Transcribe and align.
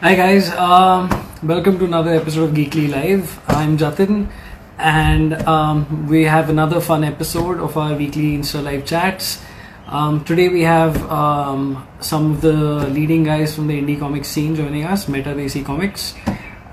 Hi 0.00 0.14
guys, 0.14 0.48
um, 0.50 1.10
welcome 1.42 1.76
to 1.80 1.84
another 1.84 2.14
episode 2.14 2.50
of 2.50 2.54
Geekly 2.54 2.88
Live. 2.88 3.40
I'm 3.48 3.76
Jatin, 3.76 4.30
and 4.78 5.34
um, 5.42 6.06
we 6.06 6.22
have 6.22 6.50
another 6.50 6.80
fun 6.80 7.02
episode 7.02 7.58
of 7.58 7.76
our 7.76 7.96
weekly 7.96 8.36
Insta 8.38 8.62
Live 8.62 8.86
chats. 8.86 9.42
Um, 9.88 10.22
today 10.22 10.50
we 10.50 10.62
have 10.62 11.02
um, 11.10 11.84
some 11.98 12.30
of 12.30 12.42
the 12.42 12.52
leading 12.90 13.24
guys 13.24 13.56
from 13.56 13.66
the 13.66 13.74
indie 13.74 13.98
comics 13.98 14.28
scene 14.28 14.54
joining 14.54 14.84
us, 14.84 15.08
Meta 15.08 15.30
Desi 15.30 15.64
Comics, 15.64 16.14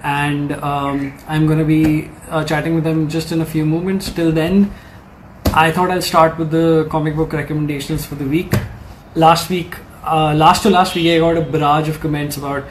and 0.04 0.52
um, 0.52 1.18
I'm 1.28 1.48
going 1.48 1.57
to 1.57 1.66
be 1.66 2.12
uh, 2.30 2.44
chatting 2.44 2.76
with 2.76 2.84
them 2.84 3.10
just 3.10 3.32
in 3.32 3.42
a 3.42 3.46
few 3.46 3.66
moments. 3.66 4.12
Till 4.12 4.32
then, 4.32 4.71
I 5.46 5.71
thought 5.71 5.89
I'll 5.89 6.04
start 6.04 6.38
with 6.38 6.52
the 6.52 6.88
comic 6.92 7.16
book 7.16 7.34
recommendations 7.34 8.05
for 8.05 8.14
the 8.14 8.26
week. 8.26 8.54
Last 9.16 9.50
week, 9.50 9.78
uh, 10.04 10.36
last 10.36 10.62
to 10.62 10.70
last 10.70 10.94
week, 10.94 11.07
I 11.07 11.18
got 11.18 11.38
a 11.38 11.42
barrage 11.42 11.89
of 11.89 12.00
comments 12.00 12.37
about 12.37 12.65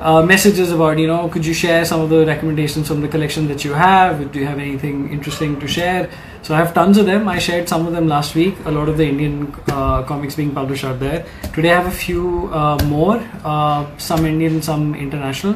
uh, 0.00 0.22
messages 0.22 0.70
about 0.70 0.98
you 0.98 1.06
know 1.06 1.28
could 1.28 1.44
you 1.44 1.52
share 1.52 1.84
some 1.84 2.00
of 2.00 2.10
the 2.10 2.24
recommendations 2.24 2.86
from 2.86 3.00
the 3.00 3.08
collection 3.08 3.48
that 3.48 3.64
you 3.64 3.72
have? 3.72 4.30
Do 4.32 4.38
you 4.38 4.46
have 4.46 4.58
anything 4.58 5.10
interesting 5.10 5.58
to 5.60 5.66
share? 5.66 6.10
So 6.42 6.54
i 6.54 6.58
have 6.58 6.72
tons 6.72 6.98
of 6.98 7.06
them. 7.06 7.28
I 7.28 7.38
shared 7.38 7.68
some 7.68 7.86
of 7.86 7.92
them 7.92 8.06
last 8.08 8.34
week. 8.34 8.54
A 8.64 8.70
lot 8.70 8.88
of 8.88 8.96
the 8.96 9.06
indian 9.08 9.54
uh, 9.68 10.02
comics 10.04 10.36
being 10.36 10.54
published 10.54 10.84
out 10.84 11.00
there. 11.00 11.26
Today 11.52 11.72
i 11.72 11.80
have 11.80 11.86
a 11.86 11.96
few 11.96 12.48
uh, 12.52 12.78
more. 12.84 13.16
Uh, 13.44 13.86
some 13.98 14.24
indian 14.24 14.62
some 14.62 14.94
international. 14.94 15.54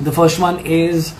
The 0.00 0.12
first 0.12 0.38
one 0.38 0.64
is 0.64 1.14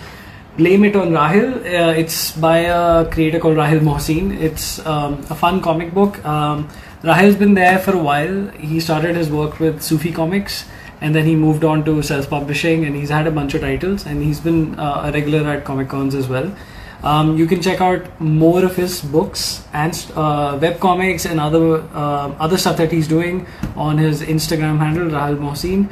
blame 0.57 0.83
it 0.83 0.95
on 0.95 1.11
rahil. 1.11 1.57
Uh, 1.59 1.93
it's 1.93 2.31
by 2.31 2.57
a 2.59 3.05
creator 3.11 3.39
called 3.39 3.57
rahil 3.57 3.81
mohsin. 3.81 4.35
It's 4.49 4.83
um, 4.85 5.19
a 5.29 5.35
fun 5.35 5.61
comic 5.61 5.93
book. 5.93 6.23
Um, 6.25 6.67
rahil's 7.03 7.35
been 7.35 7.53
there 7.53 7.77
for 7.77 7.93
a 7.93 8.03
while. 8.09 8.47
He 8.57 8.79
started 8.79 9.15
his 9.15 9.29
work 9.29 9.59
with 9.59 9.83
sufi 9.83 10.11
comics 10.11 10.65
and 11.01 11.15
then 11.15 11.25
he 11.25 11.35
moved 11.35 11.63
on 11.63 11.83
to 11.85 12.01
self-publishing 12.01 12.85
and 12.85 12.95
he's 12.95 13.09
had 13.09 13.27
a 13.27 13.31
bunch 13.31 13.55
of 13.55 13.61
titles 13.61 14.05
and 14.05 14.23
he's 14.23 14.39
been 14.39 14.79
uh, 14.79 15.03
a 15.05 15.11
regular 15.11 15.49
at 15.49 15.65
comic 15.65 15.89
cons 15.89 16.13
as 16.13 16.27
well. 16.27 16.55
Um, 17.03 17.35
you 17.35 17.47
can 17.47 17.61
check 17.61 17.81
out 17.81 18.21
more 18.21 18.63
of 18.63 18.75
his 18.75 19.01
books 19.01 19.65
and 19.73 19.91
uh, 20.15 20.59
web 20.61 20.79
comics 20.79 21.25
and 21.25 21.39
other 21.39 21.81
uh, 21.93 22.35
other 22.39 22.57
stuff 22.57 22.77
that 22.77 22.91
he's 22.91 23.07
doing 23.07 23.47
on 23.75 23.97
his 23.97 24.21
instagram 24.21 24.77
handle 24.77 25.07
rahil 25.07 25.37
mohsin. 25.37 25.89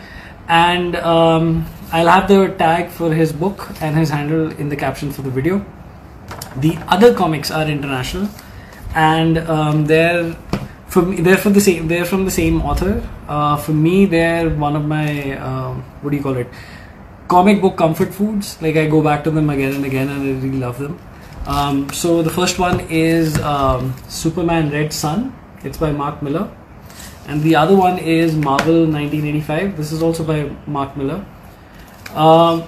And 0.47 0.95
um, 0.97 1.65
i'll 1.91 2.07
have 2.07 2.27
the 2.27 2.53
tag 2.59 2.89
for 2.89 3.11
his 3.11 3.33
book 3.33 3.67
and 3.81 3.97
his 3.97 4.11
handle 4.11 4.51
in 4.51 4.69
the 4.69 4.75
caption 4.75 5.11
for 5.11 5.23
the 5.23 5.31
video. 5.31 5.65
The 6.57 6.77
other 6.87 7.13
comics 7.15 7.49
are 7.49 7.65
international 7.67 8.29
and 8.93 9.39
um, 9.39 9.85
they're 9.85 10.35
for 10.89 11.03
me, 11.03 11.21
they're 11.21 11.37
from 11.37 11.53
the 11.53 11.61
same. 11.61 11.87
They're 11.87 12.05
from 12.05 12.25
the 12.25 12.31
same 12.31 12.61
author. 12.61 13.07
Uh, 13.27 13.57
for 13.57 13.71
me, 13.71 14.05
they're 14.05 14.49
one 14.49 14.75
of 14.75 14.85
my 14.85 15.37
um, 15.37 15.83
what 16.01 16.09
do 16.09 16.17
you 16.17 16.23
call 16.23 16.35
it? 16.37 16.47
Comic 17.27 17.61
book 17.61 17.77
comfort 17.77 18.13
foods. 18.13 18.59
Like 18.61 18.75
I 18.75 18.87
go 18.87 19.01
back 19.03 19.23
to 19.25 19.31
them 19.31 19.49
again 19.49 19.73
and 19.73 19.85
again, 19.85 20.09
and 20.09 20.21
I 20.23 20.41
really 20.41 20.57
love 20.57 20.79
them. 20.79 20.99
Um, 21.45 21.89
so 21.91 22.21
the 22.23 22.29
first 22.29 22.59
one 22.59 22.79
is 22.89 23.39
um, 23.41 23.93
Superman 24.07 24.71
Red 24.71 24.91
Sun. 24.91 25.35
It's 25.63 25.77
by 25.77 25.91
Mark 25.91 26.23
Millar, 26.23 26.49
and 27.27 27.43
the 27.43 27.55
other 27.55 27.75
one 27.75 27.99
is 27.99 28.35
Marvel 28.35 28.85
1985. 28.85 29.77
This 29.77 29.91
is 29.91 30.01
also 30.01 30.23
by 30.23 30.49
Mark 30.65 30.97
Millar. 30.97 31.23
Um, 32.15 32.63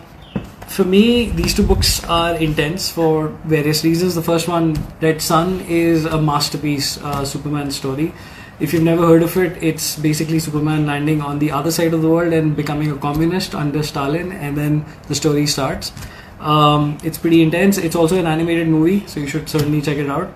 for 0.71 0.85
me, 0.85 1.29
these 1.31 1.53
two 1.53 1.63
books 1.63 2.03
are 2.05 2.35
intense 2.35 2.89
for 2.89 3.27
various 3.43 3.83
reasons. 3.83 4.15
The 4.15 4.21
first 4.21 4.47
one, 4.47 4.75
Red 5.01 5.21
Sun, 5.21 5.61
is 5.67 6.05
a 6.05 6.21
masterpiece 6.21 6.97
uh, 7.01 7.25
Superman 7.25 7.71
story. 7.71 8.13
If 8.61 8.73
you've 8.73 8.83
never 8.83 9.05
heard 9.05 9.23
of 9.23 9.35
it, 9.37 9.61
it's 9.61 9.97
basically 9.97 10.39
Superman 10.39 10.85
landing 10.85 11.21
on 11.21 11.39
the 11.39 11.51
other 11.51 11.71
side 11.71 11.93
of 11.93 12.01
the 12.01 12.09
world 12.09 12.31
and 12.31 12.55
becoming 12.55 12.89
a 12.89 12.97
communist 12.97 13.53
under 13.53 13.83
Stalin, 13.83 14.31
and 14.31 14.57
then 14.57 14.85
the 15.07 15.15
story 15.15 15.45
starts. 15.45 15.91
Um, 16.39 16.97
it's 17.03 17.17
pretty 17.17 17.41
intense. 17.41 17.77
It's 17.77 17.95
also 17.95 18.17
an 18.17 18.25
animated 18.25 18.67
movie, 18.67 19.05
so 19.07 19.19
you 19.19 19.27
should 19.27 19.49
certainly 19.49 19.81
check 19.81 19.97
it 19.97 20.09
out. 20.09 20.33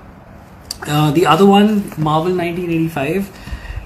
Uh, 0.85 1.12
the 1.12 1.25
other 1.25 1.46
one, 1.46 1.94
Marvel 1.97 2.35
1985, 2.35 3.31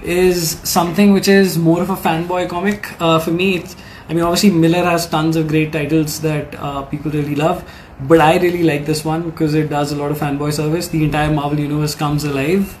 is 0.02 0.58
something 0.64 1.12
which 1.12 1.28
is 1.28 1.56
more 1.56 1.80
of 1.80 1.90
a 1.90 1.96
fanboy 1.96 2.48
comic. 2.48 3.00
Uh, 3.00 3.18
for 3.18 3.30
me, 3.30 3.56
it's 3.56 3.76
I 4.10 4.12
mean, 4.12 4.24
obviously 4.24 4.50
Millar 4.50 4.82
has 4.82 5.08
tons 5.08 5.36
of 5.36 5.46
great 5.46 5.72
titles 5.72 6.20
that 6.22 6.52
uh, 6.56 6.82
people 6.82 7.12
really 7.12 7.36
love, 7.36 7.62
but 8.00 8.20
I 8.20 8.38
really 8.38 8.64
like 8.64 8.84
this 8.84 9.04
one 9.04 9.30
because 9.30 9.54
it 9.54 9.70
does 9.70 9.92
a 9.92 9.96
lot 9.96 10.10
of 10.10 10.18
fanboy 10.18 10.52
service. 10.52 10.88
The 10.88 11.04
entire 11.04 11.32
Marvel 11.32 11.60
universe 11.60 11.94
comes 11.94 12.24
alive, 12.24 12.76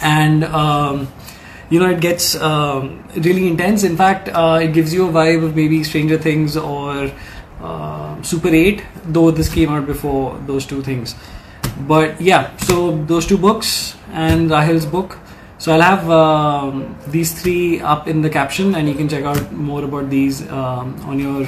and 0.00 0.44
um, 0.44 1.12
you 1.68 1.78
know 1.78 1.90
it 1.90 2.00
gets 2.00 2.34
um, 2.36 3.04
really 3.14 3.46
intense. 3.46 3.84
In 3.84 3.94
fact, 3.94 4.30
uh, 4.30 4.58
it 4.62 4.72
gives 4.72 4.94
you 4.94 5.06
a 5.06 5.12
vibe 5.12 5.44
of 5.44 5.54
maybe 5.54 5.84
Stranger 5.84 6.16
Things 6.16 6.56
or 6.56 7.12
uh, 7.60 8.22
Super 8.22 8.48
Eight, 8.48 8.82
though 9.04 9.30
this 9.32 9.52
came 9.52 9.68
out 9.68 9.84
before 9.84 10.38
those 10.46 10.64
two 10.64 10.80
things. 10.80 11.14
But 11.80 12.18
yeah, 12.22 12.56
so 12.56 13.04
those 13.04 13.26
two 13.26 13.36
books 13.36 13.96
and 14.12 14.48
Rahil's 14.48 14.86
book 14.86 15.18
so 15.62 15.70
I'll 15.70 15.80
have 15.80 16.10
um, 16.10 16.98
these 17.06 17.40
three 17.40 17.80
up 17.80 18.08
in 18.08 18.20
the 18.20 18.28
caption, 18.28 18.74
and 18.74 18.88
you 18.88 18.96
can 18.96 19.08
check 19.08 19.22
out 19.22 19.52
more 19.52 19.84
about 19.84 20.10
these 20.10 20.42
um, 20.50 21.00
on 21.06 21.20
your 21.20 21.46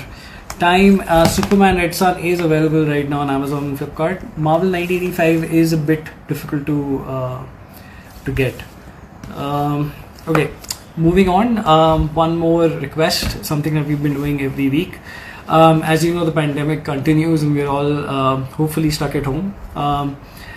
time. 0.61 1.01
Uh, 1.09 1.27
Superman 1.27 1.79
Red 1.79 1.97
Sun 1.97 2.21
is 2.21 2.39
available 2.39 2.87
right 2.87 3.09
now 3.09 3.23
on 3.23 3.29
Amazon 3.29 3.65
and 3.65 3.77
Flipkart. 3.77 4.23
Marvel 4.37 4.71
1985 4.71 5.53
is 5.53 5.73
a 5.73 5.77
bit 5.77 6.05
difficult 6.29 6.65
to 6.67 7.05
uh, 7.17 7.45
to 8.25 8.31
get. 8.31 8.55
Um, 9.35 9.93
okay, 10.29 10.53
moving 10.97 11.29
on. 11.29 11.59
Um, 11.67 12.15
one 12.15 12.37
more 12.37 12.69
request, 12.69 13.45
something 13.45 13.75
that 13.75 13.85
we've 13.85 14.01
been 14.01 14.15
doing 14.15 14.43
every 14.43 14.69
week. 14.69 15.01
Um, 15.49 15.83
as 15.83 16.05
you 16.05 16.15
know, 16.15 16.25
the 16.25 16.39
pandemic 16.41 16.85
continues, 16.85 17.43
and 17.43 17.53
we're 17.53 17.67
all 17.67 18.09
uh, 18.09 18.37
hopefully 18.61 18.93
stuck 18.93 19.17
at 19.17 19.25
home. 19.25 19.57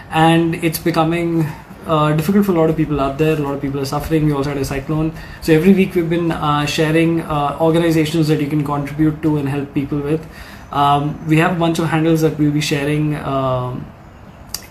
And 0.10 0.56
it's 0.64 0.80
becoming 0.80 1.48
uh, 1.88 2.14
difficult 2.16 2.46
for 2.46 2.52
a 2.52 2.56
lot 2.56 2.70
of 2.70 2.76
people 2.76 3.00
out 3.00 3.18
there. 3.18 3.36
A 3.36 3.40
lot 3.40 3.54
of 3.56 3.62
people 3.62 3.80
are 3.80 3.86
suffering. 3.86 4.26
We 4.26 4.34
also 4.34 4.50
had 4.50 4.58
a 4.58 4.66
cyclone. 4.66 5.14
So 5.42 5.54
every 5.54 5.74
week 5.74 5.96
we've 5.96 6.10
been 6.10 6.32
uh, 6.32 6.66
sharing 6.66 7.22
uh, 7.22 7.58
organizations 7.60 8.28
that 8.28 8.42
you 8.42 8.48
can 8.48 8.64
contribute 8.64 9.22
to 9.22 9.38
and 9.38 9.50
help 9.50 9.74
people 9.74 10.00
with. 10.00 10.26
Um, 10.72 11.26
we 11.28 11.38
have 11.38 11.56
a 11.56 11.60
bunch 11.60 11.80
of 11.80 11.88
handles 11.88 12.22
that 12.22 12.38
we'll 12.38 12.52
be 12.52 12.62
sharing 12.62 13.16
um, 13.16 13.86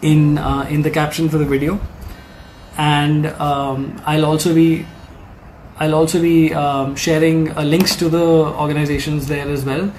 in 0.03 0.39
uh, 0.39 0.67
in 0.69 0.83
the 0.83 0.91
caption 0.91 1.29
for 1.29 1.39
the 1.39 1.47
video, 1.47 1.81
and 2.77 3.27
um, 3.27 4.01
I'll 4.05 4.27
also 4.27 4.55
be 4.55 4.87
I'll 5.79 5.95
also 5.95 6.21
be 6.21 6.53
um, 6.53 6.97
sharing 6.97 7.51
uh, 7.57 7.63
links 7.63 7.97
to 7.97 8.11
the 8.11 8.27
organizations 8.65 9.27
there 9.27 9.49
as 9.49 9.65
well. 9.65 9.91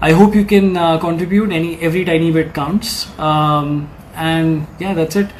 I 0.00 0.12
hope 0.12 0.34
you 0.34 0.44
can 0.44 0.76
uh, 0.76 0.98
contribute. 0.98 1.52
Any 1.52 1.80
every 1.80 2.04
tiny 2.04 2.32
bit 2.32 2.52
counts. 2.52 3.08
Um, 3.18 3.88
and 4.16 4.66
yeah, 4.78 4.94
that's 4.94 5.16
it. 5.16 5.30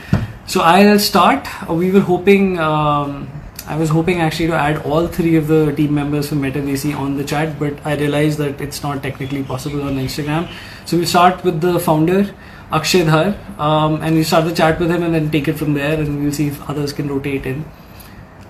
So 0.46 0.60
I'll 0.60 0.98
start. 1.00 1.48
We 1.68 1.90
were 1.90 2.00
hoping. 2.00 2.58
Um, 2.58 3.28
I 3.66 3.76
was 3.76 3.88
hoping 3.90 4.20
actually 4.20 4.46
to 4.46 4.54
add 4.54 4.76
all 4.86 5.08
three 5.08 5.34
of 5.34 5.48
the 5.48 5.72
team 5.72 5.92
members 5.92 6.28
from 6.28 6.40
MetaDC 6.40 6.96
on 6.96 7.16
the 7.16 7.24
chat, 7.24 7.58
but 7.58 7.84
I 7.84 7.96
realized 7.96 8.38
that 8.38 8.60
it's 8.60 8.80
not 8.80 9.02
technically 9.02 9.42
possible 9.42 9.82
on 9.82 9.96
Instagram. 9.96 10.48
So 10.84 10.96
we'll 10.96 11.06
start 11.06 11.42
with 11.42 11.60
the 11.60 11.80
founder, 11.80 12.32
Akshay 12.70 13.02
Dhar, 13.02 13.34
um, 13.58 14.00
and 14.02 14.14
we'll 14.14 14.24
start 14.24 14.44
the 14.44 14.54
chat 14.54 14.78
with 14.78 14.88
him 14.88 15.02
and 15.02 15.12
then 15.12 15.32
take 15.32 15.48
it 15.48 15.54
from 15.54 15.74
there, 15.74 15.98
and 15.98 16.22
we'll 16.22 16.32
see 16.32 16.46
if 16.46 16.70
others 16.70 16.92
can 16.92 17.08
rotate 17.08 17.44
in. 17.44 17.64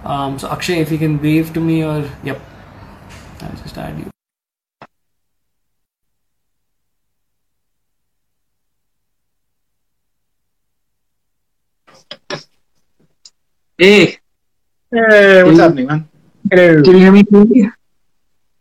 Um, 0.05 0.39
so 0.39 0.51
Akshay, 0.51 0.81
if 0.81 0.93
you 0.93 0.99
can 0.99 1.21
wave 1.23 1.55
to 1.55 1.61
me, 1.61 1.83
or 1.83 2.11
yep, 2.23 2.39
I'll 3.41 3.57
just 3.63 3.79
add 3.79 3.99
you. 3.99 4.16
Hey. 13.79 14.19
Hey, 14.91 15.43
what's 15.45 15.59
happening, 15.59 15.87
man? 15.87 16.09
Hello. 16.51 16.83
Can 16.83 16.95
you 16.95 16.99
hear 17.01 17.13
me? 17.13 17.71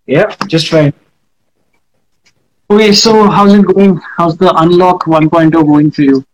Yeah, 0.06 0.36
just 0.48 0.68
fine. 0.70 0.94
Okay, 2.70 2.92
so 2.92 3.30
how's 3.30 3.54
it 3.54 3.66
going? 3.66 4.00
How's 4.18 4.38
the 4.38 4.54
unlock 4.58 5.04
1.0 5.06 5.52
going 5.52 5.92
for 5.92 6.02
you? 6.02 6.26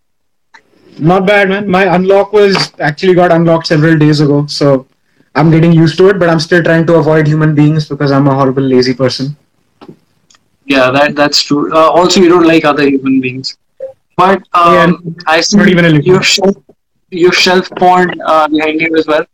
Not 0.98 1.26
bad, 1.28 1.50
man. 1.50 1.70
My 1.70 1.96
unlock 1.96 2.34
was 2.34 2.74
actually 2.80 3.14
got 3.14 3.32
unlocked 3.32 3.68
several 3.68 3.98
days 3.98 4.20
ago, 4.20 4.46
so 4.48 4.88
I'm 5.36 5.52
getting 5.52 5.72
used 5.72 5.98
to 6.00 6.10
it, 6.10 6.18
but 6.20 6.30
I'm 6.30 6.40
still 6.40 6.64
trying 6.64 6.88
to 6.88 6.96
avoid 6.96 7.28
human 7.28 7.54
beings 7.54 7.88
because 7.88 8.12
I'm 8.12 8.28
a 8.28 8.34
horrible, 8.34 8.64
lazy 8.64 8.94
person. 8.94 9.38
Yeah, 10.66 10.90
that 10.92 11.16
that's 11.16 11.44
true. 11.44 11.72
Uh, 11.74 11.90
also, 11.90 12.20
you 12.20 12.30
don't 12.30 12.48
like 12.48 12.66
other 12.66 12.88
human 12.88 13.22
beings. 13.22 13.58
But 14.18 14.42
um, 14.54 14.74
Yeah, 14.74 15.12
I 15.28 15.42
see 15.42 15.58
not 15.58 15.68
even 15.68 15.86
a 15.86 15.90
little. 15.90 16.06
your 16.06 16.24
your 17.12 17.32
shelf 17.32 17.70
porn 17.78 18.20
uh, 18.26 18.48
behind 18.48 18.82
you 18.82 18.96
as 18.98 19.06
well. 19.08 19.26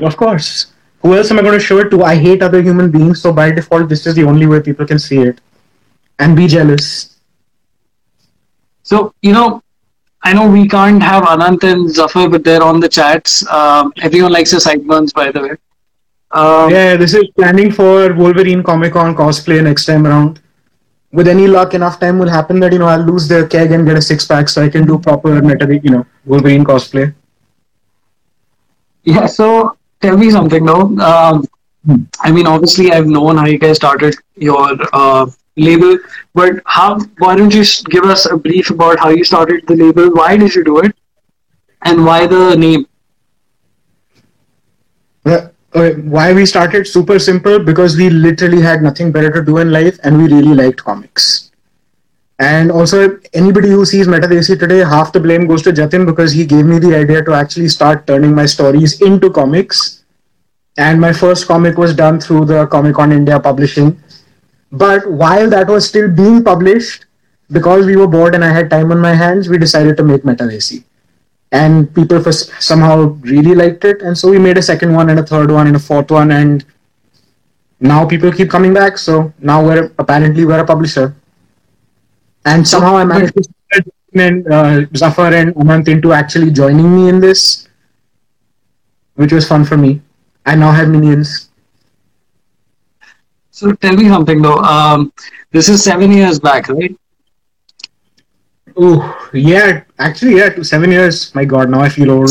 Of 0.00 0.16
course. 0.16 0.72
Who 1.02 1.16
else 1.16 1.30
am 1.30 1.38
I 1.38 1.42
going 1.42 1.58
to 1.58 1.60
show 1.60 1.78
it 1.78 1.90
to? 1.90 2.02
I 2.02 2.14
hate 2.16 2.42
other 2.42 2.62
human 2.62 2.90
beings, 2.90 3.20
so 3.20 3.32
by 3.32 3.50
default, 3.50 3.88
this 3.88 4.06
is 4.06 4.14
the 4.14 4.24
only 4.24 4.46
way 4.46 4.60
people 4.60 4.86
can 4.86 4.98
see 4.98 5.18
it 5.18 5.40
and 6.18 6.36
be 6.36 6.46
jealous. 6.46 7.16
So, 8.82 9.14
you 9.22 9.32
know, 9.32 9.62
I 10.22 10.32
know 10.32 10.48
we 10.48 10.68
can't 10.68 11.02
have 11.02 11.24
Anant 11.24 11.64
and 11.64 11.90
Zafar, 11.92 12.28
but 12.28 12.44
they're 12.44 12.62
on 12.62 12.78
the 12.78 12.88
chats. 12.88 13.46
Um, 13.50 13.92
everyone 14.00 14.32
likes 14.32 14.52
the 14.52 14.60
sideburns, 14.60 15.12
by 15.12 15.32
the 15.32 15.40
way. 15.40 15.50
Um, 16.30 16.70
Yeah, 16.70 16.96
this 16.96 17.14
is 17.14 17.24
planning 17.36 17.72
for 17.72 18.12
Wolverine 18.14 18.62
Comic 18.62 18.92
Con 18.92 19.14
cosplay 19.14 19.62
next 19.62 19.86
time 19.86 20.06
around. 20.06 20.40
With 21.12 21.28
any 21.28 21.46
luck, 21.46 21.74
enough 21.74 22.00
time 22.00 22.18
will 22.18 22.28
happen 22.28 22.58
that 22.60 22.72
you 22.72 22.78
know 22.78 22.86
I'll 22.86 23.02
lose 23.02 23.28
the 23.28 23.46
keg 23.46 23.70
and 23.72 23.86
get 23.86 23.96
a 23.96 24.02
six 24.02 24.26
pack, 24.26 24.48
so 24.48 24.62
I 24.62 24.68
can 24.68 24.86
do 24.86 24.98
proper 24.98 25.42
meta, 25.42 25.78
you 25.82 25.90
know, 25.90 26.06
Wolverine 26.24 26.64
cosplay. 26.64 27.14
Yeah, 29.04 29.26
so 29.26 29.76
tell 30.00 30.16
me 30.16 30.30
something 30.30 30.64
though. 30.64 30.96
Um, 30.98 31.46
I 32.20 32.30
mean, 32.30 32.46
obviously, 32.46 32.92
I've 32.92 33.06
known 33.06 33.36
how 33.36 33.46
you 33.46 33.58
guys 33.58 33.76
started 33.76 34.14
your 34.36 34.78
uh, 34.92 35.26
label, 35.56 35.98
but 36.32 36.62
how? 36.64 36.98
Why 37.18 37.36
don't 37.36 37.54
you 37.54 37.64
give 37.90 38.04
us 38.04 38.26
a 38.26 38.36
brief 38.36 38.70
about 38.70 38.98
how 38.98 39.10
you 39.10 39.24
started 39.24 39.66
the 39.66 39.76
label? 39.76 40.10
Why 40.10 40.36
did 40.36 40.54
you 40.54 40.64
do 40.64 40.78
it, 40.78 40.96
and 41.82 42.06
why 42.06 42.26
the 42.26 42.56
name? 42.56 42.86
Why 45.74 46.32
we 46.34 46.44
started 46.44 46.86
super 46.86 47.18
simple 47.18 47.58
because 47.58 47.96
we 47.96 48.10
literally 48.10 48.60
had 48.60 48.82
nothing 48.82 49.10
better 49.10 49.30
to 49.32 49.42
do 49.42 49.58
in 49.58 49.72
life 49.72 49.98
and 50.04 50.18
we 50.18 50.24
really 50.24 50.54
liked 50.54 50.84
comics. 50.84 51.50
And 52.38 52.70
also, 52.70 53.18
anybody 53.32 53.68
who 53.70 53.84
sees 53.84 54.06
Metadesi 54.06 54.58
today, 54.58 54.78
half 54.78 55.12
the 55.12 55.20
blame 55.20 55.46
goes 55.46 55.62
to 55.62 55.72
Jatin 55.72 56.04
because 56.04 56.32
he 56.32 56.44
gave 56.44 56.66
me 56.66 56.78
the 56.78 56.94
idea 56.94 57.24
to 57.24 57.32
actually 57.32 57.68
start 57.68 58.06
turning 58.06 58.34
my 58.34 58.46
stories 58.46 59.00
into 59.00 59.30
comics. 59.30 60.04
And 60.76 61.00
my 61.00 61.12
first 61.12 61.46
comic 61.46 61.78
was 61.78 61.94
done 61.94 62.20
through 62.20 62.46
the 62.46 62.66
Comic 62.66 62.96
Con 62.96 63.12
India 63.12 63.38
publishing. 63.38 64.02
But 64.72 65.10
while 65.10 65.48
that 65.50 65.68
was 65.68 65.86
still 65.86 66.10
being 66.10 66.42
published, 66.42 67.06
because 67.50 67.86
we 67.86 67.96
were 67.96 68.08
bored 68.08 68.34
and 68.34 68.44
I 68.44 68.52
had 68.52 68.70
time 68.70 68.90
on 68.90 68.98
my 68.98 69.14
hands, 69.14 69.48
we 69.48 69.56
decided 69.56 69.96
to 69.98 70.02
make 70.02 70.22
Metadesi 70.22 70.84
and 71.52 71.94
people 71.94 72.20
somehow 72.32 72.96
really 73.20 73.54
liked 73.54 73.84
it. 73.84 74.02
And 74.02 74.16
so 74.16 74.30
we 74.30 74.38
made 74.38 74.58
a 74.58 74.62
second 74.62 74.94
one 74.94 75.10
and 75.10 75.20
a 75.20 75.26
third 75.26 75.50
one 75.50 75.66
and 75.66 75.76
a 75.76 75.78
fourth 75.78 76.10
one. 76.10 76.32
And 76.32 76.64
now 77.78 78.06
people 78.06 78.32
keep 78.32 78.50
coming 78.50 78.74
back. 78.74 78.98
So 78.98 79.32
now 79.38 79.64
we're 79.64 79.92
apparently 79.98 80.44
we're 80.44 80.60
a 80.60 80.66
publisher. 80.66 81.14
And 82.44 82.66
somehow 82.66 82.96
i 82.96 83.04
managed 83.04 83.34
to 83.34 83.42
get 83.70 83.86
and 84.14 84.46
uh, 84.52 84.84
zafar 84.94 85.32
and 85.32 85.54
anant 85.54 85.88
into 85.88 86.12
actually 86.12 86.50
joining 86.50 86.94
me 86.94 87.08
in 87.08 87.18
this 87.18 87.66
which 89.14 89.32
was 89.32 89.46
fun 89.46 89.64
for 89.64 89.76
me. 89.76 90.00
I 90.44 90.54
now 90.54 90.72
have 90.72 90.88
minions. 90.88 91.50
So 93.50 93.72
tell 93.72 93.94
me 93.94 94.08
something 94.08 94.42
though. 94.42 94.58
Um, 94.58 95.12
this 95.50 95.68
is 95.68 95.84
seven 95.84 96.12
years 96.12 96.40
back, 96.40 96.68
right? 96.68 96.96
Oh 98.76 99.30
yeah 99.32 99.82
actually 99.98 100.36
yeah 100.36 100.48
two, 100.48 100.64
seven 100.64 100.90
years 100.90 101.34
my 101.34 101.44
god 101.44 101.70
now 101.70 101.80
i 101.80 101.88
feel 101.88 102.10
old 102.10 102.30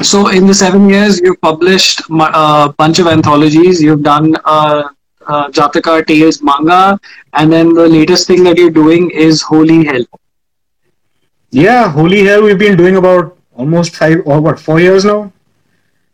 So 0.00 0.28
in 0.28 0.46
the 0.46 0.54
seven 0.54 0.88
years, 0.88 1.20
you've 1.20 1.40
published 1.40 2.00
a 2.10 2.74
bunch 2.78 2.98
of 2.98 3.06
anthologies. 3.06 3.80
You've 3.82 4.02
done 4.02 4.34
uh, 4.44 4.88
uh, 5.26 5.48
Jataka 5.50 6.06
Tales 6.06 6.42
manga, 6.42 6.98
and 7.34 7.52
then 7.52 7.74
the 7.74 7.86
latest 7.88 8.26
thing 8.26 8.42
that 8.44 8.56
you're 8.56 8.70
doing 8.70 9.10
is 9.10 9.42
Holy 9.42 9.84
Hell. 9.84 10.04
Yeah, 11.50 11.90
Holy 11.90 12.24
Hell, 12.24 12.42
we've 12.42 12.58
been 12.58 12.76
doing 12.76 12.96
about 12.96 13.36
almost 13.54 13.94
five 13.96 14.22
or 14.24 14.40
what, 14.40 14.58
four 14.58 14.80
years 14.80 15.04
now. 15.04 15.30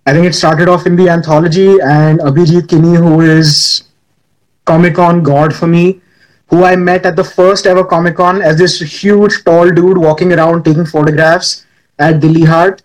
I 0.07 0.13
think 0.13 0.27
it 0.27 0.35
started 0.35 0.69
off 0.69 0.87
in 0.87 0.97
the 0.97 1.09
anthology, 1.09 1.79
and 1.81 2.19
Abhijit 2.19 2.69
Kini, 2.69 2.97
who 2.97 3.21
is 3.21 3.85
Comic 4.65 4.97
Con 4.97 5.23
god 5.23 5.55
for 5.55 5.69
me, 5.69 6.01
who 6.51 6.65
I 6.65 6.77
met 6.77 7.05
at 7.07 7.17
the 7.17 7.25
first 7.25 7.67
ever 7.67 7.85
Comic 7.85 8.17
Con 8.17 8.41
as 8.43 8.57
this 8.59 8.81
huge, 8.81 9.45
tall 9.45 9.71
dude 9.71 9.99
walking 9.99 10.33
around 10.33 10.65
taking 10.65 10.87
photographs 10.87 11.67
at 11.99 12.21
Dilli 12.21 12.47
Haat, 12.47 12.83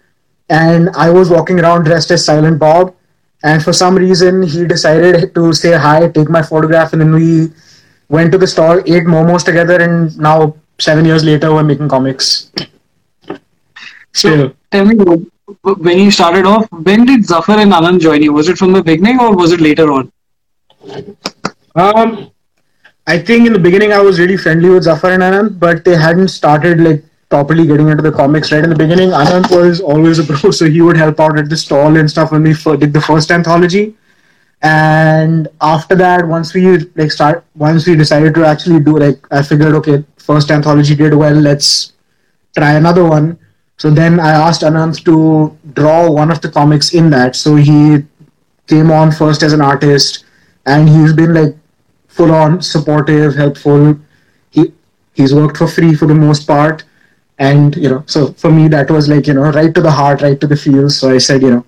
and 0.49 0.89
I 0.95 1.09
was 1.09 1.29
walking 1.29 1.59
around 1.59 1.83
dressed 1.83 2.11
as 2.11 2.25
Silent 2.25 2.59
Bob. 2.59 2.95
And 3.43 3.61
for 3.61 3.73
some 3.73 3.95
reason, 3.95 4.41
he 4.41 4.65
decided 4.65 5.35
to 5.35 5.53
say 5.53 5.73
hi, 5.73 6.07
take 6.09 6.29
my 6.29 6.41
photograph, 6.41 6.93
and 6.93 7.01
then 7.01 7.13
we 7.13 7.49
went 8.09 8.31
to 8.31 8.37
the 8.37 8.47
store, 8.47 8.79
ate 8.81 9.03
momos 9.03 9.43
together, 9.43 9.81
and 9.81 10.17
now 10.17 10.55
seven 10.79 11.03
years 11.05 11.23
later, 11.23 11.53
we're 11.53 11.63
making 11.63 11.89
comics. 11.89 12.51
Still, 14.13 14.53
Tell 14.71 14.85
me, 14.85 14.95
when 15.61 15.99
you 15.99 16.09
started 16.09 16.45
off, 16.45 16.67
when 16.71 17.05
did 17.05 17.25
Zafar 17.25 17.59
and 17.59 17.71
Anant 17.71 17.99
join 18.01 18.23
you? 18.23 18.33
Was 18.33 18.47
it 18.49 18.57
from 18.57 18.73
the 18.73 18.81
beginning 18.81 19.19
or 19.19 19.35
was 19.35 19.51
it 19.51 19.61
later 19.61 19.91
on? 19.91 20.11
um, 21.75 22.31
I 23.05 23.19
think 23.19 23.45
in 23.45 23.53
the 23.53 23.59
beginning 23.59 23.91
I 23.91 23.99
was 23.99 24.19
really 24.19 24.37
friendly 24.37 24.69
with 24.69 24.83
Zafar 24.83 25.11
and 25.11 25.23
Anant, 25.23 25.59
but 25.59 25.83
they 25.83 25.95
hadn't 25.95 26.29
started 26.29 26.79
like 26.79 27.03
properly 27.29 27.67
getting 27.67 27.89
into 27.89 28.01
the 28.01 28.11
comics. 28.11 28.51
Right 28.51 28.63
in 28.63 28.69
the 28.69 28.77
beginning, 28.77 29.09
Anant 29.09 29.51
was 29.51 29.81
always 29.81 30.19
a 30.19 30.23
pro, 30.23 30.51
so 30.59 30.65
he 30.65 30.81
would 30.81 30.95
help 30.95 31.19
out 31.19 31.37
at 31.37 31.49
the 31.49 31.57
stall 31.57 31.97
and 31.97 32.09
stuff 32.09 32.31
when 32.31 32.43
we 32.43 32.53
did 32.77 32.93
the 32.93 33.01
first 33.01 33.31
anthology. 33.31 33.95
And 34.61 35.49
after 35.59 35.95
that, 35.95 36.25
once 36.25 36.53
we 36.53 36.77
like 36.95 37.11
start, 37.11 37.43
once 37.55 37.85
we 37.85 37.95
decided 37.95 38.33
to 38.35 38.45
actually 38.45 38.79
do 38.79 38.97
like, 38.97 39.19
I 39.29 39.41
figured, 39.43 39.73
okay, 39.75 40.05
first 40.17 40.51
anthology 40.51 40.95
did 40.95 41.13
well, 41.13 41.33
let's 41.33 41.93
try 42.55 42.73
another 42.73 43.03
one. 43.03 43.37
So 43.77 43.89
then 43.89 44.21
I 44.21 44.31
asked 44.31 44.61
Anant 44.61 45.03
to 45.03 45.57
draw 45.73 46.09
one 46.09 46.31
of 46.31 46.39
the 46.39 46.49
comics 46.49 46.93
in 46.93 47.09
that. 47.09 47.35
So 47.35 47.57
he 47.57 48.05
came 48.67 48.91
on 48.91 49.11
first 49.11 49.43
as 49.43 49.51
an 49.51 49.59
artist, 49.59 50.23
and 50.65 50.87
he's 50.87 51.11
been 51.11 51.33
like 51.33 51.57
full 52.15 52.31
on 52.31 52.61
supportive, 52.61 53.35
helpful. 53.35 53.97
He 54.51 54.71
he's 55.13 55.33
worked 55.33 55.57
for 55.57 55.67
free 55.67 55.93
for 55.95 56.05
the 56.05 56.15
most 56.15 56.47
part, 56.47 56.83
and 57.39 57.75
you 57.75 57.89
know, 57.89 58.03
so 58.05 58.33
for 58.33 58.51
me 58.51 58.67
that 58.69 58.91
was 58.91 59.09
like 59.09 59.27
you 59.27 59.33
know 59.33 59.51
right 59.59 59.73
to 59.73 59.81
the 59.81 59.91
heart, 59.91 60.21
right 60.21 60.39
to 60.39 60.47
the 60.47 60.55
feels. 60.55 60.97
So 60.97 61.09
I 61.09 61.17
said, 61.17 61.41
you 61.41 61.51
know, 61.51 61.65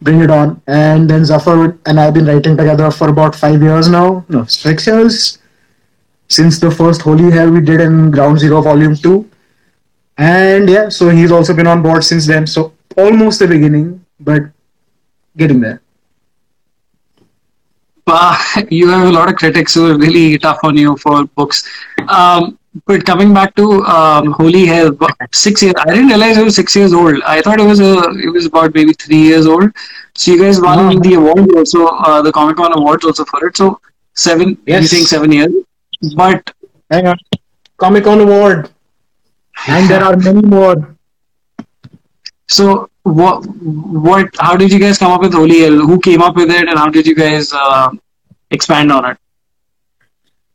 bring 0.00 0.20
it 0.22 0.30
on. 0.30 0.60
And 0.66 1.08
then 1.08 1.24
Zafar 1.24 1.76
and 1.86 2.00
I've 2.00 2.14
been 2.14 2.26
writing 2.26 2.56
together 2.56 2.90
for 2.90 3.08
about 3.08 3.34
five 3.34 3.62
years 3.62 3.88
now. 3.88 4.24
No, 4.28 4.44
six 4.44 4.86
years 4.86 5.38
since 6.28 6.58
the 6.58 6.70
first 6.70 7.02
Holy 7.02 7.30
Hell 7.30 7.50
we 7.50 7.60
did 7.60 7.80
in 7.80 8.10
Ground 8.10 8.38
Zero 8.38 8.62
Volume 8.62 8.96
Two. 8.96 9.28
And 10.18 10.68
yeah, 10.68 10.88
so 10.88 11.08
he's 11.08 11.32
also 11.32 11.54
been 11.54 11.66
on 11.66 11.82
board 11.82 12.04
since 12.04 12.26
then. 12.26 12.46
So 12.46 12.72
almost 12.96 13.38
the 13.38 13.48
beginning, 13.48 14.04
but 14.20 14.42
getting 15.36 15.60
there. 15.60 15.80
Uh, 18.06 18.36
you 18.70 18.88
have 18.88 19.06
a 19.08 19.12
lot 19.12 19.28
of 19.28 19.36
critics 19.36 19.74
who 19.74 19.90
are 19.90 19.98
really 19.98 20.38
tough 20.38 20.58
on 20.64 20.76
you 20.76 20.96
for 20.96 21.24
books. 21.26 21.68
Um, 22.08 22.58
but 22.86 23.04
coming 23.04 23.34
back 23.34 23.54
to 23.56 23.82
um, 23.84 24.32
Holy 24.32 24.64
Hell, 24.66 24.96
six 25.32 25.62
years. 25.62 25.74
I 25.78 25.90
didn't 25.90 26.06
realize 26.08 26.38
it 26.38 26.44
was 26.44 26.56
six 26.56 26.74
years 26.74 26.94
old. 26.94 27.20
I 27.22 27.42
thought 27.42 27.60
it 27.60 27.66
was 27.66 27.80
a, 27.80 27.92
it 28.18 28.32
was 28.32 28.46
about 28.46 28.74
maybe 28.74 28.94
three 28.94 29.18
years 29.20 29.46
old. 29.46 29.70
So 30.14 30.32
you 30.32 30.42
guys 30.42 30.60
won 30.60 30.94
No. 30.94 30.98
the 31.00 31.14
award 31.14 31.54
also, 31.54 31.86
uh, 31.86 32.22
the 32.22 32.32
Comic 32.32 32.56
Con 32.56 32.72
awards 32.76 33.04
also 33.04 33.24
for 33.26 33.46
it. 33.46 33.56
So 33.58 33.78
seven. 34.14 34.56
You're 34.66 34.82
saying 34.82 35.04
seven 35.04 35.32
years, 35.32 35.52
but 36.16 36.50
Hang 36.90 37.06
on. 37.08 37.18
Comic 37.76 38.04
Con 38.04 38.20
Award. 38.20 38.70
And 39.68 39.88
there 39.88 40.02
are 40.02 40.16
many 40.16 40.40
more. 40.40 40.96
So 42.48 42.88
what 43.02 43.44
what 43.46 44.28
how 44.38 44.56
did 44.56 44.72
you 44.72 44.78
guys 44.78 44.98
come 44.98 45.12
up 45.12 45.20
with 45.20 45.34
Holy 45.34 45.60
Hell? 45.60 45.78
Who 45.78 46.00
came 46.00 46.22
up 46.22 46.36
with 46.36 46.50
it 46.50 46.68
and 46.68 46.78
how 46.78 46.88
did 46.88 47.06
you 47.06 47.14
guys 47.14 47.52
uh, 47.52 47.90
expand 48.52 48.92
on 48.92 49.04
it? 49.10 49.18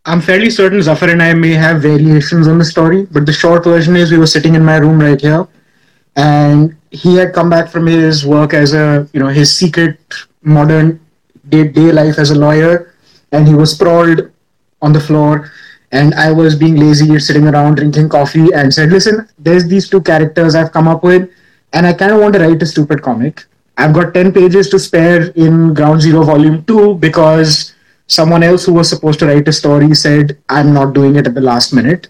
I'm 0.06 0.22
fairly 0.22 0.50
certain 0.50 0.82
Zafar 0.82 1.10
and 1.10 1.22
I 1.22 1.34
may 1.34 1.54
have 1.54 1.82
variations 1.82 2.48
on 2.48 2.58
the 2.58 2.66
story, 2.66 3.06
but 3.12 3.26
the 3.26 3.34
short 3.34 3.66
version 3.66 3.98
is 3.98 4.10
we 4.10 4.18
were 4.18 4.28
sitting 4.28 4.56
in 4.56 4.64
my 4.64 4.78
room 4.78 5.02
right 5.02 5.20
here, 5.20 5.46
and 6.16 6.78
he 6.92 7.16
had 7.16 7.34
come 7.34 7.50
back 7.50 7.70
from 7.70 7.86
his 7.86 8.26
work 8.26 8.54
as 8.54 8.74
a, 8.74 9.08
you 9.12 9.20
know, 9.20 9.28
his 9.28 9.54
secret 9.54 10.00
modern 10.42 11.02
day 11.50 11.68
day 11.68 11.92
life 11.92 12.20
as 12.20 12.32
a 12.32 12.36
lawyer, 12.36 12.94
and 13.34 13.48
he 13.48 13.54
was 13.54 13.72
sprawled 13.72 14.32
on 14.82 14.94
the 14.94 15.00
floor, 15.00 15.52
and 15.92 16.14
I 16.14 16.32
was 16.32 16.56
being 16.56 16.78
lazy, 16.78 17.20
sitting 17.20 17.46
around 17.46 17.76
drinking 17.76 18.08
coffee, 18.08 18.48
and 18.54 18.74
said, 18.74 18.90
"Listen, 18.90 19.28
there's 19.38 19.68
these 19.68 19.90
two 19.90 20.02
characters 20.02 20.56
I've 20.56 20.72
come 20.72 20.88
up 20.88 21.04
with, 21.04 21.30
and 21.74 21.86
I 21.86 21.92
kind 21.92 22.14
of 22.14 22.22
want 22.22 22.34
to 22.36 22.40
write 22.40 22.62
a 22.62 22.66
stupid 22.66 23.02
comic. 23.02 23.46
I've 23.78 23.94
got 23.94 24.14
ten 24.14 24.32
pages 24.32 24.70
to 24.70 24.80
spare 24.80 25.32
in 25.48 25.74
Ground 25.74 26.02
Zero 26.02 26.24
Volume 26.24 26.64
Two 26.64 26.96
because." 26.96 27.74
Someone 28.08 28.44
else 28.44 28.66
who 28.66 28.74
was 28.74 28.90
supposed 28.90 29.20
to 29.20 29.28
write 29.28 29.48
a 29.48 29.54
story 29.54 29.94
said, 29.94 30.38
I'm 30.50 30.74
not 30.74 30.94
doing 30.94 31.16
it 31.16 31.28
at 31.28 31.34
the 31.34 31.42
last 31.42 31.74
minute. 31.74 32.08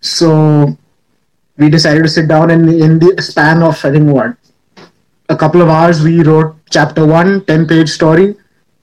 So 0.00 0.76
we 1.56 1.68
decided 1.70 2.02
to 2.02 2.08
sit 2.08 2.28
down 2.28 2.50
and 2.50 2.68
in 2.68 2.98
the 2.98 3.20
span 3.20 3.62
of, 3.62 3.82
I 3.84 3.90
think, 3.90 4.10
what, 4.10 4.36
a 5.28 5.36
couple 5.36 5.62
of 5.62 5.68
hours, 5.68 6.02
we 6.02 6.22
wrote 6.22 6.56
chapter 6.70 7.06
one, 7.06 7.44
10 7.46 7.66
page 7.66 7.88
story. 7.88 8.36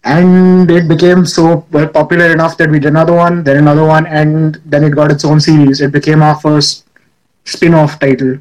And 0.06 0.72
it 0.72 0.88
became 0.88 1.26
so 1.26 1.62
popular 1.94 2.32
enough 2.32 2.56
that 2.58 2.70
we 2.70 2.80
did 2.80 2.88
another 2.88 3.14
one, 3.14 3.44
then 3.44 3.58
another 3.58 3.84
one, 3.86 4.08
and 4.08 4.56
then 4.66 4.86
it 4.86 4.92
got 4.92 5.12
its 5.12 5.26
own 5.26 5.42
series. 5.42 5.82
It 5.82 5.92
became 5.92 6.24
our 6.24 6.40
first 6.40 6.88
spin 7.44 7.74
off 7.74 8.00
title. 8.00 8.38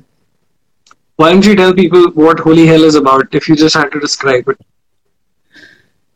Why 1.16 1.32
don't 1.32 1.44
you 1.44 1.56
tell 1.56 1.74
people 1.74 2.12
what 2.12 2.38
Holy 2.38 2.64
Hell 2.64 2.84
is 2.84 2.94
about 2.94 3.34
if 3.34 3.48
you 3.48 3.56
just 3.56 3.74
had 3.74 3.90
to 3.90 3.98
describe 3.98 4.48
it? 4.48 4.60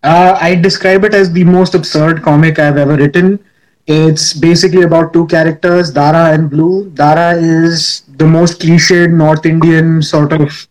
Uh, 0.02 0.37
I 0.40 0.54
describe 0.56 1.04
it 1.04 1.14
as 1.14 1.32
the 1.32 1.44
most 1.44 1.75
absurd 1.75 2.23
comic 2.23 2.59
I've 2.59 2.76
ever 2.76 2.97
written. 2.97 3.38
It's 3.87 4.32
basically 4.32 4.82
about 4.82 5.12
two 5.12 5.26
characters, 5.26 5.90
Dara 5.90 6.32
and 6.32 6.50
Blue. 6.50 6.90
Dara 6.90 7.35
is 7.37 8.02
the 8.16 8.26
most 8.26 8.61
cliched 8.61 9.12
North 9.12 9.44
Indian 9.47 10.02
sort 10.02 10.32
of 10.32 10.68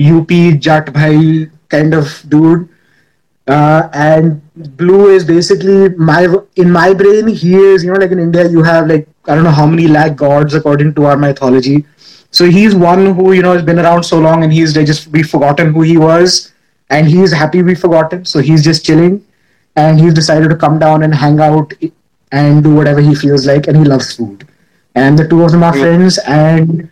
UP 0.00 0.28
Jat 0.60 0.92
Bhai 0.92 1.50
kind 1.68 1.94
of 1.94 2.22
dude. 2.28 2.68
Uh, 3.46 3.88
and 3.94 4.42
blue 4.76 5.08
is 5.08 5.24
basically 5.24 5.88
my 5.90 6.28
in 6.56 6.70
my 6.70 6.92
brain. 6.92 7.28
He 7.28 7.54
is 7.54 7.82
you 7.82 7.92
know 7.92 7.98
like 7.98 8.10
in 8.10 8.18
India 8.18 8.46
you 8.46 8.62
have 8.62 8.88
like 8.88 9.08
I 9.26 9.34
don't 9.34 9.44
know 9.44 9.50
how 9.50 9.66
many 9.66 9.88
lakh 9.88 10.16
gods 10.16 10.54
according 10.54 10.94
to 10.94 11.06
our 11.06 11.16
mythology. 11.16 11.86
So 12.30 12.44
he's 12.44 12.74
one 12.74 13.14
who 13.14 13.32
you 13.32 13.42
know 13.42 13.54
has 13.54 13.62
been 13.62 13.78
around 13.78 14.02
so 14.02 14.18
long 14.18 14.44
and 14.44 14.52
he's 14.52 14.74
just 14.74 15.08
we 15.08 15.22
forgotten 15.22 15.72
who 15.72 15.80
he 15.80 15.96
was, 15.96 16.52
and 16.90 17.06
he's 17.06 17.32
happy 17.32 17.62
we 17.62 17.74
forgotten. 17.74 18.24
So 18.24 18.40
he's 18.40 18.64
just 18.64 18.84
chilling, 18.84 19.24
and 19.76 20.00
he's 20.00 20.14
decided 20.14 20.48
to 20.50 20.56
come 20.56 20.78
down 20.78 21.02
and 21.02 21.14
hang 21.14 21.40
out 21.40 21.72
and 22.32 22.62
do 22.62 22.74
whatever 22.74 23.00
he 23.00 23.14
feels 23.14 23.46
like, 23.46 23.66
and 23.68 23.76
he 23.76 23.84
loves 23.84 24.14
food. 24.14 24.46
And 24.94 25.18
the 25.18 25.26
two 25.28 25.42
of 25.42 25.52
them 25.52 25.62
are 25.62 25.72
friends, 25.72 26.18
and 26.26 26.88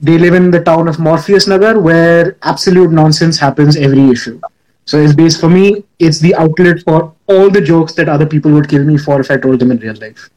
they 0.00 0.18
live 0.18 0.34
in 0.34 0.50
the 0.50 0.62
town 0.62 0.88
of 0.88 0.98
Morpheus 0.98 1.46
Nagar, 1.46 1.78
where 1.78 2.36
absolute 2.42 2.90
nonsense 2.90 3.38
happens 3.38 3.76
every 3.76 4.08
issue. 4.10 4.40
So 4.84 4.98
it's 4.98 5.14
based 5.14 5.40
for 5.40 5.48
me, 5.48 5.84
it's 5.98 6.18
the 6.18 6.34
outlet 6.34 6.82
for 6.82 7.14
all 7.28 7.50
the 7.50 7.60
jokes 7.60 7.94
that 7.94 8.08
other 8.08 8.26
people 8.26 8.50
would 8.52 8.68
kill 8.68 8.84
me 8.84 8.98
for 8.98 9.20
if 9.20 9.30
I 9.30 9.36
told 9.36 9.60
them 9.60 9.70
in 9.70 9.78
real 9.78 9.94
life. 9.94 10.28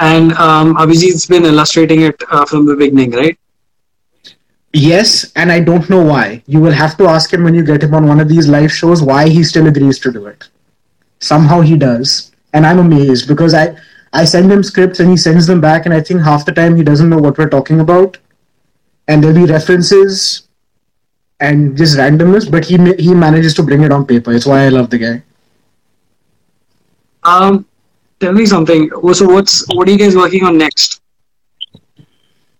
And 0.00 0.32
um, 0.32 0.74
Abhijit's 0.76 1.26
been 1.26 1.44
illustrating 1.44 2.02
it 2.02 2.20
uh, 2.30 2.44
from 2.44 2.66
the 2.66 2.74
beginning, 2.74 3.12
right? 3.12 3.38
Yes, 4.72 5.32
and 5.34 5.50
I 5.50 5.60
don't 5.60 5.90
know 5.90 6.04
why. 6.04 6.42
You 6.46 6.60
will 6.60 6.72
have 6.72 6.96
to 6.98 7.08
ask 7.08 7.32
him 7.32 7.42
when 7.42 7.54
you 7.54 7.64
get 7.64 7.82
him 7.82 7.94
on 7.94 8.06
one 8.06 8.20
of 8.20 8.28
these 8.28 8.46
live 8.48 8.72
shows 8.72 9.02
why 9.02 9.28
he 9.28 9.42
still 9.42 9.66
agrees 9.66 9.98
to 10.00 10.12
do 10.12 10.26
it. 10.26 10.48
Somehow 11.18 11.60
he 11.60 11.76
does, 11.76 12.32
and 12.52 12.64
I'm 12.64 12.78
amazed 12.78 13.26
because 13.26 13.52
I 13.52 13.76
I 14.12 14.24
send 14.24 14.50
him 14.50 14.62
scripts 14.62 15.00
and 15.00 15.10
he 15.10 15.16
sends 15.16 15.46
them 15.46 15.60
back, 15.60 15.86
and 15.86 15.94
I 15.94 16.00
think 16.00 16.20
half 16.22 16.44
the 16.44 16.52
time 16.52 16.76
he 16.76 16.84
doesn't 16.84 17.08
know 17.08 17.18
what 17.18 17.36
we're 17.36 17.48
talking 17.48 17.80
about, 17.80 18.18
and 19.08 19.22
there'll 19.22 19.36
be 19.36 19.52
references 19.52 20.48
and 21.40 21.76
just 21.76 21.96
randomness, 21.98 22.50
but 22.50 22.64
he 22.64 22.78
he 22.94 23.14
manages 23.14 23.54
to 23.54 23.62
bring 23.62 23.82
it 23.82 23.90
on 23.92 24.06
paper. 24.06 24.32
It's 24.32 24.46
why 24.46 24.64
I 24.66 24.68
love 24.68 24.90
the 24.90 24.98
guy. 24.98 25.22
Um, 27.24 27.66
tell 28.20 28.32
me 28.32 28.46
something. 28.46 28.88
So, 29.12 29.26
what's 29.28 29.66
what 29.74 29.88
are 29.88 29.90
you 29.90 29.98
guys 29.98 30.16
working 30.16 30.44
on 30.44 30.58
next? 30.58 31.00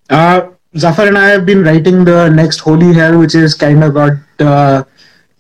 Uh, 0.09 0.51
Zafar 0.77 1.09
and 1.09 1.19
I 1.19 1.29
have 1.31 1.45
been 1.45 1.65
writing 1.65 2.05
the 2.05 2.29
next 2.29 2.61
Holy 2.61 2.93
Hell, 2.95 3.19
which 3.19 3.35
is 3.35 3.55
kind 3.55 3.83
of 3.83 3.95
got 3.95 4.13
uh, 4.39 4.85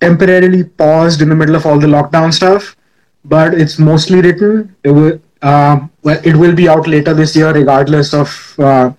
temporarily 0.00 0.64
paused 0.64 1.22
in 1.22 1.28
the 1.28 1.36
middle 1.36 1.54
of 1.54 1.66
all 1.66 1.78
the 1.78 1.86
lockdown 1.86 2.34
stuff, 2.34 2.76
but 3.24 3.54
it's 3.54 3.78
mostly 3.78 4.20
written. 4.20 4.74
It 4.82 4.90
will, 4.90 5.20
uh, 5.42 5.86
it 6.04 6.34
will 6.34 6.54
be 6.54 6.68
out 6.68 6.88
later 6.88 7.14
this 7.14 7.36
year, 7.36 7.52
regardless 7.52 8.12
of 8.12 8.54
uh, 8.58 8.92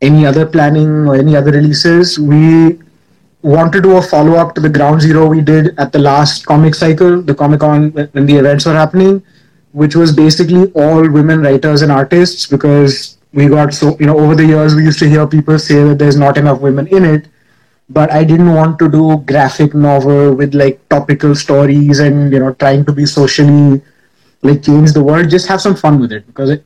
any 0.00 0.24
other 0.24 0.46
planning 0.46 1.06
or 1.06 1.16
any 1.16 1.36
other 1.36 1.50
releases. 1.50 2.18
We 2.18 2.78
want 3.42 3.70
to 3.74 3.82
do 3.82 3.98
a 3.98 4.02
follow 4.02 4.36
up 4.36 4.54
to 4.54 4.62
the 4.62 4.70
ground 4.70 5.02
zero 5.02 5.26
we 5.26 5.42
did 5.42 5.78
at 5.78 5.92
the 5.92 5.98
last 5.98 6.46
comic 6.46 6.74
cycle, 6.74 7.20
the 7.20 7.34
Comic 7.34 7.60
Con 7.60 7.90
when 7.92 8.24
the 8.24 8.36
events 8.36 8.64
were 8.64 8.72
happening, 8.72 9.22
which 9.72 9.94
was 9.94 10.12
basically 10.12 10.72
all 10.72 11.06
women 11.10 11.42
writers 11.42 11.82
and 11.82 11.92
artists 11.92 12.46
because 12.46 13.17
we 13.32 13.48
got 13.48 13.74
so, 13.74 13.96
you 13.98 14.06
know, 14.06 14.18
over 14.18 14.34
the 14.34 14.46
years 14.46 14.74
we 14.74 14.84
used 14.84 14.98
to 15.00 15.08
hear 15.08 15.26
people 15.26 15.58
say 15.58 15.82
that 15.84 15.98
there's 15.98 16.16
not 16.16 16.36
enough 16.36 16.60
women 16.60 16.86
in 16.88 17.04
it. 17.04 17.28
But 17.90 18.12
I 18.12 18.22
didn't 18.22 18.52
want 18.52 18.78
to 18.80 18.88
do 18.88 19.16
graphic 19.18 19.74
novel 19.74 20.34
with 20.34 20.54
like 20.54 20.86
topical 20.88 21.34
stories 21.34 22.00
and, 22.00 22.30
you 22.32 22.38
know, 22.38 22.52
trying 22.54 22.84
to 22.84 22.92
be 22.92 23.06
socially 23.06 23.80
like 24.42 24.62
change 24.62 24.92
the 24.92 25.02
world. 25.02 25.30
Just 25.30 25.48
have 25.48 25.60
some 25.60 25.74
fun 25.74 25.98
with 26.00 26.12
it 26.12 26.26
because 26.26 26.50
it, 26.50 26.64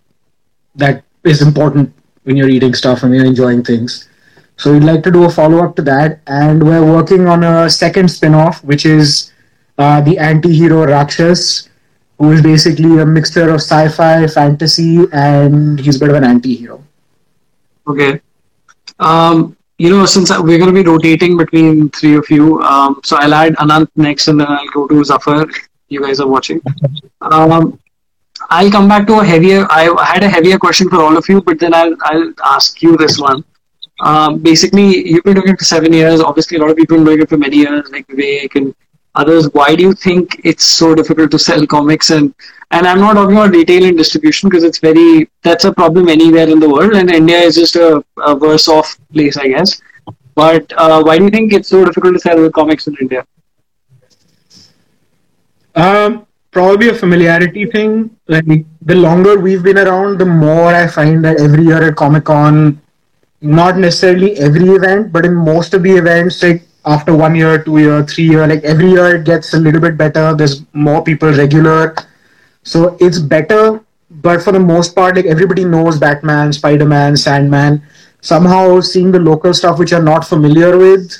that 0.74 1.04
is 1.24 1.40
important 1.42 1.92
when 2.24 2.36
you're 2.36 2.48
reading 2.48 2.74
stuff 2.74 3.02
and 3.02 3.14
you're 3.14 3.24
enjoying 3.24 3.62
things. 3.62 4.08
So 4.56 4.72
we'd 4.72 4.84
like 4.84 5.02
to 5.04 5.10
do 5.10 5.24
a 5.24 5.30
follow 5.30 5.64
up 5.64 5.74
to 5.76 5.82
that, 5.82 6.20
and 6.26 6.62
we're 6.62 6.84
working 6.84 7.26
on 7.26 7.42
a 7.42 7.68
second 7.68 8.08
spin 8.08 8.34
off, 8.34 8.62
which 8.62 8.84
is 8.86 9.32
uh, 9.78 10.00
the 10.00 10.18
anti 10.18 10.52
hero 10.52 10.86
Rakshas, 10.86 11.68
who 12.22 12.30
is 12.30 12.40
basically 12.40 12.98
a 13.00 13.04
mixture 13.04 13.48
of 13.50 13.60
sci 13.60 13.88
fi, 13.88 14.28
fantasy, 14.28 15.06
and 15.12 15.80
he's 15.80 15.96
a 15.96 15.98
bit 15.98 16.10
of 16.10 16.14
an 16.14 16.22
anti 16.22 16.54
hero. 16.54 16.80
Okay. 17.88 18.20
Um, 19.00 19.56
you 19.76 19.90
know, 19.90 20.06
since 20.06 20.30
we're 20.30 20.58
going 20.58 20.72
to 20.72 20.82
be 20.82 20.88
rotating 20.88 21.36
between 21.36 21.88
three 21.90 22.14
of 22.14 22.30
you, 22.30 22.62
um, 22.62 23.00
so 23.02 23.16
I'll 23.16 23.34
add 23.34 23.54
Anant 23.56 23.88
next 23.96 24.28
and 24.28 24.38
then 24.38 24.46
I'll 24.46 24.68
go 24.68 24.86
to 24.86 25.02
Zafar. 25.02 25.46
You 25.88 26.02
guys 26.02 26.20
are 26.20 26.28
watching. 26.28 26.60
Um, 27.20 27.80
I'll 28.50 28.70
come 28.70 28.86
back 28.86 29.08
to 29.08 29.18
a 29.18 29.24
heavier. 29.24 29.66
I 29.68 29.82
had 30.06 30.22
a 30.22 30.28
heavier 30.28 30.58
question 30.58 30.88
for 30.88 31.02
all 31.02 31.16
of 31.16 31.28
you, 31.28 31.42
but 31.42 31.58
then 31.58 31.74
I'll 31.74 31.96
I'll 32.02 32.32
ask 32.44 32.80
you 32.82 32.96
this 32.96 33.18
one. 33.18 33.42
Um, 34.00 34.38
basically, 34.38 35.08
you've 35.08 35.24
been 35.24 35.34
doing 35.34 35.48
it 35.48 35.58
for 35.58 35.64
seven 35.64 35.92
years. 35.92 36.20
Obviously, 36.20 36.56
a 36.58 36.60
lot 36.60 36.70
of 36.70 36.76
people 36.76 36.98
have 36.98 37.04
been 37.04 37.14
doing 37.16 37.22
it 37.24 37.28
for 37.28 37.36
many 37.36 37.56
years, 37.56 37.90
like 37.90 38.06
Vivek 38.06 38.54
and 38.54 38.74
others. 39.14 39.48
Why 39.52 39.74
do 39.74 39.82
you 39.82 39.92
think 39.94 40.40
it's 40.44 40.64
so 40.64 40.94
difficult 40.94 41.30
to 41.32 41.38
sell 41.38 41.66
comics? 41.66 42.10
And 42.10 42.34
and 42.70 42.86
I'm 42.86 43.00
not 43.00 43.14
talking 43.14 43.36
about 43.36 43.50
retail 43.50 43.84
and 43.84 43.96
distribution 43.96 44.48
because 44.48 44.64
it's 44.64 44.78
very 44.78 45.28
that's 45.42 45.64
a 45.64 45.72
problem 45.72 46.08
anywhere 46.08 46.48
in 46.48 46.60
the 46.60 46.68
world, 46.68 46.94
and 46.94 47.10
India 47.10 47.38
is 47.38 47.54
just 47.56 47.76
a, 47.76 48.04
a 48.24 48.34
worse 48.34 48.68
off 48.68 48.96
place, 49.12 49.36
I 49.36 49.48
guess. 49.48 49.80
But 50.34 50.72
uh, 50.76 51.02
why 51.02 51.18
do 51.18 51.24
you 51.24 51.30
think 51.30 51.52
it's 51.52 51.68
so 51.68 51.84
difficult 51.84 52.14
to 52.14 52.20
sell 52.20 52.50
comics 52.50 52.86
in 52.86 52.96
India? 53.00 53.26
Um, 55.74 56.26
probably 56.50 56.88
a 56.88 56.94
familiarity 56.94 57.66
thing. 57.66 58.16
Like 58.28 58.46
the 58.46 58.94
longer 58.94 59.38
we've 59.38 59.62
been 59.62 59.78
around, 59.78 60.18
the 60.18 60.26
more 60.26 60.74
I 60.74 60.86
find 60.86 61.24
that 61.24 61.40
every 61.40 61.64
year 61.64 61.82
at 61.88 61.96
Comic 61.96 62.24
Con, 62.24 62.80
not 63.42 63.76
necessarily 63.76 64.36
every 64.38 64.68
event, 64.68 65.12
but 65.12 65.26
in 65.26 65.34
most 65.34 65.74
of 65.74 65.82
the 65.82 65.90
events, 65.90 66.42
like 66.42 66.62
after 66.84 67.14
one 67.14 67.34
year, 67.34 67.62
two 67.62 67.78
year, 67.78 68.04
three 68.04 68.24
year, 68.24 68.46
like 68.46 68.64
every 68.64 68.90
year 68.90 69.16
it 69.16 69.24
gets 69.24 69.54
a 69.54 69.58
little 69.58 69.80
bit 69.80 69.96
better. 69.96 70.34
There's 70.34 70.62
more 70.72 71.02
people 71.02 71.32
regular, 71.32 71.94
so 72.62 72.96
it's 73.00 73.18
better. 73.18 73.80
But 74.10 74.42
for 74.42 74.52
the 74.52 74.60
most 74.60 74.94
part, 74.94 75.16
like 75.16 75.26
everybody 75.26 75.64
knows 75.64 75.98
Batman, 75.98 76.52
Spider 76.52 76.84
Man, 76.86 77.16
Sandman. 77.16 77.82
Somehow, 78.20 78.80
seeing 78.80 79.10
the 79.10 79.18
local 79.18 79.52
stuff 79.52 79.78
which 79.78 79.90
you're 79.90 80.02
not 80.02 80.26
familiar 80.26 80.76
with, 80.78 81.12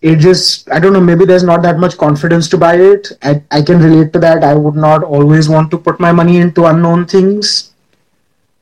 it 0.00 0.16
just 0.16 0.70
I 0.70 0.78
don't 0.78 0.92
know. 0.92 1.00
Maybe 1.00 1.24
there's 1.24 1.42
not 1.42 1.62
that 1.62 1.78
much 1.78 1.98
confidence 1.98 2.48
to 2.48 2.58
buy 2.58 2.76
it. 2.76 3.08
I 3.22 3.42
I 3.50 3.62
can 3.62 3.82
relate 3.82 4.12
to 4.14 4.18
that. 4.20 4.44
I 4.44 4.54
would 4.54 4.76
not 4.76 5.02
always 5.02 5.48
want 5.48 5.70
to 5.72 5.78
put 5.78 6.00
my 6.00 6.12
money 6.12 6.38
into 6.38 6.64
unknown 6.66 7.06
things, 7.06 7.72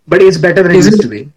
but 0.07 0.23
it's 0.23 0.39
better 0.39 0.63
than 0.63 0.73
it 0.73 0.77
used 0.77 1.03
to 1.03 1.09
be 1.09 1.31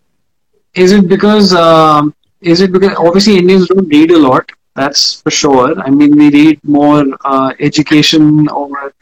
is 0.74 0.92
it 0.92 1.08
because 1.08 1.54
um, 1.54 2.14
is 2.42 2.62
it 2.62 2.72
because 2.72 2.96
obviously 2.98 3.38
Indians 3.38 3.68
don't 3.68 3.88
read 3.88 4.12
a 4.12 4.18
lot? 4.18 4.50
That's 4.76 5.22
for 5.22 5.32
sure. 5.32 5.80
I 5.80 5.90
mean, 5.90 6.16
we 6.18 6.30
read 6.30 6.60
more 6.64 7.06
uh, 7.26 7.54
education 7.60 8.48
or 8.50 8.94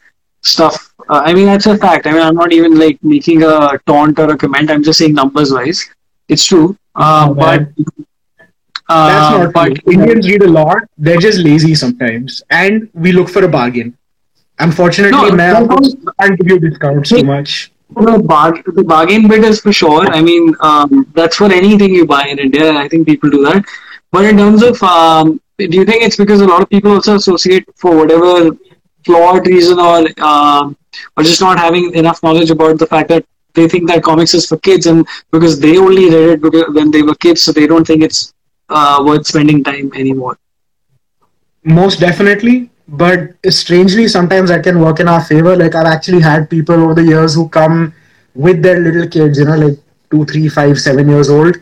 stuff. 0.42 0.92
Uh, 1.08 1.22
I 1.24 1.32
mean, 1.32 1.46
that's 1.46 1.66
a 1.66 1.76
fact. 1.76 2.06
I 2.06 2.12
mean, 2.12 2.22
I'm 2.22 2.34
not 2.34 2.52
even 2.52 2.78
like 2.78 2.98
making 3.02 3.42
a 3.42 3.78
taunt 3.86 4.18
or 4.18 4.30
a 4.30 4.36
comment. 4.36 4.70
I'm 4.70 4.82
just 4.82 4.98
saying 4.98 5.14
numbers 5.14 5.52
wise. 5.52 5.88
It's 6.28 6.44
true. 6.44 6.76
Uh, 6.94 7.28
oh, 7.30 7.34
but 7.34 7.60
uh, 8.88 9.08
that's 9.08 9.38
not 9.38 9.52
but, 9.52 9.84
true. 9.84 9.92
Indians 9.92 10.28
read 10.28 10.42
a 10.42 10.48
lot. 10.48 10.78
They're 10.98 11.18
just 11.18 11.38
lazy 11.38 11.74
sometimes, 11.74 12.42
and 12.50 12.88
we 12.94 13.12
look 13.12 13.28
for 13.28 13.44
a 13.44 13.48
bargain. 13.48 13.96
Unfortunately, 14.58 15.30
no, 15.30 15.32
man, 15.32 15.70
I 16.18 16.26
can't 16.26 16.38
give 16.38 16.48
you 16.48 16.58
discounts 16.58 17.08
too 17.10 17.22
much 17.22 17.72
the, 17.96 18.22
bar- 18.24 18.62
the 18.66 18.84
bargain 18.84 19.28
bit 19.28 19.44
is 19.44 19.60
for 19.60 19.72
sure. 19.72 20.06
I 20.06 20.20
mean, 20.20 20.54
um, 20.60 21.06
that's 21.14 21.36
for 21.36 21.52
anything 21.52 21.94
you 21.94 22.06
buy 22.06 22.26
in 22.26 22.38
India. 22.38 22.72
I 22.72 22.88
think 22.88 23.06
people 23.06 23.30
do 23.30 23.42
that. 23.44 23.64
But 24.12 24.24
in 24.24 24.36
terms 24.36 24.62
of, 24.62 24.82
um, 24.82 25.40
do 25.66 25.76
you 25.76 25.84
think 25.84 26.02
it's 26.02 26.16
because 26.16 26.40
a 26.40 26.46
lot 26.46 26.62
of 26.62 26.68
people 26.68 26.92
also 26.92 27.16
associate 27.16 27.64
for 27.76 27.96
whatever 27.96 28.50
flawed 29.04 29.46
reason 29.46 29.78
or 29.78 30.06
um, 30.22 30.76
or 31.16 31.22
just 31.22 31.40
not 31.40 31.58
having 31.58 31.94
enough 31.94 32.22
knowledge 32.22 32.50
about 32.50 32.78
the 32.78 32.86
fact 32.86 33.08
that 33.08 33.24
they 33.54 33.68
think 33.68 33.88
that 33.88 34.02
comics 34.02 34.34
is 34.34 34.46
for 34.46 34.58
kids 34.58 34.86
and 34.86 35.06
because 35.32 35.58
they 35.58 35.76
only 35.76 36.08
read 36.10 36.40
it 36.44 36.74
when 36.74 36.90
they 36.90 37.02
were 37.02 37.14
kids, 37.16 37.42
so 37.42 37.52
they 37.52 37.66
don't 37.66 37.86
think 37.86 38.02
it's 38.02 38.32
uh, 38.68 39.02
worth 39.04 39.26
spending 39.26 39.64
time 39.64 39.90
anymore. 39.94 40.38
Most 41.64 42.00
definitely 42.00 42.70
but 42.90 43.36
strangely 43.48 44.08
sometimes 44.08 44.50
that 44.50 44.64
can 44.64 44.80
work 44.80 44.98
in 44.98 45.06
our 45.06 45.22
favor 45.22 45.54
like 45.56 45.74
i've 45.76 45.86
actually 45.86 46.20
had 46.20 46.50
people 46.50 46.74
over 46.74 46.94
the 46.94 47.04
years 47.04 47.34
who 47.34 47.48
come 47.48 47.94
with 48.34 48.62
their 48.62 48.80
little 48.80 49.06
kids 49.06 49.38
you 49.38 49.44
know 49.44 49.56
like 49.56 49.78
two 50.10 50.24
three 50.24 50.48
five 50.48 50.78
seven 50.78 51.08
years 51.08 51.30
old 51.30 51.56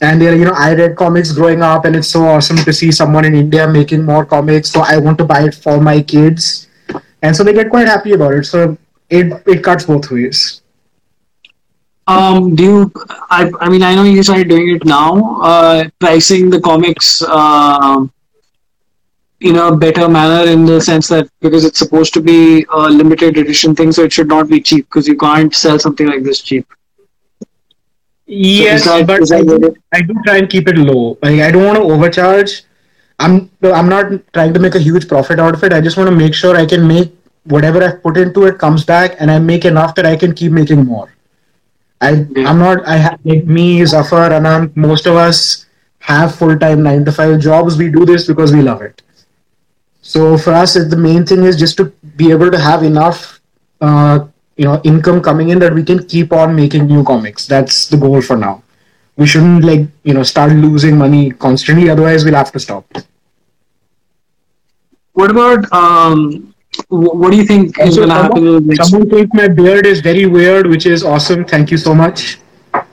and 0.00 0.20
they're 0.20 0.36
you 0.36 0.44
know 0.44 0.54
i 0.56 0.74
read 0.74 0.96
comics 0.96 1.32
growing 1.32 1.62
up 1.62 1.84
and 1.84 1.96
it's 1.96 2.08
so 2.08 2.26
awesome 2.26 2.56
to 2.56 2.72
see 2.72 2.90
someone 2.92 3.24
in 3.24 3.34
india 3.34 3.66
making 3.66 4.04
more 4.04 4.24
comics 4.24 4.70
so 4.70 4.80
i 4.80 4.96
want 4.96 5.16
to 5.16 5.24
buy 5.24 5.42
it 5.44 5.54
for 5.54 5.80
my 5.80 6.00
kids 6.02 6.68
and 7.22 7.34
so 7.34 7.42
they 7.42 7.52
get 7.52 7.70
quite 7.70 7.86
happy 7.86 8.12
about 8.12 8.34
it 8.34 8.44
so 8.44 8.76
it 9.08 9.42
it 9.46 9.62
cuts 9.62 9.84
both 9.84 10.10
ways 10.10 10.60
um, 12.06 12.54
do 12.54 12.62
you? 12.62 12.92
I, 13.30 13.50
I 13.60 13.68
mean, 13.68 13.82
I 13.82 13.94
know 13.94 14.04
you 14.04 14.22
started 14.22 14.48
doing 14.48 14.70
it 14.76 14.84
now. 14.84 15.40
Uh, 15.42 15.88
pricing 15.98 16.50
the 16.50 16.60
comics 16.60 17.22
uh, 17.26 18.06
in 19.40 19.56
a 19.56 19.76
better 19.76 20.08
manner 20.08 20.48
in 20.48 20.64
the 20.64 20.80
sense 20.80 21.08
that 21.08 21.28
because 21.40 21.64
it's 21.64 21.78
supposed 21.78 22.14
to 22.14 22.20
be 22.20 22.64
a 22.72 22.88
limited 22.88 23.36
edition 23.38 23.74
thing, 23.74 23.90
so 23.90 24.04
it 24.04 24.12
should 24.12 24.28
not 24.28 24.48
be 24.48 24.60
cheap 24.60 24.86
because 24.86 25.08
you 25.08 25.16
can't 25.16 25.52
sell 25.54 25.78
something 25.78 26.06
like 26.06 26.22
this 26.22 26.42
cheap. 26.42 26.66
Yes, 28.26 28.84
so 28.84 28.98
that, 28.98 29.06
but 29.06 29.32
I 29.32 29.42
do, 29.42 29.76
I 29.92 30.00
do, 30.02 30.14
try 30.24 30.38
and 30.38 30.50
keep 30.50 30.68
it 30.68 30.76
low. 30.76 31.16
Like 31.22 31.40
I 31.40 31.50
don't 31.50 31.64
want 31.64 31.76
to 31.78 31.84
overcharge. 31.84 32.62
I'm 33.18 33.50
I'm 33.62 33.88
not 33.88 34.10
trying 34.32 34.52
to 34.54 34.60
make 34.60 34.74
a 34.74 34.80
huge 34.80 35.08
profit 35.08 35.38
out 35.38 35.54
of 35.54 35.62
it. 35.64 35.72
I 35.72 35.80
just 35.80 35.96
want 35.96 36.10
to 36.10 36.16
make 36.16 36.34
sure 36.34 36.56
I 36.56 36.66
can 36.66 36.86
make 36.86 37.14
whatever 37.44 37.82
I've 37.82 38.02
put 38.02 38.16
into 38.16 38.44
it 38.46 38.58
comes 38.58 38.84
back, 38.84 39.16
and 39.20 39.30
I 39.30 39.38
make 39.38 39.64
enough 39.64 39.94
that 39.94 40.06
I 40.06 40.16
can 40.16 40.34
keep 40.34 40.52
making 40.52 40.84
more. 40.84 41.14
I 42.00 42.26
Yeah. 42.36 42.50
I'm 42.50 42.58
not 42.58 42.86
I 42.86 42.96
have 42.96 43.20
like 43.24 43.46
me 43.46 43.84
Zafar 43.84 44.30
Anant 44.30 44.76
most 44.76 45.06
of 45.06 45.16
us 45.16 45.66
have 46.00 46.34
full 46.34 46.58
time 46.58 46.82
nine 46.82 47.04
to 47.04 47.12
five 47.12 47.40
jobs. 47.40 47.76
We 47.76 47.90
do 47.90 48.04
this 48.04 48.26
because 48.26 48.52
we 48.52 48.62
love 48.62 48.82
it. 48.82 49.02
So 50.02 50.38
for 50.38 50.52
us, 50.52 50.74
the 50.74 50.96
main 50.96 51.26
thing 51.26 51.42
is 51.44 51.56
just 51.56 51.76
to 51.78 51.86
be 52.16 52.30
able 52.30 52.50
to 52.50 52.58
have 52.58 52.84
enough, 52.84 53.40
uh, 53.80 54.26
you 54.56 54.64
know, 54.64 54.80
income 54.84 55.20
coming 55.22 55.50
in 55.50 55.58
that 55.60 55.74
we 55.74 55.84
can 55.84 56.06
keep 56.06 56.32
on 56.32 56.54
making 56.54 56.86
new 56.86 57.04
comics. 57.04 57.46
That's 57.46 57.88
the 57.88 57.96
goal 57.96 58.22
for 58.22 58.36
now. 58.36 58.62
We 59.16 59.26
shouldn't 59.26 59.64
like 59.64 59.86
you 60.04 60.14
know 60.14 60.22
start 60.22 60.52
losing 60.52 60.98
money 60.98 61.30
constantly. 61.30 61.88
Otherwise, 61.90 62.24
we'll 62.24 62.34
have 62.34 62.52
to 62.52 62.60
stop. 62.60 62.84
What 65.12 65.30
about 65.30 65.72
um? 65.72 66.54
What 66.88 67.30
do 67.30 67.36
you 67.38 67.44
think 67.44 67.78
is 67.78 67.96
going 67.96 68.10
to 68.10 68.14
happen 68.14 68.36
someone, 68.44 68.66
next? 68.66 68.90
someone 68.90 69.08
thinks 69.08 69.34
my 69.34 69.48
beard 69.48 69.86
is 69.86 70.00
very 70.00 70.26
weird, 70.26 70.66
which 70.66 70.84
is 70.84 71.02
awesome. 71.02 71.44
Thank 71.44 71.70
you 71.70 71.78
so 71.78 71.94
much. 71.94 72.38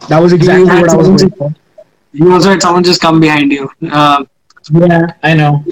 That 0.07 0.19
was 0.19 0.31
exactly 0.31 0.65
what 0.65 0.89
I 0.89 0.95
was 0.95 1.07
going 1.09 1.31
for. 1.31 1.53
You 2.13 2.31
also 2.31 2.51
had 2.51 2.61
someone 2.61 2.83
just 2.83 3.01
come 3.01 3.19
behind 3.19 3.51
you. 3.51 3.69
Uh, 3.91 4.23
Yeah, 4.71 5.07
I 5.21 5.33
know. 5.33 5.65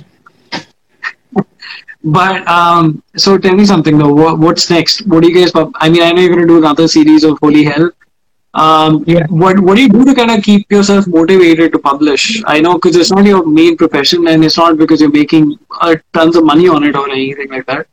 But 2.04 2.48
um, 2.48 3.04
so 3.16 3.38
tell 3.38 3.54
me 3.56 3.66
something 3.66 3.98
though. 3.98 4.14
What, 4.14 4.40
what's 4.40 4.70
next? 4.70 5.06
What 5.08 5.24
do 5.24 5.30
you 5.30 5.36
guys? 5.36 5.52
I 5.76 5.90
mean, 5.90 6.02
I 6.04 6.12
know 6.12 6.22
you're 6.22 6.36
going 6.36 6.48
to 6.48 6.48
do 6.48 6.58
another 6.58 6.88
series 6.88 7.24
of 7.24 7.38
Holy 7.42 7.64
Hell. 7.64 7.92
Um, 8.54 9.04
Yeah. 9.08 9.26
What 9.30 9.60
What 9.60 9.76
do 9.76 9.84
you 9.84 9.90
do 9.90 10.04
to 10.06 10.16
kind 10.16 10.32
of 10.32 10.44
keep 10.44 10.72
yourself 10.72 11.08
motivated 11.08 11.72
to 11.74 11.80
publish? 11.80 12.44
I 12.46 12.60
know 12.60 12.74
because 12.76 12.96
it's 12.96 13.12
not 13.12 13.26
your 13.26 13.46
main 13.46 13.78
profession, 13.78 14.28
and 14.28 14.44
it's 14.44 14.58
not 14.58 14.78
because 14.78 15.00
you're 15.02 15.12
making 15.12 15.58
uh, 15.80 15.96
tons 16.14 16.36
of 16.36 16.44
money 16.44 16.68
on 16.68 16.84
it 16.84 16.96
or 16.96 17.10
anything 17.10 17.50
like 17.50 17.66
that. 17.68 17.88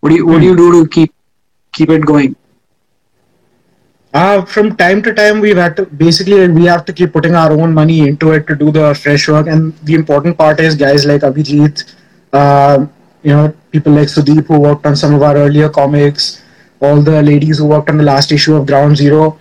What 0.00 0.10
do 0.10 0.16
you 0.16 0.26
What 0.26 0.40
do 0.40 0.46
you 0.46 0.56
do 0.56 0.72
to 0.72 0.88
keep 0.88 1.14
keep 1.72 1.90
it 1.90 2.04
going? 2.04 2.34
Uh, 4.14 4.44
from 4.46 4.74
time 4.76 5.02
to 5.02 5.12
time, 5.12 5.40
we've 5.40 5.56
had 5.58 5.76
to 5.76 5.84
basically 5.84 6.48
we 6.48 6.64
have 6.64 6.84
to 6.86 6.92
keep 6.92 7.12
putting 7.12 7.34
our 7.34 7.52
own 7.52 7.74
money 7.74 8.00
into 8.08 8.32
it 8.32 8.46
to 8.46 8.54
do 8.56 8.70
the 8.72 8.94
fresh 8.94 9.28
work. 9.28 9.46
And 9.46 9.76
the 9.84 9.94
important 9.94 10.38
part 10.38 10.58
is 10.58 10.74
guys 10.74 11.04
like 11.04 11.20
Abhijit, 11.20 11.84
uh, 12.32 12.86
you 13.26 13.32
know, 13.32 13.52
people 13.72 13.92
like 13.92 14.06
Sudeep 14.06 14.46
who 14.46 14.60
worked 14.60 14.86
on 14.86 14.94
some 14.94 15.12
of 15.12 15.22
our 15.22 15.36
earlier 15.36 15.68
comics, 15.68 16.42
all 16.80 17.02
the 17.02 17.22
ladies 17.22 17.58
who 17.58 17.66
worked 17.66 17.88
on 17.90 17.96
the 17.96 18.04
last 18.04 18.30
issue 18.30 18.54
of 18.54 18.66
Ground 18.66 18.96
Zero. 18.96 19.38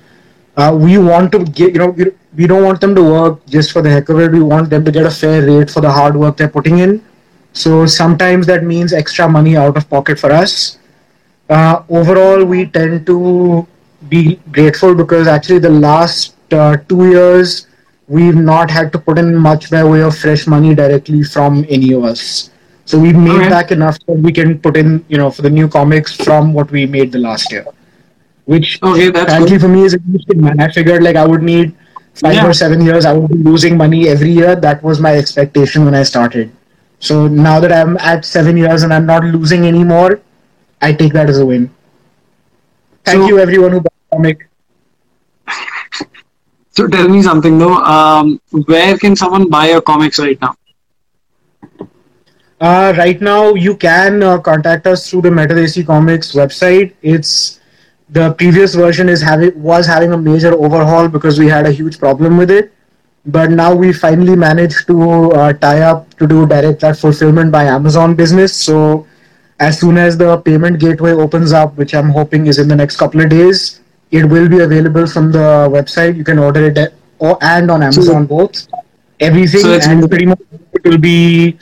Uh, 0.57 0.75
we 0.85 0.97
want 0.97 1.31
to 1.33 1.43
get, 1.45 1.73
you 1.73 1.79
know, 1.79 1.89
we, 2.35 2.47
don't 2.47 2.63
want 2.63 2.81
them 2.81 2.95
to 2.95 3.03
work 3.03 3.45
just 3.45 3.71
for 3.71 3.83
the 3.83 3.89
heck 3.89 4.09
of 4.09 4.19
it. 4.19 4.31
We 4.31 4.41
want 4.41 4.71
them 4.71 4.83
to 4.85 4.91
get 4.91 5.05
a 5.05 5.11
fair 5.11 5.45
rate 5.45 5.69
for 5.69 5.81
the 5.81 5.91
hard 5.91 6.15
work 6.15 6.37
they're 6.37 6.49
putting 6.49 6.79
in. 6.79 7.05
So 7.53 7.85
sometimes 7.85 8.47
that 8.47 8.63
means 8.63 8.91
extra 8.91 9.29
money 9.29 9.55
out 9.55 9.77
of 9.77 9.87
pocket 9.87 10.17
for 10.17 10.31
us. 10.31 10.79
Uh, 11.47 11.83
overall, 11.87 12.43
we 12.43 12.65
tend 12.65 13.05
to 13.05 13.67
be 14.09 14.39
grateful 14.51 14.95
because 14.95 15.27
actually 15.27 15.59
the 15.59 15.69
last 15.69 16.35
uh, 16.51 16.77
two 16.89 17.07
years 17.09 17.67
we've 18.07 18.35
not 18.35 18.71
had 18.71 18.91
to 18.93 18.97
put 18.97 19.19
in 19.19 19.35
much 19.35 19.69
by 19.69 19.83
way 19.83 20.01
of 20.01 20.17
fresh 20.17 20.47
money 20.47 20.73
directly 20.73 21.23
from 21.23 21.63
any 21.69 21.93
of 21.93 22.03
us. 22.03 22.49
So 22.85 22.99
we've 22.99 23.15
made 23.15 23.31
Okay. 23.41 23.49
back 23.49 23.71
enough 23.71 23.97
that 24.07 24.17
we 24.17 24.31
can 24.31 24.59
put 24.59 24.77
in, 24.77 25.03
you 25.07 25.17
know, 25.17 25.31
for 25.31 25.41
the 25.41 25.49
new 25.49 25.67
comics 25.67 26.13
from 26.15 26.53
what 26.53 26.71
we 26.71 26.85
made 26.85 27.11
the 27.11 27.19
last 27.19 27.51
year. 27.51 27.65
Which 28.45 28.79
Okay, 28.83 29.09
that's 29.09 29.31
frankly 29.33 29.57
for 29.57 29.67
me 29.67 29.83
is 29.83 29.95
a 29.95 29.99
huge 30.07 30.25
thing, 30.27 30.41
man. 30.41 30.59
I 30.59 30.69
figured 30.71 31.01
like 31.03 31.15
I 31.15 31.25
would 31.25 31.41
need 31.41 31.73
five 32.13 32.35
Yeah. 32.35 32.47
or 32.47 32.53
seven 32.53 32.81
years. 32.81 33.05
I 33.05 33.13
would 33.13 33.29
be 33.31 33.37
losing 33.49 33.75
money 33.77 34.07
every 34.07 34.29
year. 34.31 34.55
That 34.55 34.83
was 34.83 34.99
my 34.99 35.15
expectation 35.17 35.83
when 35.85 35.95
I 35.95 36.03
started. 36.03 36.51
So 36.99 37.27
now 37.27 37.59
that 37.59 37.71
I'm 37.73 37.97
at 37.97 38.23
seven 38.23 38.55
years 38.57 38.83
and 38.83 38.93
I'm 38.93 39.05
not 39.07 39.23
losing 39.23 39.65
anymore, 39.65 40.19
I 40.81 40.93
take 40.93 41.13
that 41.13 41.27
as 41.29 41.39
a 41.39 41.45
win. 41.45 41.69
Thank 43.03 43.21
So- 43.23 43.27
you 43.29 43.39
everyone 43.39 43.71
who 43.71 43.81
bought 43.81 43.93
comic. 44.13 44.47
So 46.77 46.87
tell 46.87 47.07
me 47.07 47.21
something 47.21 47.57
though. 47.57 47.75
Um, 47.75 48.39
where 48.65 48.97
can 48.97 49.15
someone 49.15 49.49
buy 49.49 49.69
your 49.69 49.81
comics 49.81 50.19
right 50.19 50.39
now? 50.41 50.55
Uh, 52.65 52.93
right 52.97 53.21
now, 53.21 53.53
you 53.53 53.75
can 53.77 54.23
uh, 54.23 54.39
contact 54.39 54.87
us 54.87 55.07
through 55.07 55.21
the 55.21 55.29
Metadesi 55.29 55.85
Comics 55.85 56.31
website. 56.33 56.93
It's 57.03 57.59
the 58.09 58.33
previous 58.33 58.73
version 58.73 59.07
is 59.07 59.21
having 59.21 59.51
was 59.61 59.85
having 59.85 60.13
a 60.13 60.17
major 60.17 60.53
overhaul 60.67 61.07
because 61.07 61.37
we 61.37 61.47
had 61.47 61.67
a 61.67 61.71
huge 61.71 61.99
problem 61.99 62.37
with 62.37 62.49
it. 62.49 62.71
But 63.27 63.51
now 63.51 63.75
we 63.75 63.91
finally 63.93 64.35
managed 64.35 64.87
to 64.87 64.97
uh, 65.33 65.53
tie 65.53 65.81
up 65.81 66.15
to 66.17 66.27
do 66.27 66.47
direct 66.47 66.79
that 66.81 66.97
fulfillment 66.97 67.51
by 67.51 67.65
Amazon 67.65 68.15
business. 68.15 68.55
So 68.55 69.05
as 69.59 69.79
soon 69.79 69.99
as 69.99 70.17
the 70.17 70.37
payment 70.49 70.79
gateway 70.79 71.11
opens 71.11 71.53
up, 71.53 71.77
which 71.77 71.93
I'm 71.93 72.09
hoping 72.09 72.47
is 72.47 72.57
in 72.57 72.67
the 72.67 72.75
next 72.75 72.97
couple 72.97 73.21
of 73.21 73.29
days, 73.29 73.81
it 74.09 74.25
will 74.25 74.49
be 74.49 74.61
available 74.61 75.05
from 75.05 75.31
the 75.31 75.69
website. 75.77 76.17
You 76.17 76.23
can 76.23 76.39
order 76.39 76.65
it 76.71 76.77
at, 76.79 76.93
or 77.19 77.37
and 77.41 77.69
on 77.69 77.83
Amazon 77.83 78.25
both. 78.25 78.67
Everything 79.19 79.61
So 79.61 79.79
and 79.91 80.09
pretty 80.09 80.25
much 80.25 80.41
it 80.73 80.83
will 80.83 80.97
be 80.97 81.57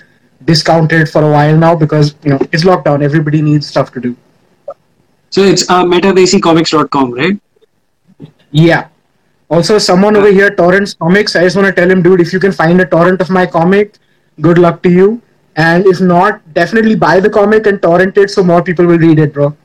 discounted 0.45 1.09
for 1.09 1.23
a 1.23 1.31
while 1.31 1.57
now 1.57 1.75
because 1.75 2.15
you 2.23 2.31
know 2.31 2.39
it's 2.51 2.63
lockdown. 2.63 3.03
Everybody 3.03 3.41
needs 3.41 3.67
stuff 3.67 3.91
to 3.93 4.01
do. 4.01 4.15
So 5.29 5.41
it's 5.41 5.69
uh, 5.69 5.83
metadesicomics.com, 5.83 7.11
right? 7.11 7.39
Yeah. 8.51 8.87
Also, 9.49 9.77
someone 9.77 10.15
over 10.15 10.31
here 10.31 10.49
torrents 10.55 10.93
comics. 10.93 11.35
I 11.35 11.43
just 11.43 11.55
want 11.55 11.67
to 11.67 11.73
tell 11.73 11.89
him, 11.89 12.01
dude, 12.01 12.21
if 12.21 12.33
you 12.33 12.39
can 12.39 12.51
find 12.51 12.79
a 12.81 12.85
torrent 12.85 13.21
of 13.21 13.29
my 13.29 13.45
comic, 13.45 13.95
good 14.41 14.57
luck 14.57 14.81
to 14.83 14.89
you. 14.89 15.21
And 15.55 15.85
if 15.85 16.01
not, 16.01 16.41
definitely 16.53 16.95
buy 16.95 17.19
the 17.19 17.29
comic 17.29 17.67
and 17.67 17.81
torrent 17.81 18.17
it 18.17 18.29
so 18.29 18.43
more 18.43 18.63
people 18.63 18.85
will 18.85 18.97
read 18.97 19.19
it, 19.19 19.33
bro. 19.33 19.55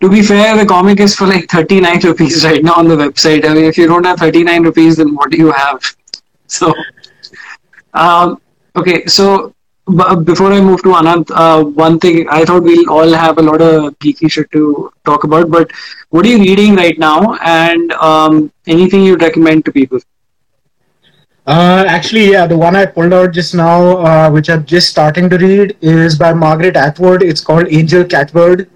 To 0.00 0.10
be 0.10 0.22
fair, 0.22 0.56
the 0.56 0.66
comic 0.66 1.00
is 1.00 1.14
for 1.14 1.26
like 1.26 1.48
39 1.50 2.00
rupees 2.04 2.44
right 2.44 2.62
now 2.62 2.74
on 2.74 2.88
the 2.88 2.96
website. 2.96 3.44
I 3.46 3.54
mean, 3.54 3.64
if 3.64 3.78
you 3.78 3.86
don't 3.86 4.04
have 4.04 4.18
39 4.18 4.62
rupees, 4.62 4.96
then 4.96 5.14
what 5.14 5.30
do 5.30 5.38
you 5.38 5.52
have? 5.52 5.82
So, 6.48 6.72
um, 7.92 8.40
okay, 8.76 9.04
so 9.06 9.55
before 9.86 10.52
I 10.52 10.60
move 10.60 10.82
to 10.82 10.90
Anant, 10.90 11.30
uh, 11.34 11.64
one 11.64 11.98
thing 11.98 12.28
I 12.28 12.44
thought 12.44 12.62
we'll 12.64 12.90
all 12.90 13.12
have 13.12 13.38
a 13.38 13.42
lot 13.42 13.60
of 13.60 13.98
geeky 14.00 14.30
shit 14.30 14.50
to 14.52 14.90
talk 15.04 15.24
about, 15.24 15.50
but 15.50 15.70
what 16.10 16.24
are 16.24 16.28
you 16.28 16.38
reading 16.38 16.74
right 16.74 16.98
now 16.98 17.34
and 17.36 17.92
um, 17.92 18.52
anything 18.66 19.04
you'd 19.04 19.22
recommend 19.22 19.64
to 19.66 19.72
people? 19.72 20.00
Uh, 21.46 21.84
actually, 21.86 22.32
yeah, 22.32 22.46
the 22.46 22.56
one 22.56 22.74
I 22.74 22.86
pulled 22.86 23.12
out 23.12 23.32
just 23.32 23.54
now, 23.54 23.98
uh, 23.98 24.30
which 24.30 24.50
I'm 24.50 24.64
just 24.64 24.88
starting 24.88 25.30
to 25.30 25.38
read, 25.38 25.76
is 25.80 26.18
by 26.18 26.32
Margaret 26.32 26.76
Atwood. 26.76 27.22
It's 27.22 27.40
called 27.40 27.68
Angel 27.70 28.04
Catbird. 28.04 28.68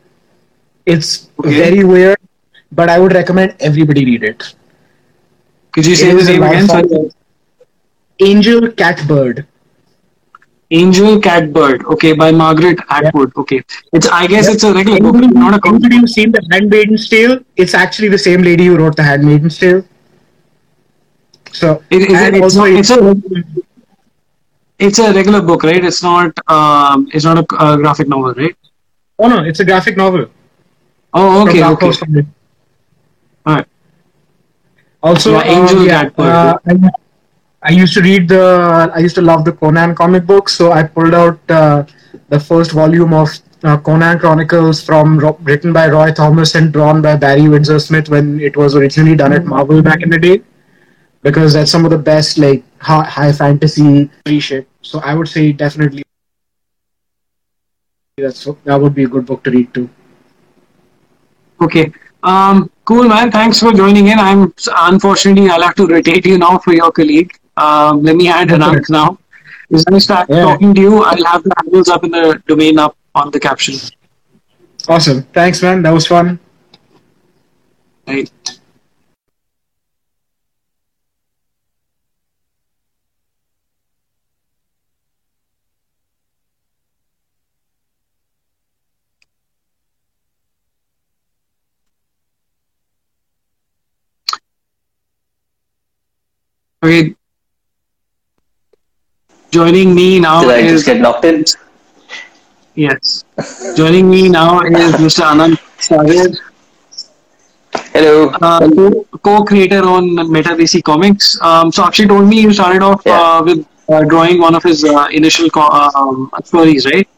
It's 0.87 1.29
Okay. 1.41 1.51
very 1.51 1.85
weird, 1.85 2.19
but 2.71 2.89
I 2.89 2.99
would 2.99 3.13
recommend 3.13 3.57
everybody 3.61 4.05
read 4.05 4.23
it. 4.23 4.55
Could 5.73 5.87
you 5.87 5.93
It 5.93 5.97
say 5.97 6.15
the 6.15 6.23
name 6.25 6.43
again? 6.43 6.69
Sorry. 6.69 7.11
Angel 8.21 8.71
Catbird. 8.71 9.47
Angel 10.73 11.21
Catbird. 11.21 11.85
Okay, 11.87 12.13
by 12.13 12.31
Margaret 12.31 12.79
Atwood. 12.89 13.33
Okay, 13.37 13.63
it's 13.93 14.07
I 14.09 14.27
guess 14.27 14.45
Yep. 14.47 14.55
it's 14.55 14.65
a 14.65 14.73
regular 14.75 15.01
book, 15.01 15.17
not 15.35 15.55
a 15.55 15.59
comic. 15.61 15.93
who's 15.93 16.15
seen 16.15 16.31
The 16.33 16.43
Handmaid's 16.53 17.09
Tale, 17.09 17.41
it's 17.57 17.75
actually 17.75 18.09
the 18.09 18.19
same 18.19 18.43
lady 18.43 18.67
who 18.67 18.77
wrote 18.77 18.97
The 18.97 19.03
Handmaid's 19.03 19.59
Tale. 19.59 19.83
So, 21.53 21.83
It- 21.91 22.03
is 22.03 22.21
it- 22.21 22.35
it's 22.37 22.55
not- 22.55 22.69
it's, 22.69 22.91
it's 22.91 23.67
It's 24.79 24.99
a 24.99 25.13
regular 25.13 25.43
book, 25.43 25.63
right? 25.65 25.85
It's 25.85 26.03
not. 26.03 26.33
Um, 26.49 27.07
it's 27.13 27.25
not 27.25 27.37
a 27.39 27.45
uh, 27.63 27.77
graphic 27.77 28.09
novel, 28.09 28.33
right? 28.35 28.57
oh 29.19 29.29
no, 29.29 29.43
it's 29.45 29.61
a 29.61 29.65
graphic 29.65 29.97
novel. 29.97 30.23
Oh, 31.13 31.43
okay, 31.43 31.63
okay. 31.63 31.91
All 33.47 33.57
right. 33.57 33.67
Also, 35.03 35.33
Yeah, 35.33 35.43
Angel 35.57 35.85
yeah, 35.87 36.03
Catbird. 36.05 36.27
uh, 36.27 36.91
I 37.63 37.73
used 37.73 37.93
to 37.95 38.01
read 38.01 38.29
the, 38.29 38.91
I 38.95 38.99
used 39.01 39.15
to 39.17 39.23
love 39.23 39.45
the 39.45 39.53
Conan 39.53 39.95
comic 39.95 40.25
books, 40.27 40.55
so 40.55 40.73
I 40.73 40.83
pulled 40.83 41.15
out 41.15 41.39
uh, 41.51 41.85
the 42.29 42.41
first 42.41 42.73
volume 42.73 43.13
of 43.13 43.29
uh, 43.65 43.77
Conan 43.79 44.19
Chronicles 44.19 44.83
from 44.83 45.19
written 45.43 45.73
by 45.73 45.89
Roy 45.89 46.11
Thomas 46.11 46.55
and 46.55 46.73
drawn 46.73 47.03
by 47.03 47.17
Barry 47.17 47.49
Windsor 47.49 47.79
Smith 47.79 48.09
when 48.09 48.41
it 48.41 48.57
was 48.57 48.75
originally 48.75 49.15
done 49.15 49.35
at 49.35 49.45
Marvel 49.45 49.83
back 49.83 50.03
in 50.03 50.09
the 50.09 50.19
day, 50.19 50.43
because 51.23 51.53
that's 51.53 51.71
some 51.71 51.85
of 51.85 51.91
the 51.91 51.99
best 51.99 52.39
like 52.39 52.65
high, 52.79 53.05
high 53.05 53.33
fantasy 53.33 54.09
shit. 54.39 54.67
So 54.81 55.01
I 55.01 55.15
would 55.15 55.29
say 55.29 55.53
definitely 55.53 56.03
that's 58.17 58.49
that 58.65 58.81
would 58.81 58.95
be 58.95 59.05
a 59.05 59.09
good 59.09 59.27
book 59.27 59.43
to 59.45 59.51
read 59.51 59.73
too. 59.75 59.91
Okay. 61.61 61.93
Um, 62.23 62.71
cool, 62.85 63.07
man. 63.09 63.31
Thanks 63.31 63.61
for 63.61 63.73
joining 63.73 64.09
in. 64.09 64.19
I'm 64.19 64.55
unfortunately 64.77 65.51
I'll 65.51 65.63
have 65.63 65.75
to 65.75 65.87
rotate 65.87 66.25
you 66.25 66.39
now 66.39 66.59
for 66.59 66.73
your 66.73 66.91
colleague. 66.91 67.37
Um, 67.61 68.03
let 68.03 68.17
me 68.17 68.29
add 68.29 68.51
an 68.53 68.63
Anant 68.63 68.89
now. 68.89 69.19
As 69.73 69.85
I 69.93 69.99
start 69.99 70.31
yeah. 70.31 70.45
talking 70.45 70.75
to 70.75 70.81
you, 70.81 71.03
I'll 71.03 71.25
have 71.27 71.43
the 71.43 71.53
handles 71.59 71.89
up 71.89 72.05
in 72.05 72.11
the 72.11 72.43
domain 72.47 72.79
up 72.79 72.97
on 73.15 73.31
the 73.31 73.39
caption. 73.39 73.75
Awesome. 74.89 75.23
Thanks, 75.35 75.63
man. 75.63 75.83
That 75.83 75.91
was 75.91 76.07
fun. 76.07 76.41
Right. 78.07 78.31
Okay, 96.83 97.15
Joining 99.51 99.95
me 99.95 100.21
now 100.21 100.41
Did 100.43 100.51
I 100.51 100.59
is 100.59 100.73
just 100.73 100.87
get 100.87 101.01
locked 101.01 101.25
in? 101.25 101.45
yes. 102.75 103.25
Joining 103.77 104.09
me 104.11 104.29
now 104.29 104.61
is 104.61 104.93
Mr. 105.05 105.23
Anant 105.23 105.59
Sagar, 105.79 106.29
Hello. 107.95 108.31
uh, 108.43 108.69
co- 108.71 109.05
co-creator 109.23 109.83
on 109.85 110.05
MetaDC 110.11 110.83
Comics. 110.85 111.41
Um, 111.41 111.73
so 111.73 111.85
Akshay 111.85 112.07
told 112.07 112.29
me 112.29 112.41
you 112.41 112.53
started 112.53 112.83
off 112.83 113.03
Yeah. 113.05 113.21
uh, 113.21 113.43
with 113.45 113.67
uh, 113.89 114.03
drawing 114.05 114.41
one 114.41 114.55
of 114.55 114.63
his 114.63 114.85
uh, 114.85 115.09
initial 115.13 115.51
co- 115.51 115.69
uh, 115.81 115.91
um, 115.95 116.31
stories, 116.45 116.87
right? 116.87 117.09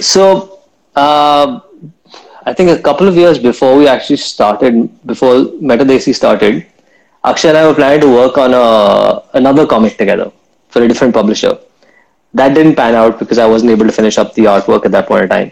So, 0.00 0.60
uh, 0.94 1.60
I 2.44 2.52
think 2.52 2.70
a 2.70 2.82
couple 2.82 3.06
of 3.08 3.16
years 3.16 3.38
before 3.38 3.76
we 3.76 3.86
actually 3.86 4.16
started, 4.16 4.88
before 5.06 5.34
Metadesi 5.70 6.14
started, 6.14 6.66
Akshay 7.24 7.48
and 7.50 7.58
I 7.58 7.66
were 7.66 7.74
planning 7.74 8.00
to 8.00 8.08
work 8.08 8.36
on 8.38 8.52
a, 8.54 9.22
another 9.34 9.66
comic 9.66 9.96
together 9.96 10.32
for 10.72 10.82
a 10.82 10.88
different 10.88 11.14
publisher. 11.14 11.58
That 12.34 12.54
didn't 12.54 12.76
pan 12.76 12.94
out 12.94 13.18
because 13.18 13.38
I 13.38 13.46
wasn't 13.46 13.72
able 13.72 13.86
to 13.86 13.92
finish 13.92 14.18
up 14.18 14.34
the 14.34 14.44
artwork 14.44 14.86
at 14.86 14.92
that 14.92 15.06
point 15.06 15.24
in 15.24 15.28
time. 15.28 15.50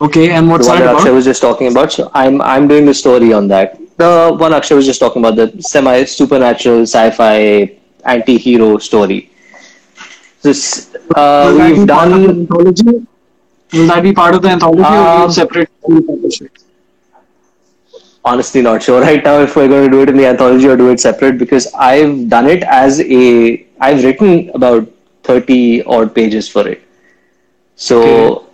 Okay, 0.00 0.30
and 0.30 0.48
what's 0.50 0.68
that 0.68 0.80
that 0.80 0.86
Akshay 0.86 1.08
about? 1.08 1.14
was 1.14 1.24
just 1.24 1.40
talking 1.40 1.68
about. 1.68 1.92
So 1.92 2.10
I'm 2.14 2.40
I'm 2.42 2.68
doing 2.68 2.84
the 2.84 2.94
story 2.94 3.32
on 3.32 3.48
that. 3.48 3.78
The 3.96 4.34
one 4.38 4.52
Akshay 4.52 4.74
was 4.74 4.84
just 4.86 5.00
talking 5.00 5.24
about, 5.24 5.36
the 5.36 5.62
semi 5.62 6.04
supernatural 6.04 6.82
sci-fi 6.82 7.70
anti-hero 8.04 8.78
story. 8.78 9.30
This 10.42 10.94
uh, 11.16 11.52
Will 11.52 11.58
that 11.58 11.74
be 11.74 11.80
we've 11.80 11.88
part 11.88 12.12
of 12.12 12.22
the 12.22 12.28
done. 12.28 12.40
anthology? 12.40 13.06
Will 13.72 13.86
that 13.88 14.02
be 14.02 14.12
part 14.12 14.34
of 14.34 14.42
the 14.42 14.48
anthology 14.50 14.96
or 14.96 15.08
Um, 15.08 15.22
you 15.22 15.30
separately? 15.30 16.02
Honestly, 18.24 18.60
not 18.62 18.82
sure 18.82 19.00
right 19.08 19.22
now 19.24 19.40
if 19.40 19.56
we're 19.56 19.68
going 19.68 19.84
to 19.84 19.90
do 19.90 20.02
it 20.02 20.08
in 20.08 20.16
the 20.16 20.26
anthology 20.26 20.66
or 20.68 20.76
do 20.76 20.90
it 20.90 21.00
separate 21.00 21.38
because 21.38 21.68
I've 21.74 22.28
done 22.28 22.46
it 22.48 22.62
as 22.64 23.00
a. 23.00 23.66
I've 23.80 24.02
written 24.04 24.50
about 24.54 24.88
thirty 25.22 25.82
odd 25.84 26.14
pages 26.14 26.48
for 26.48 26.66
it, 26.68 26.82
so 27.76 28.45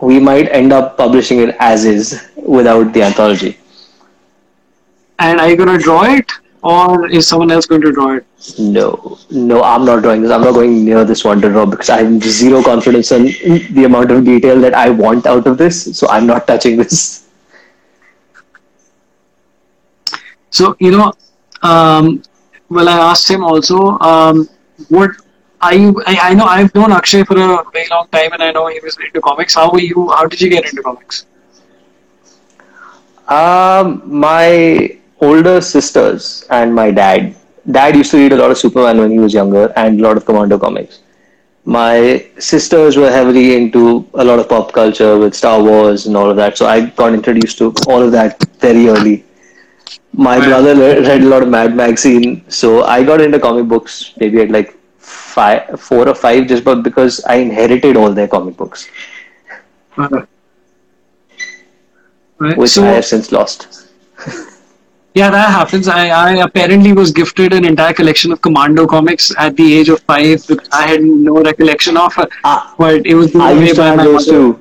we 0.00 0.20
might 0.20 0.48
end 0.48 0.72
up 0.72 0.96
publishing 0.96 1.40
it 1.40 1.56
as 1.58 1.84
is 1.84 2.28
without 2.36 2.92
the 2.92 3.02
anthology. 3.02 3.58
And 5.18 5.40
are 5.40 5.48
you 5.48 5.56
going 5.56 5.76
to 5.76 5.82
draw 5.82 6.04
it 6.04 6.30
or 6.62 7.08
is 7.08 7.26
someone 7.26 7.50
else 7.50 7.66
going 7.66 7.82
to 7.82 7.92
draw 7.92 8.16
it? 8.16 8.26
No, 8.58 9.18
no, 9.30 9.62
I'm 9.62 9.84
not 9.84 10.02
drawing 10.02 10.22
this. 10.22 10.30
I'm 10.30 10.42
not 10.42 10.54
going 10.54 10.84
near 10.84 11.04
this 11.04 11.24
one 11.24 11.40
to 11.40 11.48
draw 11.48 11.66
because 11.66 11.90
I 11.90 12.02
have 12.02 12.22
zero 12.22 12.62
confidence 12.62 13.10
in 13.10 13.26
the 13.74 13.84
amount 13.84 14.10
of 14.10 14.24
detail 14.24 14.60
that 14.60 14.74
I 14.74 14.90
want 14.90 15.26
out 15.26 15.46
of 15.46 15.58
this. 15.58 15.98
So 15.98 16.08
I'm 16.08 16.26
not 16.26 16.46
touching 16.46 16.76
this. 16.76 17.28
So, 20.50 20.76
you 20.78 20.92
know, 20.92 21.12
um, 21.62 22.22
well, 22.68 22.88
I 22.88 23.10
asked 23.10 23.28
him 23.28 23.42
also, 23.42 23.98
um, 23.98 24.48
what 24.88 25.10
I, 25.60 25.92
I 26.06 26.34
know 26.34 26.44
I've 26.44 26.74
known 26.74 26.92
Akshay 26.92 27.24
for 27.24 27.34
a 27.34 27.64
very 27.72 27.88
long 27.90 28.06
time 28.12 28.32
and 28.32 28.42
I 28.42 28.52
know 28.52 28.68
he 28.68 28.80
was 28.80 28.96
into 28.98 29.20
comics. 29.20 29.54
How 29.54 29.70
were 29.70 29.80
you, 29.80 30.08
how 30.10 30.26
did 30.26 30.40
you 30.40 30.50
get 30.50 30.64
into 30.64 30.82
comics? 30.82 31.26
Um, 33.28 34.02
my 34.06 34.98
older 35.20 35.60
sisters 35.60 36.46
and 36.50 36.74
my 36.74 36.90
dad. 36.90 37.34
Dad 37.70 37.96
used 37.96 38.10
to 38.12 38.18
read 38.18 38.32
a 38.32 38.36
lot 38.36 38.50
of 38.50 38.56
Superman 38.58 38.98
when 38.98 39.10
he 39.10 39.18
was 39.18 39.34
younger 39.34 39.72
and 39.76 40.00
a 40.00 40.02
lot 40.02 40.16
of 40.16 40.24
Commando 40.24 40.58
comics. 40.58 41.00
My 41.64 42.26
sisters 42.38 42.96
were 42.96 43.10
heavily 43.10 43.56
into 43.56 44.08
a 44.14 44.24
lot 44.24 44.38
of 44.38 44.48
pop 44.48 44.72
culture 44.72 45.18
with 45.18 45.34
Star 45.34 45.62
Wars 45.62 46.06
and 46.06 46.16
all 46.16 46.30
of 46.30 46.36
that. 46.36 46.56
So 46.56 46.66
I 46.66 46.86
got 46.86 47.12
introduced 47.12 47.58
to 47.58 47.74
all 47.86 48.02
of 48.02 48.12
that 48.12 48.42
very 48.58 48.88
early. 48.88 49.24
My 50.14 50.38
brother 50.38 50.74
read 50.74 51.22
a 51.22 51.26
lot 51.26 51.42
of 51.42 51.48
Mad 51.48 51.76
Magazine, 51.76 52.44
so 52.48 52.84
I 52.84 53.04
got 53.04 53.20
into 53.20 53.38
comic 53.38 53.68
books 53.68 54.14
maybe 54.18 54.40
at 54.40 54.50
like 54.50 54.77
five, 55.08 55.80
four 55.80 56.08
or 56.08 56.14
five, 56.14 56.46
just 56.48 56.64
but 56.64 56.82
because 56.82 57.24
I 57.24 57.36
inherited 57.36 57.96
all 57.96 58.12
their 58.12 58.28
comic 58.28 58.56
books, 58.56 58.88
Uh, 59.98 60.08
right. 62.38 62.58
which 62.58 62.70
So, 62.70 62.82
I 62.82 62.86
have 62.92 63.04
since 63.04 63.32
lost. 63.32 63.68
yeah, 65.14 65.30
that 65.30 65.50
happens. 65.50 65.88
I, 65.88 66.08
I 66.08 66.32
apparently 66.44 66.92
was 66.92 67.10
gifted 67.12 67.52
an 67.52 67.64
entire 67.64 67.92
collection 67.92 68.32
of 68.32 68.40
Commando 68.42 68.86
comics 68.86 69.32
at 69.38 69.56
the 69.56 69.74
age 69.78 69.88
of 69.88 70.00
five, 70.02 70.44
which 70.48 70.66
I 70.72 70.86
had 70.88 71.02
no 71.02 71.42
recollection 71.42 71.96
of, 71.96 72.12
Ah, 72.44 72.74
but 72.78 73.06
it 73.06 73.14
was 73.14 73.34
I 73.38 73.52
used 73.52 73.74
to 73.76 73.82
have 73.82 74.02
those 74.02 74.26
mother. 74.26 74.28
too. 74.28 74.60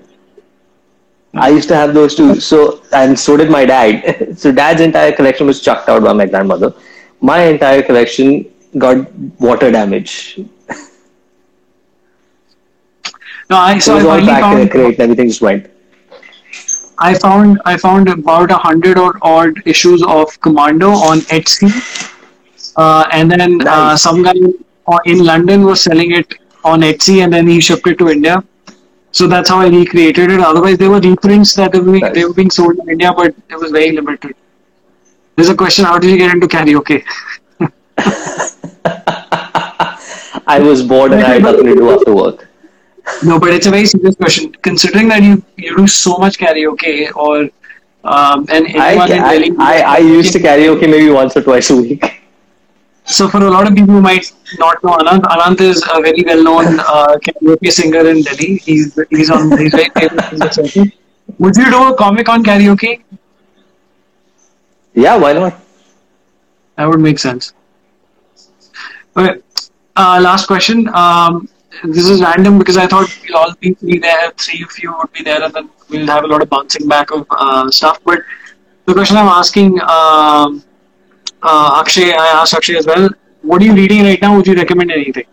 I 1.35 1.49
used 1.49 1.67
to 1.69 1.75
have 1.75 1.93
those 1.93 2.15
too. 2.15 2.39
So 2.39 2.81
and 2.93 3.17
so 3.17 3.37
did 3.37 3.49
my 3.49 3.65
dad. 3.65 4.37
so 4.37 4.51
dad's 4.51 4.81
entire 4.81 5.11
collection 5.11 5.45
was 5.47 5.61
chucked 5.61 5.89
out 5.89 6.03
by 6.03 6.13
my 6.13 6.25
grandmother. 6.25 6.73
My 7.21 7.43
entire 7.43 7.81
collection 7.83 8.45
got 8.79 9.11
water 9.39 9.71
damage. 9.71 10.39
No, 13.49 13.57
I, 13.57 13.77
So 13.79 13.93
it 13.93 13.95
I 13.95 14.03
was 14.03 14.05
all 14.05 14.19
finally 14.19 14.25
back 14.25 14.51
in 14.51 14.59
a 14.61 14.67
found 14.67 14.71
crate 14.71 14.93
and 14.99 14.99
everything 15.01 15.27
just 15.29 15.41
went. 15.41 15.69
I 16.99 17.13
found 17.13 17.61
I 17.65 17.77
found 17.77 18.09
about 18.09 18.51
a 18.51 18.57
hundred 18.57 18.97
or 18.97 19.13
odd 19.21 19.61
issues 19.65 20.03
of 20.03 20.39
Commando 20.41 20.89
on 20.91 21.19
Etsy, 21.37 21.69
uh, 22.75 23.07
and 23.11 23.31
then 23.31 23.65
uh, 23.67 23.95
some 23.95 24.23
guy 24.23 24.33
in 25.05 25.23
London 25.23 25.63
was 25.63 25.81
selling 25.81 26.11
it 26.11 26.33
on 26.63 26.81
Etsy, 26.81 27.23
and 27.23 27.31
then 27.31 27.47
he 27.47 27.59
shipped 27.61 27.87
it 27.87 27.97
to 27.99 28.09
India. 28.09 28.43
So 29.11 29.27
that's 29.27 29.49
how 29.49 29.59
I 29.59 29.67
recreated 29.67 30.31
it. 30.31 30.39
Otherwise, 30.39 30.77
there 30.77 30.89
were 30.89 30.99
reprints 30.99 31.53
that 31.55 31.73
were 31.73 31.81
being, 31.81 31.99
Nice. 31.99 32.13
they 32.13 32.25
were 32.25 32.33
being 32.33 32.49
sold 32.49 32.77
in 32.79 32.89
India, 32.89 33.13
but 33.15 33.35
it 33.49 33.55
was 33.59 33.71
very 33.71 33.91
limited. 33.91 34.35
There's 35.35 35.49
a 35.49 35.55
question: 35.55 35.85
How 35.85 35.99
did 35.99 36.09
you 36.11 36.17
get 36.17 36.33
into 36.33 36.47
karaoke? 36.47 37.03
I 40.47 40.59
was 40.59 40.83
bored 40.83 41.11
and 41.11 41.21
I 41.21 41.33
had 41.33 41.43
nothing 41.43 41.65
to 41.65 41.75
do 41.75 41.89
after 41.91 42.15
work. 42.15 42.47
No, 43.23 43.39
but 43.39 43.49
it's 43.49 43.67
a 43.67 43.71
very 43.71 43.85
serious 43.85 44.15
question. 44.15 44.51
Considering 44.67 45.07
that 45.09 45.23
you 45.23 45.43
you 45.55 45.75
do 45.77 45.87
so 45.87 46.17
much 46.17 46.37
karaoke, 46.37 47.15
or 47.15 47.49
um, 48.03 48.45
and 48.49 48.67
I, 48.67 48.93
in 48.93 48.99
I, 48.99 49.07
Delhi, 49.07 49.51
I, 49.59 49.81
I 49.95 49.97
used 49.97 50.33
to 50.33 50.39
karaoke 50.39 50.89
maybe 50.93 51.09
once 51.09 51.37
or 51.37 51.43
twice 51.43 51.69
a 51.69 51.77
week. 51.77 52.13
So 53.05 53.27
for 53.29 53.37
a 53.37 53.49
lot 53.49 53.67
of 53.67 53.75
people 53.75 53.93
who 53.95 54.01
might 54.01 54.31
not 54.59 54.83
know 54.83 54.97
Anant, 54.97 55.21
Anant 55.35 55.61
is 55.61 55.81
a 55.93 56.01
very 56.01 56.23
well-known 56.23 56.79
uh, 56.79 57.17
karaoke 57.27 57.71
singer 57.71 58.05
in 58.09 58.21
Delhi. 58.23 58.57
He's 58.57 58.99
he's 59.09 59.29
on 59.29 59.57
he's 59.57 59.71
very 59.73 59.89
famous 59.99 60.31
in 60.33 60.39
the 60.39 60.51
circuit. 60.51 60.93
Would 61.39 61.55
you 61.55 61.69
do 61.71 61.83
a 61.87 61.95
comic 61.95 62.29
on 62.29 62.43
karaoke? 62.43 63.03
Yeah, 64.93 65.15
why 65.15 65.33
not? 65.33 65.59
That 66.75 66.89
would 66.89 66.99
make 66.99 67.19
sense. 67.19 67.53
Okay. 69.15 69.41
Uh, 69.97 70.19
last 70.21 70.45
question. 70.45 70.87
Um, 70.93 71.49
this 71.83 72.07
is 72.07 72.21
random 72.21 72.59
because 72.59 72.77
I 72.77 72.85
thought 72.87 73.09
we'll 73.23 73.37
all 73.37 73.53
be 73.59 73.73
three 73.73 73.97
there, 73.97 74.29
three 74.37 74.63
of 74.63 74.77
you 74.81 74.95
would 74.97 75.11
be 75.11 75.23
there, 75.23 75.43
and 75.43 75.51
then 75.53 75.69
we'll 75.89 76.05
have 76.07 76.23
a 76.23 76.27
lot 76.27 76.43
of 76.43 76.49
bouncing 76.49 76.87
back 76.87 77.11
of 77.11 77.25
uh, 77.31 77.71
stuff. 77.71 77.99
But 78.05 78.19
the 78.85 78.93
question 78.93 79.17
I'm 79.17 79.27
asking 79.27 79.79
um, 79.81 80.63
uh, 81.41 81.81
Akshay, 81.81 82.13
I 82.13 82.27
asked 82.41 82.53
Akshay 82.53 82.77
as 82.77 82.85
well. 82.85 83.09
What 83.41 83.61
are 83.61 83.65
you 83.65 83.73
reading 83.73 84.03
right 84.03 84.21
now? 84.21 84.35
Would 84.35 84.45
you 84.45 84.55
recommend 84.55 84.91
anything? 84.91 85.25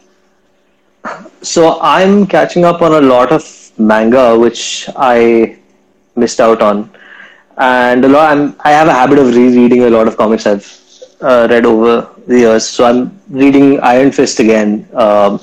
So 1.42 1.78
I'm 1.82 2.26
catching 2.26 2.64
up 2.64 2.80
on 2.80 2.94
a 2.94 3.06
lot 3.06 3.32
of 3.32 3.44
manga 3.78 4.38
which 4.38 4.88
I 4.96 5.58
missed 6.16 6.40
out 6.40 6.62
on, 6.62 6.90
and 7.58 8.02
a 8.04 8.08
lot. 8.08 8.32
I'm, 8.32 8.56
I 8.60 8.70
have 8.70 8.88
a 8.88 8.94
habit 8.94 9.18
of 9.18 9.34
rereading 9.36 9.84
a 9.84 9.90
lot 9.90 10.08
of 10.08 10.16
comics 10.16 10.46
I've 10.46 10.66
uh, 11.20 11.46
read 11.50 11.66
over 11.66 12.13
the 12.26 12.38
years. 12.40 12.66
So 12.66 12.84
I'm 12.84 13.20
reading 13.28 13.80
Iron 13.80 14.12
Fist 14.12 14.40
again. 14.40 14.88
Um, 14.94 15.40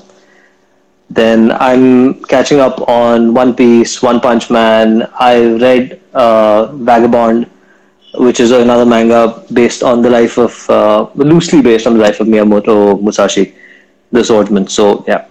then 1.10 1.52
I'm 1.52 2.22
catching 2.24 2.60
up 2.60 2.88
on 2.88 3.34
One 3.34 3.54
Piece, 3.54 4.02
One 4.02 4.20
Punch 4.20 4.50
Man. 4.50 5.08
I 5.18 5.56
read 5.56 6.00
uh, 6.14 6.72
Vagabond, 6.72 7.50
which 8.14 8.40
is 8.40 8.50
another 8.50 8.86
manga 8.86 9.44
based 9.52 9.82
on 9.82 10.02
the 10.02 10.10
life 10.10 10.38
of, 10.38 10.70
uh, 10.70 11.08
loosely 11.14 11.60
based 11.60 11.86
on 11.86 11.94
the 11.94 12.00
life 12.00 12.20
of 12.20 12.26
Miyamoto 12.26 13.00
Musashi, 13.02 13.54
the 14.10 14.24
swordsman. 14.24 14.68
So 14.68 15.04
yeah. 15.06 15.26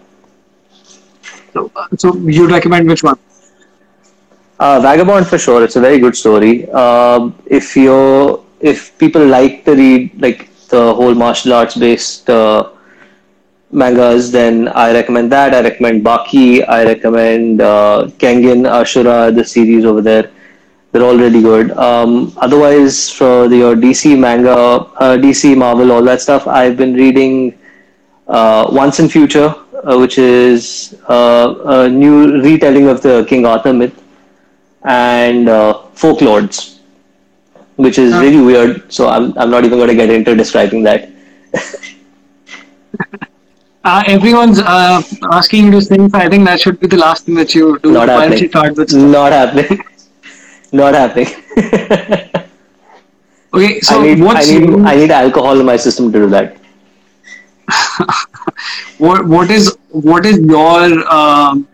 So, 1.54 1.72
uh, 1.76 1.88
so 1.98 2.16
you 2.16 2.48
recommend 2.48 2.88
which 2.88 3.04
one? 3.04 3.18
Uh, 4.60 4.80
Vagabond 4.80 5.26
for 5.28 5.40
sure. 5.40 5.64
It's 5.64 5.76
a 5.76 5.82
very 5.82 5.98
good 5.98 6.16
story. 6.16 6.70
Uh, 6.72 7.32
if 7.48 7.76
you 7.76 8.46
if 8.60 8.96
people 9.00 9.26
like 9.26 9.66
to 9.66 9.76
read 9.76 10.22
like 10.22 10.51
the 10.72 10.94
whole 10.94 11.14
martial 11.14 11.54
arts 11.54 11.76
based 11.76 12.30
uh, 12.30 12.70
mangas, 13.72 14.32
then 14.32 14.68
I 14.70 14.92
recommend 14.94 15.32
that. 15.32 15.54
I 15.54 15.62
recommend 15.62 16.04
Baki. 16.04 16.68
I 16.68 16.84
recommend 16.84 17.62
uh, 17.62 18.10
Kengan 18.18 18.68
Ashura, 18.80 19.34
the 19.34 19.46
series 19.46 19.86
over 19.86 20.02
there. 20.02 20.32
They're 20.92 21.04
all 21.04 21.18
really 21.18 21.42
good. 21.42 21.72
Um, 21.72 22.34
otherwise, 22.38 23.10
for 23.10 23.48
the, 23.48 23.58
your 23.58 23.76
DC 23.76 24.18
manga, 24.20 24.52
uh, 24.52 25.18
DC 25.18 25.58
Marvel, 25.58 25.92
all 25.92 26.04
that 26.04 26.22
stuff, 26.22 26.48
I've 26.48 26.76
been 26.76 26.94
reading 26.94 27.58
uh, 28.28 28.68
Once 28.72 29.00
and 29.00 29.10
Future, 29.12 29.56
uh, 29.84 29.98
which 29.98 30.18
is 30.18 30.98
uh, 31.08 31.56
a 31.66 31.90
new 31.90 32.42
retelling 32.42 32.88
of 32.88 33.02
the 33.02 33.26
King 33.30 33.46
Arthur 33.46 33.74
myth, 33.74 34.04
and 34.84 35.48
uh, 35.48 35.82
Folklords, 35.96 36.71
which 37.76 37.98
is 37.98 38.14
really 38.14 38.42
weird. 38.42 38.92
So 38.92 39.08
I'm 39.10 39.38
I'm 39.38 39.50
not 39.50 39.66
even 39.66 39.78
going 39.80 39.90
to 39.90 39.96
get 39.96 40.10
into 40.10 40.36
describing 40.36 40.84
that. 40.84 41.10
Uh, 43.84 44.04
everyone's 44.06 44.60
uh, 44.60 45.02
asking 45.32 45.66
you 45.66 45.72
to 45.72 45.82
sing. 45.82 46.08
So 46.08 46.18
I 46.20 46.30
think 46.30 46.46
that 46.46 46.62
should 46.62 46.80
be 46.80 46.86
the 46.86 46.98
last 46.98 47.26
thing 47.26 47.34
that 47.36 47.56
you 47.56 47.80
do. 47.80 47.92
Not 47.92 48.10
happening. 48.10 48.38
you 48.38 48.50
start 48.50 48.78
with? 48.78 48.94
Not 48.94 49.32
happening. 49.32 49.80
Not 50.72 50.94
happening. 50.94 51.28
Okay, 53.54 53.82
so 53.82 54.00
I 54.00 54.04
need 54.16 54.24
I 54.24 54.44
need 54.44 54.70
your- 54.70 54.86
I 54.88 54.96
need 54.96 55.12
alcohol 55.12 55.60
in 55.60 55.66
my 55.66 55.76
system 55.76 56.10
to 56.14 56.20
do 56.20 56.30
that. 56.30 56.56
what 58.98 59.26
what 59.26 59.52
is 59.52 59.76
what 59.90 60.26
is 60.26 60.38
your 60.40 60.86
um, 61.14 61.68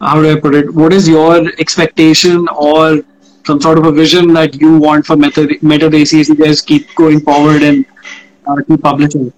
how 0.00 0.20
do 0.20 0.32
I 0.32 0.40
put 0.40 0.56
it? 0.56 0.74
What 0.74 0.92
is 0.92 1.08
your 1.08 1.36
expectation 1.60 2.48
or 2.48 3.00
some 3.44 3.60
sort 3.60 3.78
of 3.78 3.86
a 3.86 3.92
vision 3.92 4.32
that 4.34 4.60
you 4.60 4.78
want 4.78 5.06
for 5.06 5.16
Meta 5.16 5.48
Meta 5.62 5.88
Desi 5.90 6.20
as 6.20 6.28
you 6.28 6.34
guys 6.34 6.60
keep 6.60 6.94
going 6.94 7.20
forward 7.20 7.62
and 7.62 7.84
uh, 8.46 8.56
keep 8.66 8.82
publishing? 8.82 9.32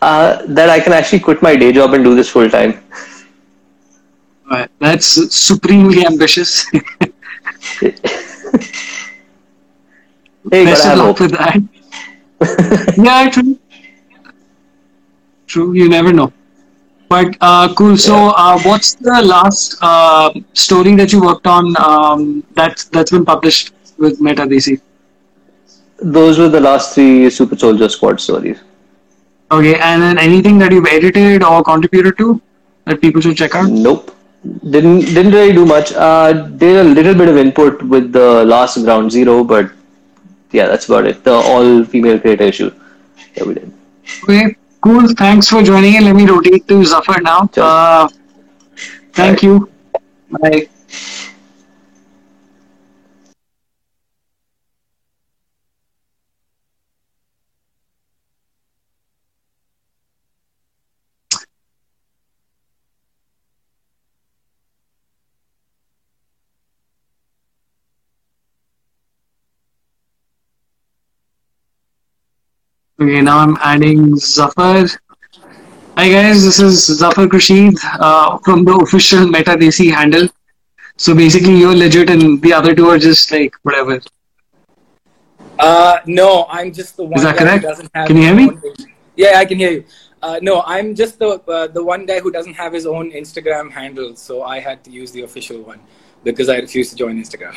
Uh, 0.00 0.42
that 0.46 0.70
I 0.70 0.78
can 0.80 0.92
actually 0.92 1.20
quit 1.20 1.42
my 1.42 1.56
day 1.56 1.72
job 1.72 1.92
and 1.94 2.04
do 2.04 2.14
this 2.14 2.30
full 2.30 2.48
time. 2.48 2.80
Right. 4.50 4.70
That's 4.78 5.06
supremely 5.34 6.06
ambitious. 6.06 6.66
Hey, 10.50 10.64
Best 10.64 10.86
of 10.86 10.98
luck 10.98 11.20
with 11.20 11.32
that. 11.32 11.60
yeah, 12.96 13.28
true. 13.28 13.58
True, 15.46 15.72
you 15.74 15.88
never 15.90 16.12
know. 16.12 16.32
But 17.08 17.36
uh, 17.40 17.74
cool. 17.74 17.96
So, 17.96 18.14
uh, 18.36 18.60
what's 18.62 18.94
the 18.94 19.22
last 19.22 19.78
uh, 19.80 20.32
story 20.52 20.94
that 20.96 21.12
you 21.12 21.22
worked 21.22 21.46
on 21.46 21.74
um, 21.80 22.44
that's 22.54 22.84
that's 22.84 23.10
been 23.10 23.24
published 23.24 23.72
with 23.96 24.20
Meta 24.20 24.42
DC? 24.42 24.80
Those 26.02 26.38
were 26.38 26.48
the 26.48 26.60
last 26.60 26.94
three 26.94 27.30
Super 27.30 27.56
Soldier 27.56 27.88
Squad 27.88 28.20
stories. 28.20 28.60
Okay, 29.50 29.78
and 29.80 30.02
then 30.02 30.18
anything 30.18 30.58
that 30.58 30.70
you've 30.72 30.86
edited 30.86 31.42
or 31.42 31.64
contributed 31.64 32.18
to 32.18 32.40
that 32.84 33.00
people 33.00 33.22
should 33.22 33.36
check 33.36 33.54
out? 33.54 33.70
Nope. 33.70 34.14
Didn't 34.70 35.00
didn't 35.00 35.32
really 35.32 35.52
do 35.54 35.64
much. 35.64 35.92
Uh, 35.92 36.32
did 36.32 36.76
a 36.76 36.84
little 36.84 37.14
bit 37.14 37.28
of 37.28 37.38
input 37.38 37.82
with 37.82 38.12
the 38.12 38.44
last 38.44 38.76
Ground 38.84 39.10
Zero, 39.10 39.42
but 39.42 39.72
yeah, 40.52 40.66
that's 40.66 40.86
about 40.86 41.06
it. 41.06 41.24
The 41.24 41.32
all 41.32 41.84
female 41.84 42.20
creator 42.20 42.44
issue 42.44 42.70
that 43.34 43.46
we 43.46 43.54
did. 43.54 43.72
Okay, 44.24 44.56
cool. 44.80 45.08
Thanks 45.14 45.48
for 45.48 45.62
joining 45.62 45.94
in. 45.94 46.04
Let 46.04 46.16
me 46.16 46.26
rotate 46.26 46.66
to 46.68 46.84
Zafar 46.84 47.20
now. 47.20 47.48
Uh, 47.56 48.08
thank 49.12 49.40
Bye. 49.40 49.46
you. 49.46 49.70
Bye. 50.30 50.68
Okay, 73.00 73.20
now 73.20 73.38
I'm 73.38 73.56
adding 73.60 74.16
Zafar. 74.16 74.86
Hi 75.96 76.08
guys, 76.10 76.44
this 76.44 76.58
is 76.58 76.86
Zafar 76.98 77.26
Krashid 77.26 77.78
uh, 78.00 78.38
from 78.38 78.64
the 78.64 78.74
official 78.74 79.24
Meta 79.28 79.52
DC 79.52 79.92
handle. 79.92 80.26
So 80.96 81.14
basically, 81.14 81.58
you're 81.58 81.76
legit, 81.76 82.10
and 82.10 82.42
the 82.42 82.52
other 82.52 82.74
two 82.74 82.88
are 82.88 82.98
just 82.98 83.30
like 83.30 83.54
whatever. 83.62 84.00
Uh, 85.60 86.00
no, 86.06 86.46
I'm 86.48 86.72
just 86.72 86.96
the 86.96 87.04
one 87.04 87.22
that 87.22 87.36
guy 87.36 87.44
correct? 87.44 87.62
who 87.62 87.68
doesn't 87.68 87.90
have. 87.94 88.08
Can 88.08 88.16
you 88.16 88.22
hear 88.24 88.34
me? 88.34 88.50
Yeah, 89.14 89.34
I 89.36 89.44
can 89.44 89.58
hear 89.58 89.70
you. 89.70 89.84
Uh, 90.20 90.40
no, 90.42 90.64
I'm 90.66 90.96
just 90.96 91.20
the 91.20 91.40
uh, 91.46 91.68
the 91.68 91.84
one 91.84 92.04
guy 92.04 92.18
who 92.18 92.32
doesn't 92.32 92.54
have 92.54 92.72
his 92.72 92.84
own 92.84 93.12
Instagram 93.12 93.70
handle, 93.70 94.16
so 94.16 94.42
I 94.42 94.58
had 94.58 94.82
to 94.82 94.90
use 94.90 95.12
the 95.12 95.22
official 95.22 95.62
one 95.62 95.78
because 96.24 96.48
I 96.48 96.56
refused 96.56 96.90
to 96.90 96.96
join 96.96 97.16
Instagram. 97.16 97.54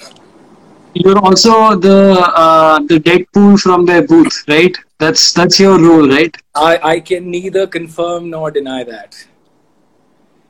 You're 0.93 1.17
also 1.19 1.75
the 1.75 2.19
uh, 2.35 2.79
the 2.79 2.99
Deadpool 2.99 3.59
from 3.59 3.85
their 3.85 4.05
booth, 4.05 4.43
right? 4.47 4.75
That's 4.99 5.31
that's 5.33 5.59
your 5.59 5.79
role, 5.79 6.07
right? 6.09 6.35
I, 6.53 6.79
I 6.83 6.99
can 6.99 7.31
neither 7.31 7.65
confirm 7.65 8.29
nor 8.29 8.51
deny 8.51 8.83
that. 8.83 9.27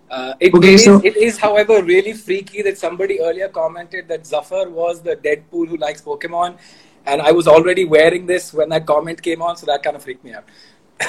Uh, 0.09 0.33
it, 0.41 0.53
Okay, 0.53 0.69
it 0.69 0.73
is, 0.73 0.83
so- 0.83 1.01
it 1.03 1.15
is, 1.15 1.37
however, 1.37 1.81
really 1.83 2.11
freaky 2.13 2.61
that 2.63 2.77
somebody 2.77 3.21
earlier 3.21 3.47
commented 3.47 4.07
that 4.09 4.25
Zafar 4.27 4.69
was 4.69 5.01
the 5.01 5.15
Deadpool 5.15 5.67
who 5.69 5.77
likes 5.77 6.01
Pokemon, 6.01 6.57
and 7.05 7.21
I 7.21 7.31
was 7.31 7.47
already 7.47 7.85
wearing 7.85 8.25
this 8.25 8.53
when 8.53 8.67
that 8.69 8.85
comment 8.85 9.21
came 9.21 9.41
on, 9.41 9.55
so 9.55 9.65
that 9.67 9.83
kind 9.83 9.95
of 9.95 10.03
freaked 10.03 10.23
me 10.23 10.33
out. 10.33 10.43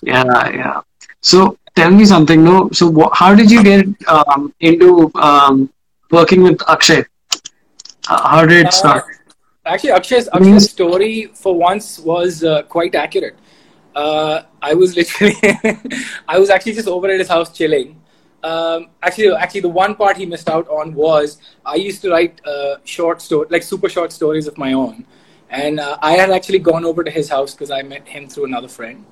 Yeah, 0.00 0.48
yeah. 0.50 0.80
So 1.20 1.58
tell 1.74 1.90
me 1.90 2.04
something, 2.04 2.44
no? 2.44 2.70
So 2.72 2.90
wh- 2.92 3.10
how 3.12 3.34
did 3.34 3.50
you 3.50 3.64
get 3.64 3.84
um, 4.06 4.54
into 4.60 5.10
um, 5.16 5.70
working 6.12 6.42
with 6.44 6.62
Akshay? 6.68 7.04
Uh, 8.08 8.28
how 8.28 8.46
did 8.46 8.66
it 8.66 8.72
start? 8.72 9.04
Actually, 9.66 9.90
Akshay's, 9.90 10.28
Akshay's 10.30 10.70
story 10.70 11.26
for 11.34 11.54
once 11.54 11.98
was 11.98 12.42
uh, 12.42 12.62
quite 12.62 12.94
accurate. 12.94 13.36
Uh, 13.94 14.42
I 14.62 14.72
was 14.74 14.96
literally, 15.00 15.36
I 16.26 16.38
was 16.38 16.48
actually 16.48 16.72
just 16.72 16.88
over 16.88 17.08
at 17.10 17.18
his 17.18 17.28
house 17.28 17.52
chilling. 17.52 18.00
Um, 18.42 18.88
actually, 19.02 19.34
actually, 19.34 19.60
the 19.60 19.68
one 19.68 19.94
part 19.94 20.16
he 20.16 20.24
missed 20.24 20.48
out 20.48 20.66
on 20.68 20.94
was 20.94 21.38
I 21.66 21.74
used 21.74 22.00
to 22.02 22.10
write 22.10 22.40
uh, 22.46 22.76
short 22.84 23.20
story, 23.20 23.46
like 23.50 23.62
super 23.62 23.88
short 23.88 24.12
stories 24.12 24.46
of 24.46 24.56
my 24.56 24.72
own, 24.72 25.04
and 25.50 25.80
uh, 25.80 25.98
I 26.00 26.12
had 26.12 26.30
actually 26.30 26.60
gone 26.60 26.84
over 26.84 27.04
to 27.04 27.10
his 27.10 27.28
house 27.28 27.52
because 27.52 27.70
I 27.70 27.82
met 27.82 28.08
him 28.08 28.28
through 28.28 28.44
another 28.44 28.68
friend, 28.68 29.04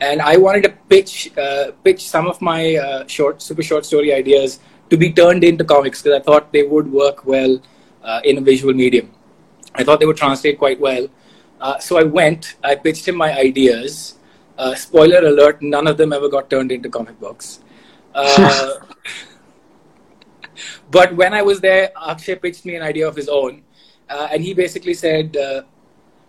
and 0.00 0.22
I 0.22 0.38
wanted 0.38 0.62
to 0.64 0.70
pitch 0.88 1.30
uh, 1.38 1.72
pitch 1.84 2.08
some 2.08 2.26
of 2.26 2.40
my 2.40 2.76
uh, 2.76 3.06
short, 3.06 3.42
super 3.42 3.62
short 3.62 3.84
story 3.84 4.14
ideas 4.14 4.60
to 4.88 4.96
be 4.96 5.12
turned 5.12 5.44
into 5.44 5.62
comics 5.62 6.02
because 6.02 6.18
I 6.18 6.24
thought 6.24 6.50
they 6.50 6.64
would 6.64 6.90
work 6.90 7.26
well 7.26 7.60
uh, 8.02 8.20
in 8.24 8.38
a 8.38 8.40
visual 8.40 8.74
medium. 8.74 9.10
I 9.74 9.84
thought 9.84 10.00
they 10.00 10.06
would 10.06 10.16
translate 10.16 10.58
quite 10.58 10.80
well. 10.80 11.08
Uh, 11.60 11.78
so 11.78 11.98
I 11.98 12.04
went, 12.04 12.56
I 12.64 12.74
pitched 12.74 13.06
him 13.06 13.16
my 13.16 13.36
ideas. 13.36 14.16
Uh, 14.58 14.74
spoiler 14.74 15.18
alert, 15.18 15.62
none 15.62 15.86
of 15.86 15.96
them 15.96 16.12
ever 16.12 16.28
got 16.28 16.50
turned 16.50 16.72
into 16.72 16.88
comic 16.88 17.18
books. 17.20 17.60
Uh, 18.14 18.74
but 20.90 21.14
when 21.14 21.34
I 21.34 21.42
was 21.42 21.60
there, 21.60 21.90
Akshay 22.08 22.36
pitched 22.36 22.64
me 22.64 22.76
an 22.76 22.82
idea 22.82 23.06
of 23.06 23.16
his 23.16 23.28
own. 23.28 23.62
Uh, 24.08 24.28
and 24.32 24.42
he 24.42 24.54
basically 24.54 24.94
said, 24.94 25.36
uh, 25.36 25.62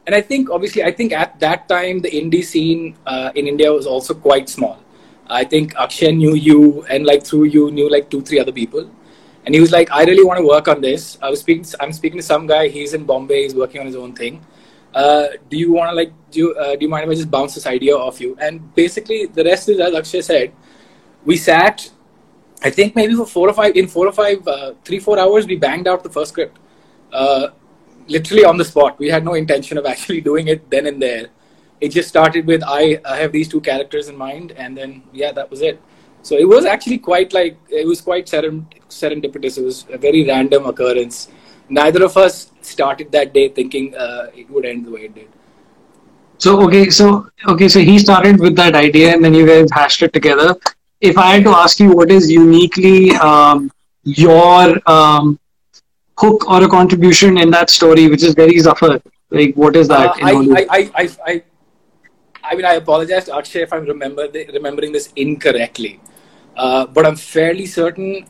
and 0.06 0.16
I 0.16 0.22
think, 0.22 0.50
obviously, 0.50 0.84
I 0.84 0.92
think 0.92 1.14
at 1.14 1.40
that 1.40 1.68
time, 1.68 2.00
the 2.00 2.10
indie 2.10 2.44
scene 2.44 2.98
uh, 3.06 3.32
in 3.36 3.48
India 3.48 3.72
was 3.72 3.86
also 3.86 4.14
quite 4.14 4.50
small. 4.50 4.80
I 5.28 5.46
think 5.46 5.76
Akshay 5.76 6.12
knew 6.12 6.36
you, 6.36 6.84
and 6.90 7.06
like 7.06 7.24
through 7.26 7.46
you 7.46 7.72
knew 7.72 7.90
like 7.90 8.10
two, 8.10 8.22
three 8.22 8.40
other 8.40 8.52
people. 8.52 8.90
And 9.46 9.56
he 9.56 9.62
was 9.62 9.72
like, 9.72 9.92
I 9.92 10.04
really 10.04 10.24
want 10.24 10.40
to 10.40 10.46
work 10.46 10.68
on 10.68 10.82
this. 10.82 11.18
I 11.22 11.30
was 11.30 11.40
speaking. 11.40 11.66
I'm 11.80 11.92
speaking 11.92 12.18
to 12.20 12.24
some 12.24 12.46
guy. 12.48 12.68
He's 12.68 12.94
in 12.94 13.06
Bombay. 13.06 13.44
He's 13.44 13.56
working 13.56 13.82
on 13.82 13.88
his 13.88 13.96
own 13.96 14.14
thing. 14.14 14.46
Uh, 14.94 15.28
do 15.50 15.58
you 15.58 15.72
want 15.72 15.90
to 15.90 15.96
like 15.96 16.14
do? 16.30 16.40
You, 16.40 16.56
uh, 16.56 16.76
do 16.76 16.86
you 16.86 16.90
mind 16.90 17.06
if 17.06 17.10
I 17.10 17.16
just 17.16 17.32
bounce 17.32 17.56
this 17.56 17.66
idea 17.66 17.96
off 17.96 18.22
you? 18.22 18.38
And 18.40 18.74
basically, 18.76 19.26
the 19.26 19.44
rest 19.44 19.70
is 19.70 19.80
as 19.80 19.96
Akshay 19.96 20.22
said. 20.22 20.54
We 21.26 21.38
sat. 21.38 21.90
I 22.64 22.70
think 22.70 22.96
maybe 22.96 23.16
for 23.16 23.26
four 23.26 23.50
or 23.50 23.54
five 23.54 23.76
in 23.76 23.88
four 23.88 24.08
or 24.08 24.12
five, 24.12 24.48
uh, 24.48 24.74
three 24.84 25.00
four 25.00 25.18
hours, 25.18 25.48
we 25.48 25.56
banged 25.56 25.88
out 25.88 26.04
the 26.04 26.10
first 26.10 26.32
script. 26.32 26.60
Uh, 27.12 27.48
literally 28.08 28.46
on 28.46 28.58
the 28.58 28.66
spot. 28.66 29.00
We 29.00 29.10
had 29.10 29.24
no 29.24 29.34
intention 29.34 29.78
of 29.78 29.86
actually 29.86 30.22
doing 30.32 30.48
it 30.48 30.70
then 30.70 30.86
and 30.88 31.02
there. 31.02 31.30
It 31.80 31.90
just 31.90 32.10
started 32.10 32.46
with 32.46 32.62
I, 32.64 33.00
I 33.04 33.18
have 33.18 33.32
these 33.32 33.48
two 33.48 33.62
characters 33.62 34.08
in 34.08 34.16
mind, 34.16 34.52
and 34.52 34.78
then 34.78 35.04
yeah, 35.12 35.32
that 35.32 35.50
was 35.50 35.62
it. 35.62 35.82
So 36.24 36.36
it 36.38 36.48
was 36.48 36.66
actually 36.66 37.00
quite 37.00 37.34
like 37.34 37.58
it 37.70 37.88
was 37.88 38.02
quite 38.02 38.26
serendipitous. 38.28 39.58
It 39.58 39.66
was 39.66 39.86
a 39.92 39.98
very 39.98 40.26
random 40.28 40.66
occurrence. 40.66 41.30
Neither 41.70 42.04
of 42.04 42.18
us 42.18 42.52
started 42.62 43.12
that 43.12 43.34
day 43.34 43.50
thinking 43.50 43.96
uh, 43.96 44.28
it 44.36 44.50
would 44.50 44.66
end 44.66 44.86
the 44.86 44.92
way 44.92 45.02
it 45.02 45.16
did. 45.16 45.30
So 46.38 46.62
okay, 46.62 46.90
so 46.90 47.28
okay, 47.48 47.68
so 47.68 47.80
he 47.80 47.98
started 48.00 48.40
with 48.40 48.56
that 48.56 48.76
idea, 48.76 49.14
and 49.14 49.24
then 49.24 49.34
you 49.34 49.46
guys 49.46 49.70
hashed 49.72 50.02
it 50.02 50.14
together. 50.14 50.56
If 51.00 51.18
I 51.18 51.34
had 51.34 51.44
to 51.46 51.52
ask 51.52 51.80
you, 51.80 51.92
what 51.92 52.12
is 52.12 52.32
uniquely 52.32 53.12
um, 53.16 53.72
your 54.04 54.80
um, 54.90 55.40
hook 56.18 56.50
or 56.50 56.64
a 56.64 56.68
contribution 56.68 57.38
in 57.38 57.50
that 57.52 57.70
story, 57.70 58.08
which 58.08 58.24
is 58.24 58.34
very 58.36 58.58
Zafar? 58.60 59.02
Like, 59.30 59.56
what 59.56 59.76
is 59.76 59.88
that? 59.88 60.10
Uh, 60.10 60.16
I, 60.22 60.32
I, 60.32 60.66
I, 60.70 60.92
I, 60.96 61.10
I, 61.26 61.44
I 62.44 62.56
mean, 62.56 62.66
I 62.66 62.74
apologize 62.74 63.26
to 63.26 63.36
Akshay 63.36 63.62
if 63.62 63.74
I'm 63.74 63.86
remember 63.86 64.28
the, 64.28 64.48
remembering 64.54 64.92
this 64.92 65.12
incorrectly. 65.16 66.00
Uh, 66.56 66.86
but 66.86 67.06
I'm 67.06 67.16
fairly 67.16 67.66
certain 67.66 68.26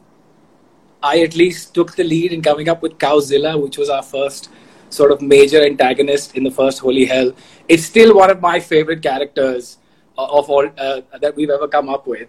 I 1.04 1.22
at 1.22 1.36
least 1.36 1.74
took 1.74 1.96
the 1.96 2.04
lead 2.04 2.32
in 2.32 2.42
coming 2.42 2.70
up 2.70 2.82
with 2.82 2.98
Cowzilla, 3.00 3.60
which 3.62 3.78
was 3.78 3.90
our 3.90 4.04
first 4.04 4.50
sort 4.90 5.12
of 5.12 5.22
major 5.22 5.64
antagonist 5.64 6.36
in 6.36 6.44
the 6.44 6.52
first 6.52 6.80
Holy 6.80 7.06
Hell. 7.06 7.34
It's 7.68 7.86
still 7.86 8.16
one 8.16 8.30
of 8.30 8.40
my 8.40 8.60
favorite 8.60 9.02
characters 9.02 9.78
uh, 10.18 10.26
of 10.26 10.50
all 10.50 10.70
uh, 10.78 11.02
that 11.20 11.36
we've 11.36 11.50
ever 11.50 11.68
come 11.68 11.90
up 11.90 12.06
with. 12.06 12.28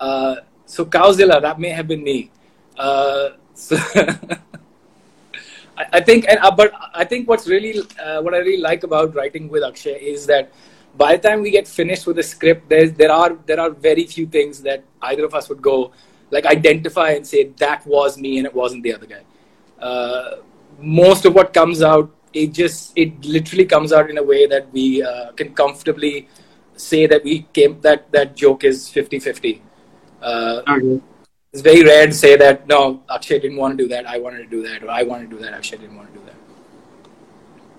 Uh, 0.00 0.36
so 0.64 0.86
Cowzilla, 0.86 1.42
that 1.42 1.60
may 1.60 1.70
have 1.70 1.88
been 1.88 2.02
me. 2.02 2.30
Uh, 2.78 3.30
so 3.54 3.76
I, 5.76 5.84
I, 5.92 6.00
think, 6.00 6.26
and, 6.28 6.38
uh, 6.38 6.50
but 6.50 6.72
I 6.94 7.04
think 7.04 7.28
what's 7.28 7.46
really 7.46 7.80
what 8.22 8.32
I 8.32 8.38
really 8.38 8.62
like 8.62 8.84
about 8.84 9.14
writing 9.14 9.48
with 9.48 9.62
Akshay 9.62 9.98
is 10.00 10.24
that 10.26 10.50
by 10.98 11.16
the 11.16 11.28
time 11.28 11.42
we 11.42 11.50
get 11.50 11.68
finished 11.68 12.06
with 12.06 12.16
the 12.16 12.22
script, 12.22 12.68
there's, 12.68 12.92
there 12.92 13.12
are 13.12 13.38
there 13.46 13.60
are 13.60 13.70
very 13.70 14.04
few 14.06 14.26
things 14.26 14.60
that 14.62 14.82
either 15.02 15.24
of 15.24 15.34
us 15.34 15.48
would 15.48 15.62
go 15.62 15.92
like 16.30 16.44
identify 16.44 17.10
and 17.10 17.26
say 17.26 17.44
that 17.64 17.86
was 17.86 18.18
me 18.18 18.38
and 18.38 18.46
it 18.46 18.54
wasn't 18.54 18.82
the 18.82 18.92
other 18.92 19.06
guy. 19.06 19.22
Uh, 19.78 20.36
most 20.80 21.24
of 21.24 21.34
what 21.34 21.54
comes 21.54 21.82
out, 21.82 22.10
it 22.32 22.52
just 22.52 22.92
it 22.96 23.24
literally 23.24 23.64
comes 23.64 23.92
out 23.92 24.10
in 24.10 24.18
a 24.18 24.22
way 24.22 24.46
that 24.46 24.70
we 24.72 25.02
uh, 25.02 25.32
can 25.32 25.54
comfortably 25.54 26.28
say 26.76 27.06
that 27.06 27.22
we 27.24 27.42
came 27.52 27.80
that 27.80 28.10
that 28.12 28.36
joke 28.36 28.64
is 28.64 28.88
50-50. 28.88 29.60
Uh, 30.20 30.62
okay. 30.68 31.00
It's 31.52 31.62
very 31.62 31.82
rare 31.82 32.06
to 32.06 32.12
say 32.12 32.36
that 32.36 32.66
no, 32.66 33.02
Akshay 33.10 33.38
didn't 33.38 33.56
want 33.56 33.78
to 33.78 33.84
do 33.84 33.88
that. 33.88 34.06
I 34.06 34.18
wanted 34.18 34.38
to 34.38 34.50
do 34.56 34.62
that, 34.64 34.82
or 34.82 34.90
I 34.90 35.02
wanted 35.02 35.30
to 35.30 35.36
do 35.36 35.42
that. 35.42 35.54
Akshay 35.54 35.78
didn't 35.78 35.96
want 35.96 36.12
to 36.12 36.18
do 36.18 36.26
that. 36.26 36.34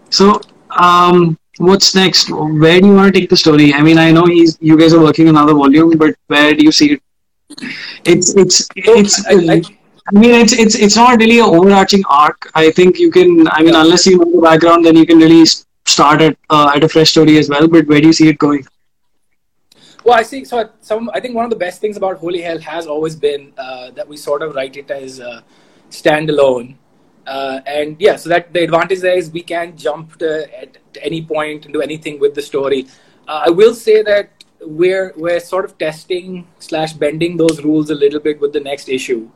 So, 0.10 0.42
um, 0.72 1.38
what's 1.58 1.96
next? 1.96 2.30
Where 2.32 2.80
do 2.80 2.88
you 2.88 2.94
want 2.94 3.14
to 3.14 3.20
take 3.20 3.30
the 3.30 3.38
story? 3.38 3.74
I 3.74 3.82
mean, 3.82 3.98
I 3.98 4.12
know 4.12 4.26
he's 4.26 4.58
you 4.62 4.78
guys 4.78 4.94
are 4.94 5.02
working 5.02 5.28
on 5.28 5.36
another 5.36 5.54
volume, 5.54 5.98
but 5.98 6.16
where 6.28 6.54
do 6.54 6.64
you 6.64 6.72
see 6.72 6.94
it 6.94 7.02
it's 8.06 8.36
it's 8.36 8.68
it's. 8.76 9.26
I, 9.28 9.34
I, 9.34 9.62
I 10.08 10.20
mean, 10.20 10.36
it's 10.36 10.54
it's 10.54 10.76
it's 10.76 10.96
not 10.96 11.20
really 11.20 11.40
an 11.40 11.46
overarching 11.46 12.04
arc. 12.10 12.50
I 12.56 12.72
think 12.72 13.00
you 13.00 13.12
can. 13.12 13.48
I 13.50 13.62
mean, 13.64 13.76
unless 13.76 14.06
you 14.06 14.18
know 14.18 14.32
the 14.32 14.42
background, 14.42 14.86
then 14.86 14.96
you 14.96 15.06
can 15.06 15.18
really 15.18 15.46
start 15.86 16.22
at 16.22 16.38
uh, 16.50 16.72
at 16.76 16.84
a 16.84 16.90
fresh 16.90 17.12
story 17.12 17.38
as 17.38 17.50
well. 17.50 17.68
But 17.68 17.88
where 17.88 18.02
do 18.02 18.08
you 18.08 18.14
see 18.14 18.28
it 18.30 18.38
going? 18.38 18.66
Well, 20.04 20.18
I 20.18 20.24
see. 20.24 20.46
So, 20.46 20.70
some 20.82 21.10
I 21.14 21.20
think 21.20 21.36
one 21.36 21.44
of 21.44 21.50
the 21.50 21.58
best 21.58 21.82
things 21.82 21.98
about 21.98 22.18
Holy 22.18 22.42
Hell 22.42 22.60
has 22.60 22.88
always 22.88 23.16
been 23.16 23.54
uh, 23.58 23.92
that 23.92 24.08
we 24.08 24.18
sort 24.18 24.42
of 24.42 24.56
write 24.56 24.78
it 24.78 24.90
as 24.90 25.20
uh, 25.20 25.42
standalone. 25.92 26.76
Uh, 27.30 27.62
and 27.68 27.96
yeah, 28.00 28.15
so 28.15 28.28
that 28.28 28.52
the 28.54 28.63
advantage 28.63 29.02
there 29.02 29.15
is 29.15 29.30
we 29.30 29.44
can 29.44 29.78
jump 29.78 30.18
to, 30.18 30.30
at 30.60 30.78
any 31.00 31.22
point 31.24 31.65
and 31.65 31.74
do 31.74 31.82
anything 31.82 32.20
with 32.20 32.34
the 32.34 32.42
story. 32.42 32.88
Uh, 33.28 33.44
I 33.46 33.50
will 33.52 33.76
say 33.76 34.02
that 34.02 34.32
we're 34.62 35.13
we're 35.15 35.39
sort 35.39 35.65
of 35.65 35.78
testing 35.78 36.48
slash 36.58 36.94
bending 36.94 37.38
those 37.38 37.62
rules 37.63 37.92
a 37.92 37.96
little 37.96 38.20
bit 38.20 38.42
with 38.42 38.52
the 38.52 38.60
next 38.60 38.89
issue. 38.89 39.30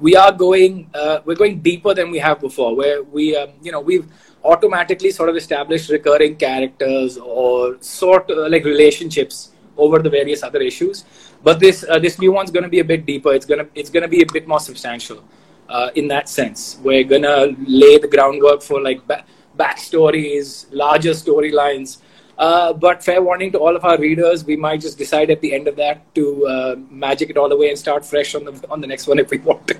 We 0.00 0.16
are 0.16 0.32
going 0.32 0.88
uh, 0.94 1.20
we're 1.26 1.36
going 1.36 1.60
deeper 1.60 1.92
than 1.92 2.10
we 2.10 2.18
have 2.20 2.40
before. 2.40 2.74
Where 2.74 3.02
we 3.02 3.36
um, 3.36 3.50
you 3.60 3.70
know 3.70 3.80
we've 3.80 4.06
automatically 4.42 5.10
sort 5.10 5.28
of 5.28 5.36
established 5.36 5.90
recurring 5.90 6.36
characters 6.36 7.18
or 7.18 7.76
sort 7.82 8.30
of 8.30 8.50
like 8.50 8.64
relationships 8.64 9.50
over 9.76 9.98
the 9.98 10.08
various 10.08 10.42
other 10.42 10.62
issues. 10.62 11.04
But 11.44 11.60
this 11.60 11.84
uh, 11.86 11.98
this 11.98 12.18
new 12.18 12.32
one's 12.32 12.50
going 12.50 12.64
to 12.64 12.74
be 12.76 12.80
a 12.80 12.90
bit 12.94 13.04
deeper. 13.04 13.34
It's 13.34 13.44
gonna 13.44 13.66
it's 13.74 13.90
gonna 13.90 14.08
be 14.08 14.22
a 14.22 14.32
bit 14.38 14.48
more 14.48 14.60
substantial 14.60 15.22
uh, 15.68 15.90
in 15.94 16.08
that 16.08 16.28
sense. 16.28 16.78
We're 16.82 17.04
gonna 17.04 17.54
lay 17.66 17.98
the 17.98 18.08
groundwork 18.08 18.62
for 18.62 18.80
like 18.80 19.06
ba- 19.06 19.24
backstories, 19.58 20.66
larger 20.70 21.10
storylines 21.12 21.98
uh, 22.38 22.72
but 22.72 23.02
fair 23.02 23.22
warning 23.22 23.50
to 23.52 23.58
all 23.58 23.74
of 23.74 23.84
our 23.84 23.98
readers, 23.98 24.44
we 24.44 24.56
might 24.56 24.80
just 24.80 24.98
decide 24.98 25.30
at 25.30 25.40
the 25.40 25.54
end 25.54 25.68
of 25.68 25.76
that 25.76 26.14
to 26.14 26.46
uh, 26.46 26.76
magic 26.90 27.30
it 27.30 27.36
all 27.36 27.50
away 27.50 27.70
and 27.70 27.78
start 27.78 28.04
fresh 28.04 28.34
on 28.34 28.44
the 28.44 28.52
on 28.68 28.80
the 28.80 28.86
next 28.86 29.06
one 29.06 29.18
if 29.18 29.30
we 29.30 29.38
want 29.38 29.66
to. 29.68 29.76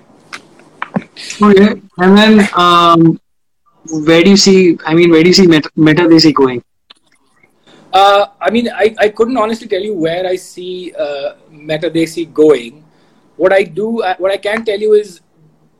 Okay, 1.42 1.80
and 1.98 2.16
then 2.16 2.48
um, 2.54 3.20
where 3.90 4.24
do 4.24 4.30
you 4.30 4.36
see? 4.36 4.78
I 4.86 4.94
mean, 4.94 5.10
where 5.10 5.22
do 5.22 5.28
you 5.28 5.34
see 5.34 5.46
Meta, 5.46 5.70
Meta 5.76 6.32
going? 6.32 6.64
Uh, 7.92 8.26
I 8.40 8.50
mean, 8.50 8.68
I, 8.68 8.94
I 8.98 9.08
couldn't 9.10 9.36
honestly 9.36 9.68
tell 9.68 9.80
you 9.80 9.94
where 9.94 10.26
I 10.26 10.36
see 10.36 10.92
uh, 10.98 11.34
Meta 11.50 11.90
Desi 11.90 12.32
going. 12.32 12.84
What 13.36 13.52
I 13.52 13.64
do, 13.64 14.02
uh, 14.02 14.16
what 14.16 14.32
I 14.32 14.36
can 14.38 14.64
tell 14.64 14.78
you 14.78 14.94
is, 14.94 15.20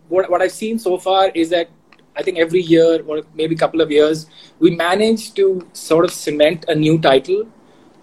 what 0.09 0.31
what 0.31 0.42
I've 0.42 0.53
seen 0.53 0.79
so 0.79 0.99
far 0.99 1.29
is 1.31 1.51
that 1.51 1.69
I 2.16 2.23
think 2.23 2.38
every 2.38 2.62
year 2.62 3.03
or 3.07 3.23
maybe 3.35 3.55
a 3.55 3.59
couple 3.59 3.81
of 3.81 3.90
years, 3.90 4.27
we 4.59 4.75
manage 4.75 5.35
to 5.35 5.69
sort 5.73 6.05
of 6.05 6.12
cement 6.12 6.64
a 6.69 6.75
new 6.75 6.99
title. 6.99 7.47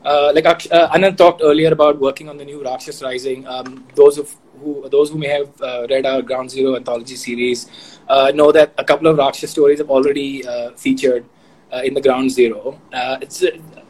Uh, 0.06 0.32
like 0.36 0.46
uh, 0.46 0.90
Anant 0.90 1.18
talked 1.18 1.42
earlier 1.44 1.72
about 1.72 2.00
working 2.00 2.30
on 2.30 2.38
the 2.38 2.46
new 2.46 2.64
Rakshas 2.64 3.02
Rising. 3.02 3.48
Um, 3.48 3.88
those 3.96 4.18
of 4.18 4.36
who 4.60 4.88
those 4.90 5.10
who 5.10 5.18
may 5.18 5.30
have 5.30 5.62
uh, 5.62 5.88
read 5.90 6.06
our 6.06 6.22
Ground 6.22 6.52
Zero 6.52 6.76
anthology 6.76 7.16
series 7.16 8.00
uh, 8.10 8.32
know 8.36 8.52
that 8.52 8.74
a 8.78 8.84
couple 8.84 9.08
of 9.08 9.18
Rakshas 9.18 9.52
stories 9.52 9.80
have 9.80 9.90
already 9.90 10.46
uh, 10.46 10.72
featured 10.72 11.26
uh, 11.72 11.82
in 11.84 11.94
the 11.94 12.02
Ground 12.02 12.32
Zero. 12.32 12.80
it's 13.22 13.40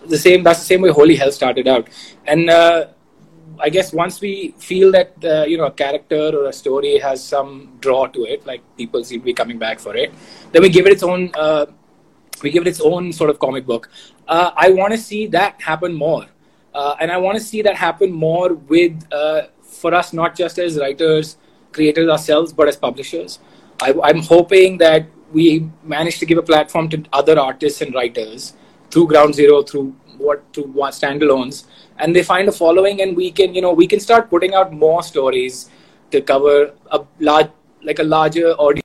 the 0.05 0.17
same. 0.17 0.43
That's 0.43 0.59
the 0.59 0.65
same 0.65 0.81
way 0.81 0.89
Holy 0.89 1.15
Hell 1.15 1.31
started 1.31 1.67
out, 1.67 1.89
and 2.27 2.49
I 3.63 3.69
guess 3.69 3.93
once 3.93 4.19
we 4.19 4.53
feel 4.57 4.91
that 4.91 5.13
uh, 5.23 5.45
you 5.45 5.57
know 5.57 5.67
a 5.67 5.71
character 5.71 6.23
or 6.37 6.47
a 6.47 6.53
story 6.53 6.97
has 6.99 7.23
some 7.23 7.77
draw 7.79 8.07
to 8.07 8.25
it, 8.25 8.45
like 8.45 8.61
people 8.75 9.03
seem 9.05 9.21
to 9.21 9.25
be 9.25 9.33
coming 9.33 9.57
back 9.57 9.79
for 9.79 9.95
it, 9.95 10.13
then 10.51 10.61
we 10.61 10.69
give 10.69 10.85
it 10.85 10.91
its 10.91 11.03
own 11.03 11.31
uh, 11.33 11.65
we 12.41 12.51
give 12.51 12.67
it 12.67 12.69
its 12.69 12.81
own 12.81 13.13
sort 13.13 13.29
of 13.29 13.39
comic 13.39 13.65
book. 13.65 13.89
Uh, 14.27 14.51
I 14.57 14.69
want 14.71 14.91
to 14.91 14.97
see 14.97 15.27
that 15.27 15.61
happen 15.61 15.93
more, 15.93 16.25
uh, 16.73 16.95
and 16.99 17.09
I 17.09 17.17
want 17.17 17.37
to 17.37 17.43
see 17.43 17.61
that 17.61 17.77
happen 17.77 18.11
more 18.11 18.53
with 18.53 19.07
uh, 19.13 19.43
for 19.61 19.93
us 19.93 20.11
not 20.11 20.35
just 20.35 20.59
as 20.59 20.77
writers, 20.77 21.37
creators 21.71 22.09
ourselves, 22.09 22.51
but 22.51 22.67
as 22.67 22.75
publishers. 22.75 23.39
I, 23.81 23.95
I'm 24.03 24.21
hoping 24.23 24.77
that 24.79 25.07
we 25.31 25.69
manage 25.83 26.19
to 26.19 26.25
give 26.25 26.37
a 26.37 26.43
platform 26.43 26.89
to 26.89 27.03
other 27.13 27.39
artists 27.39 27.81
and 27.81 27.95
writers 27.95 28.53
through 28.91 29.07
Ground 29.07 29.35
Zero, 29.35 29.63
through 29.63 29.95
what 30.17 30.43
through 30.53 30.67
standalones 30.97 31.65
and 31.97 32.15
they 32.15 32.23
find 32.23 32.47
a 32.49 32.51
following 32.51 33.01
and 33.01 33.15
we 33.15 33.31
can 33.31 33.53
you 33.55 33.61
know 33.61 33.73
we 33.73 33.87
can 33.87 33.99
start 33.99 34.29
putting 34.29 34.53
out 34.53 34.71
more 34.71 35.01
stories 35.03 35.69
to 36.11 36.21
cover 36.21 36.73
a 36.91 37.01
large 37.19 37.49
like 37.81 37.99
a 37.99 38.03
larger 38.03 38.51
audience 38.53 38.83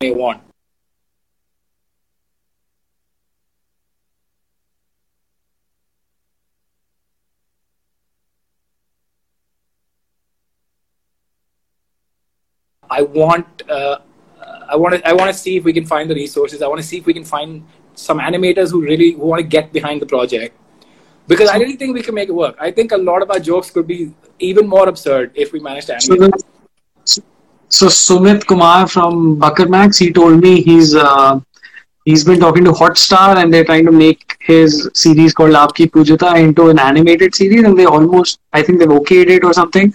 may 0.00 0.12
want 0.12 0.42
I 12.90 13.02
want 13.02 13.62
uh, 13.68 13.98
I 14.68 14.76
want 14.76 14.94
to 14.94 15.08
I 15.08 15.12
want 15.12 15.32
to 15.32 15.38
see 15.38 15.56
if 15.56 15.64
we 15.64 15.72
can 15.72 15.86
find 15.86 16.10
the 16.10 16.14
resources. 16.14 16.62
I 16.62 16.66
want 16.66 16.80
to 16.80 16.86
see 16.86 16.98
if 16.98 17.06
we 17.06 17.14
can 17.14 17.24
find 17.24 17.66
some 17.96 18.18
animators 18.20 18.70
who 18.70 18.82
really 18.82 19.12
who 19.12 19.26
want 19.32 19.40
to 19.40 19.46
get 19.56 19.72
behind 19.72 20.00
the 20.02 20.06
project 20.06 20.54
because 21.28 21.48
I 21.48 21.56
really 21.58 21.76
think 21.76 21.94
we 21.94 22.02
can 22.02 22.14
make 22.14 22.28
it 22.28 22.32
work. 22.32 22.56
I 22.60 22.70
think 22.70 22.92
a 22.92 22.96
lot 22.96 23.22
of 23.22 23.30
our 23.30 23.40
jokes 23.40 23.70
could 23.70 23.86
be 23.86 24.12
even 24.38 24.66
more 24.68 24.88
absurd 24.88 25.32
if 25.34 25.52
we 25.52 25.60
manage 25.60 25.86
to 25.86 25.96
animate. 25.96 26.40
So, 27.04 27.22
so 27.68 27.86
Sumit 27.86 28.46
Kumar 28.46 28.86
from 28.86 29.40
BakarMax, 29.40 29.98
he 29.98 30.12
told 30.12 30.40
me 30.40 30.60
he's 30.62 30.94
uh, 30.94 31.40
he's 32.04 32.24
been 32.24 32.38
talking 32.40 32.64
to 32.64 32.72
Hotstar 32.72 33.36
and 33.42 33.52
they're 33.52 33.64
trying 33.64 33.86
to 33.86 33.92
make 33.92 34.36
his 34.40 34.88
series 34.94 35.34
called 35.34 35.52
Aapki 35.54 35.90
Pujata 35.90 36.38
into 36.38 36.68
an 36.70 36.78
animated 36.78 37.34
series 37.34 37.64
and 37.64 37.76
they 37.78 37.86
almost 37.86 38.38
I 38.52 38.62
think 38.62 38.78
they've 38.78 38.88
okayed 38.88 39.28
it 39.28 39.44
or 39.44 39.52
something. 39.52 39.94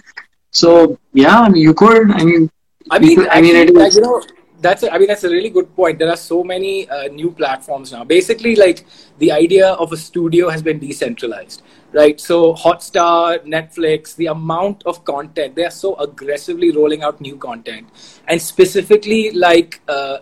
So 0.50 0.98
yeah, 1.14 1.40
I 1.40 1.48
mean, 1.48 1.62
you 1.62 1.72
could. 1.72 2.10
I 2.10 2.24
mean, 2.24 2.50
I 2.90 2.98
mean, 2.98 3.16
could- 3.16 3.28
actually, 3.28 3.50
it 3.60 3.74
like, 3.74 3.88
is- 3.88 3.96
you 3.96 4.02
know, 4.02 4.22
that's 4.62 4.82
a, 4.82 4.92
I 4.92 4.98
mean 4.98 5.08
that's 5.08 5.24
a 5.24 5.30
really 5.30 5.50
good 5.50 5.74
point. 5.76 5.98
There 5.98 6.08
are 6.08 6.16
so 6.16 6.42
many 6.42 6.88
uh, 6.88 7.08
new 7.08 7.30
platforms 7.30 7.92
now. 7.92 8.04
Basically, 8.04 8.56
like 8.56 8.86
the 9.18 9.32
idea 9.32 9.68
of 9.72 9.92
a 9.92 9.96
studio 9.96 10.48
has 10.48 10.62
been 10.62 10.78
decentralized, 10.78 11.62
right? 11.92 12.20
So 12.20 12.54
Hotstar, 12.54 13.44
Netflix, 13.44 14.16
the 14.16 14.26
amount 14.26 14.82
of 14.86 15.04
content 15.04 15.56
they 15.56 15.64
are 15.64 15.70
so 15.70 15.94
aggressively 15.96 16.70
rolling 16.70 17.02
out 17.02 17.20
new 17.20 17.36
content, 17.36 17.88
and 18.28 18.40
specifically 18.40 19.30
like 19.32 19.80
uh, 19.88 20.18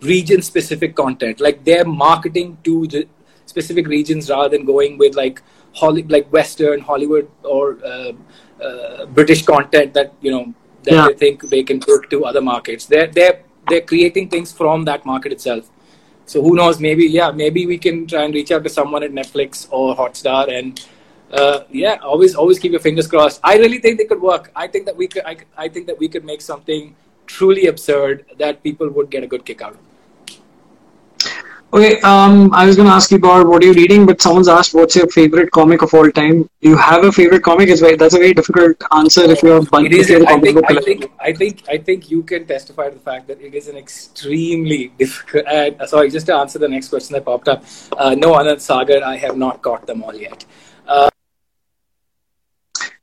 region-specific 0.00 0.96
content. 0.96 1.40
Like 1.40 1.64
they're 1.64 1.84
marketing 1.84 2.58
to 2.64 2.86
the 2.86 3.06
specific 3.46 3.86
regions 3.86 4.30
rather 4.30 4.48
than 4.48 4.64
going 4.64 4.96
with 4.98 5.14
like 5.14 5.42
Holly, 5.74 6.02
like 6.04 6.32
Western 6.32 6.80
Hollywood 6.80 7.30
or 7.42 7.78
uh, 7.84 8.12
uh, 8.62 9.06
British 9.06 9.44
content 9.44 9.94
that 9.94 10.14
you 10.20 10.30
know 10.30 10.54
that 10.84 10.92
Yeah. 10.94 11.06
they 11.08 11.14
think 11.14 11.48
they 11.50 11.62
can 11.62 11.80
put 11.80 12.10
to 12.10 12.24
other 12.24 12.40
markets. 12.40 12.86
They're 12.86 13.06
they're 13.18 13.40
they're 13.68 13.86
creating 13.92 14.28
things 14.28 14.52
from 14.52 14.84
that 14.84 15.04
market 15.06 15.32
itself. 15.32 15.68
So 16.26 16.42
who 16.42 16.54
knows? 16.54 16.80
Maybe 16.80 17.04
yeah, 17.06 17.30
maybe 17.30 17.66
we 17.66 17.78
can 17.78 18.06
try 18.06 18.22
and 18.24 18.34
reach 18.34 18.50
out 18.52 18.64
to 18.64 18.70
someone 18.70 19.02
at 19.02 19.12
Netflix 19.12 19.68
or 19.70 19.94
Hotstar 19.96 20.48
and. 20.58 20.80
Uh, 21.40 21.62
yeah, 21.70 21.94
always, 22.02 22.34
always 22.34 22.58
keep 22.58 22.72
your 22.72 22.80
fingers 22.80 23.06
crossed. 23.06 23.38
I 23.44 23.56
really 23.56 23.78
think 23.78 23.98
they 23.98 24.04
could 24.04 24.20
work. 24.20 24.50
I 24.56 24.66
think 24.66 24.84
that 24.86 24.96
we 24.96 25.06
could. 25.06 25.22
I, 25.24 25.36
I 25.56 25.68
think 25.68 25.86
that 25.86 25.96
we 25.96 26.08
could 26.08 26.24
make 26.24 26.40
something 26.40 26.96
truly 27.26 27.66
absurd 27.68 28.24
that 28.38 28.64
people 28.64 28.88
would 28.90 29.10
get 29.10 29.22
a 29.22 29.28
good 29.28 29.44
kick 29.44 29.62
out 29.62 29.74
of. 29.74 29.78
Okay, 31.72 32.00
um, 32.00 32.52
I 32.52 32.66
was 32.66 32.74
going 32.74 32.88
to 32.88 32.92
ask 32.92 33.12
you 33.12 33.18
about 33.18 33.46
what 33.46 33.62
are 33.62 33.66
you're 33.66 33.74
reading, 33.74 34.04
but 34.04 34.20
someone's 34.20 34.48
asked 34.48 34.74
what's 34.74 34.96
your 34.96 35.06
favorite 35.06 35.52
comic 35.52 35.82
of 35.82 35.94
all 35.94 36.10
time. 36.10 36.42
Do 36.60 36.68
you 36.68 36.76
have 36.76 37.04
a 37.04 37.12
favorite 37.12 37.44
comic? 37.44 37.68
It's 37.68 37.80
very, 37.80 37.94
that's 37.94 38.14
a 38.14 38.18
very 38.18 38.34
difficult 38.34 38.76
answer 38.90 39.22
if 39.30 39.40
you're 39.40 39.58
a 39.58 39.62
bunch 39.62 39.92
is. 39.92 40.10
a 40.10 40.16
I 40.16 40.24
comic 40.24 40.44
think. 40.44 40.54
book 40.56 40.64
I 40.68 40.80
think. 40.80 41.12
I 41.20 41.32
think. 41.32 41.62
I 41.68 41.78
think 41.78 42.10
you 42.10 42.24
can 42.24 42.44
testify 42.44 42.88
to 42.88 42.94
the 42.96 43.00
fact 43.00 43.28
that 43.28 43.40
it 43.40 43.54
is 43.54 43.68
an 43.68 43.76
extremely 43.76 44.88
difficult. 44.98 45.46
Uh, 45.46 45.86
sorry, 45.86 46.10
just 46.10 46.26
to 46.26 46.34
answer 46.34 46.58
the 46.58 46.68
next 46.68 46.88
question 46.88 47.14
that 47.14 47.24
popped 47.24 47.46
up. 47.46 47.64
Uh, 47.96 48.16
no, 48.16 48.32
Anand 48.32 48.60
Sagar, 48.60 49.04
I 49.04 49.16
have 49.16 49.36
not 49.36 49.62
caught 49.62 49.86
them 49.86 50.02
all 50.02 50.14
yet. 50.14 50.44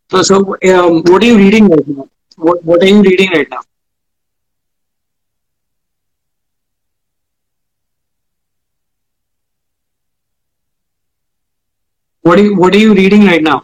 So, 0.09 0.21
so 0.23 0.57
um, 0.73 1.03
what 1.03 1.21
are 1.21 1.25
you 1.25 1.37
reading 1.37 1.67
right 1.67 1.87
now? 1.87 2.09
What 2.35 2.63
What 2.65 2.83
are 2.83 2.87
you 2.87 3.01
reading 3.01 3.29
right 3.31 3.49
now? 3.49 3.61
What 12.27 12.39
are 12.39 12.43
you 12.43 12.55
What 12.57 12.75
are 12.75 12.77
you 12.77 12.93
reading 12.93 13.25
right 13.25 13.41
now? 13.41 13.63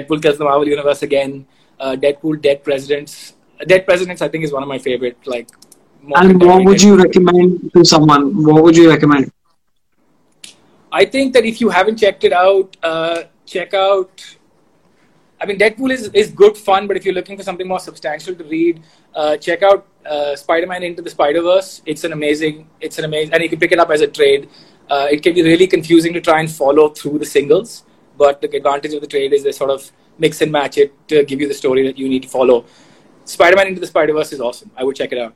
Deadpool 0.00 0.20
kills 0.20 0.38
the 0.38 0.44
Marvel 0.44 0.66
Universe 0.66 1.02
again. 1.02 1.46
Uh, 1.78 1.94
Deadpool, 1.94 2.42
Dead 2.42 2.64
Presidents. 2.64 3.34
Dead 3.68 3.86
Presidents, 3.86 4.20
I 4.20 4.28
think, 4.28 4.42
is 4.42 4.52
one 4.52 4.64
of 4.64 4.68
my 4.68 4.80
favorite. 4.80 5.16
Like, 5.24 5.48
And 6.16 6.42
what 6.42 6.64
would 6.64 6.82
you 6.82 6.96
recommend 6.96 7.72
to 7.74 7.84
someone? 7.84 8.42
What 8.42 8.64
would 8.64 8.76
you 8.76 8.90
recommend? 8.90 9.30
I 10.90 11.04
think 11.04 11.34
that 11.34 11.44
if 11.44 11.60
you 11.60 11.68
haven't 11.68 11.98
checked 11.98 12.24
it 12.24 12.32
out, 12.32 12.76
uh, 12.82 13.22
check 13.46 13.74
out. 13.74 14.37
I 15.40 15.46
mean, 15.46 15.58
Deadpool 15.58 15.92
is, 15.92 16.08
is 16.08 16.30
good 16.30 16.56
fun, 16.56 16.88
but 16.88 16.96
if 16.96 17.04
you're 17.04 17.14
looking 17.14 17.36
for 17.36 17.44
something 17.44 17.66
more 17.66 17.78
substantial 17.78 18.34
to 18.34 18.44
read, 18.44 18.82
uh, 19.14 19.36
check 19.36 19.62
out 19.62 19.86
uh, 20.04 20.34
Spider-Man 20.34 20.82
Into 20.82 21.00
the 21.00 21.10
Spider-Verse. 21.10 21.82
It's 21.86 22.02
an 22.02 22.12
amazing, 22.12 22.68
it's 22.80 22.98
an 22.98 23.04
amazing, 23.04 23.32
and 23.32 23.42
you 23.42 23.48
can 23.48 23.60
pick 23.60 23.70
it 23.70 23.78
up 23.78 23.90
as 23.90 24.00
a 24.00 24.08
trade. 24.08 24.48
Uh, 24.90 25.06
it 25.10 25.22
can 25.22 25.34
be 25.34 25.42
really 25.42 25.66
confusing 25.66 26.12
to 26.14 26.20
try 26.20 26.40
and 26.40 26.50
follow 26.50 26.88
through 26.88 27.18
the 27.20 27.26
singles, 27.26 27.84
but 28.16 28.40
the 28.40 28.48
advantage 28.56 28.94
of 28.94 29.00
the 29.00 29.06
trade 29.06 29.32
is 29.32 29.44
they 29.44 29.52
sort 29.52 29.70
of 29.70 29.92
mix 30.18 30.40
and 30.40 30.50
match 30.50 30.76
it 30.76 30.92
to 31.08 31.24
give 31.24 31.40
you 31.40 31.46
the 31.46 31.54
story 31.54 31.86
that 31.86 31.96
you 31.96 32.08
need 32.08 32.22
to 32.22 32.28
follow. 32.28 32.64
Spider-Man 33.24 33.68
Into 33.68 33.80
the 33.80 33.86
Spider-Verse 33.86 34.32
is 34.32 34.40
awesome. 34.40 34.72
I 34.76 34.82
would 34.82 34.96
check 34.96 35.12
it 35.12 35.18
out. 35.18 35.34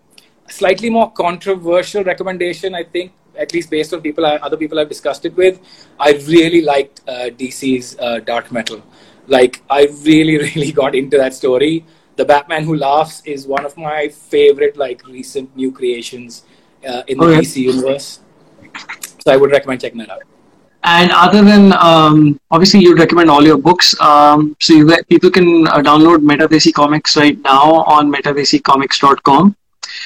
A 0.49 0.53
slightly 0.53 0.91
more 0.91 1.13
controversial 1.13 2.03
recommendation, 2.03 2.75
I 2.75 2.83
think, 2.83 3.13
at 3.37 3.53
least 3.53 3.71
based 3.71 3.93
on 3.95 4.01
people, 4.01 4.27
I, 4.27 4.37
other 4.37 4.57
people 4.57 4.79
I've 4.79 4.89
discussed 4.89 5.25
it 5.25 5.37
with. 5.37 5.61
I 5.99 6.13
really 6.27 6.63
liked 6.63 7.01
uh, 7.09 7.31
DC's 7.31 7.97
uh, 7.99 8.21
Dark 8.21 8.53
Metal. 8.53 8.83
Like, 9.27 9.63
I 9.71 9.89
really, 10.03 10.39
really 10.55 10.73
got 10.73 10.95
into 10.95 11.17
that 11.17 11.35
story. 11.35 11.85
The 12.17 12.25
Batman 12.25 12.65
Who 12.65 12.77
Laughs 12.77 13.23
is 13.25 13.47
one 13.47 13.65
of 13.65 13.77
my 13.77 14.09
favorite, 14.09 14.77
like, 14.77 15.07
recent 15.07 15.55
new 15.57 15.73
creations 15.73 16.45
uh, 16.87 17.03
in 17.07 17.19
the 17.19 17.25
Okay. 17.25 17.41
DC 17.41 17.57
universe. 17.57 18.21
So 19.25 19.33
I 19.33 19.37
would 19.37 19.51
recommend 19.51 19.81
checking 19.81 19.99
that 19.99 20.11
out. 20.11 20.23
And 20.85 21.13
other 21.13 21.43
than 21.43 21.73
um, 21.75 22.41
obviously, 22.51 22.81
you'd 22.81 22.99
recommend 22.99 23.31
all 23.31 23.45
your 23.45 23.57
books. 23.57 23.99
Um, 24.01 24.57
so 24.61 24.75
you 24.75 24.97
people 25.09 25.31
can 25.31 25.69
uh, 25.69 25.77
download 25.77 26.23
Meta 26.23 26.49
Desi 26.49 26.73
Comics 26.73 27.17
right 27.17 27.39
now 27.43 27.85
on 27.85 28.13
metadesicomics.com. 28.13 29.55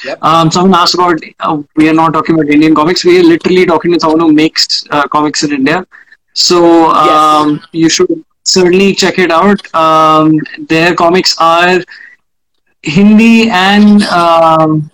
Yep. 0.05 0.23
Um, 0.23 0.51
someone 0.51 0.73
asked 0.79 0.95
about. 0.95 1.19
Uh, 1.39 1.61
we 1.75 1.89
are 1.89 1.93
not 1.93 2.13
talking 2.13 2.35
about 2.35 2.49
Indian 2.49 2.75
comics. 2.75 3.03
We 3.03 3.19
are 3.19 3.23
literally 3.23 3.65
talking 3.65 3.93
to 3.93 3.99
someone 3.99 4.19
who 4.19 4.33
makes 4.33 4.83
uh, 4.91 5.07
comics 5.07 5.43
in 5.43 5.51
India. 5.53 5.85
So 6.33 6.91
um, 6.91 7.61
you 7.71 7.89
should 7.89 8.23
certainly 8.43 8.93
check 8.93 9.17
it 9.19 9.31
out. 9.31 9.59
Um, 9.73 10.39
their 10.67 10.93
comics 10.95 11.35
are 11.39 11.79
Hindi 12.83 13.49
and 13.49 14.03
um, 14.03 14.89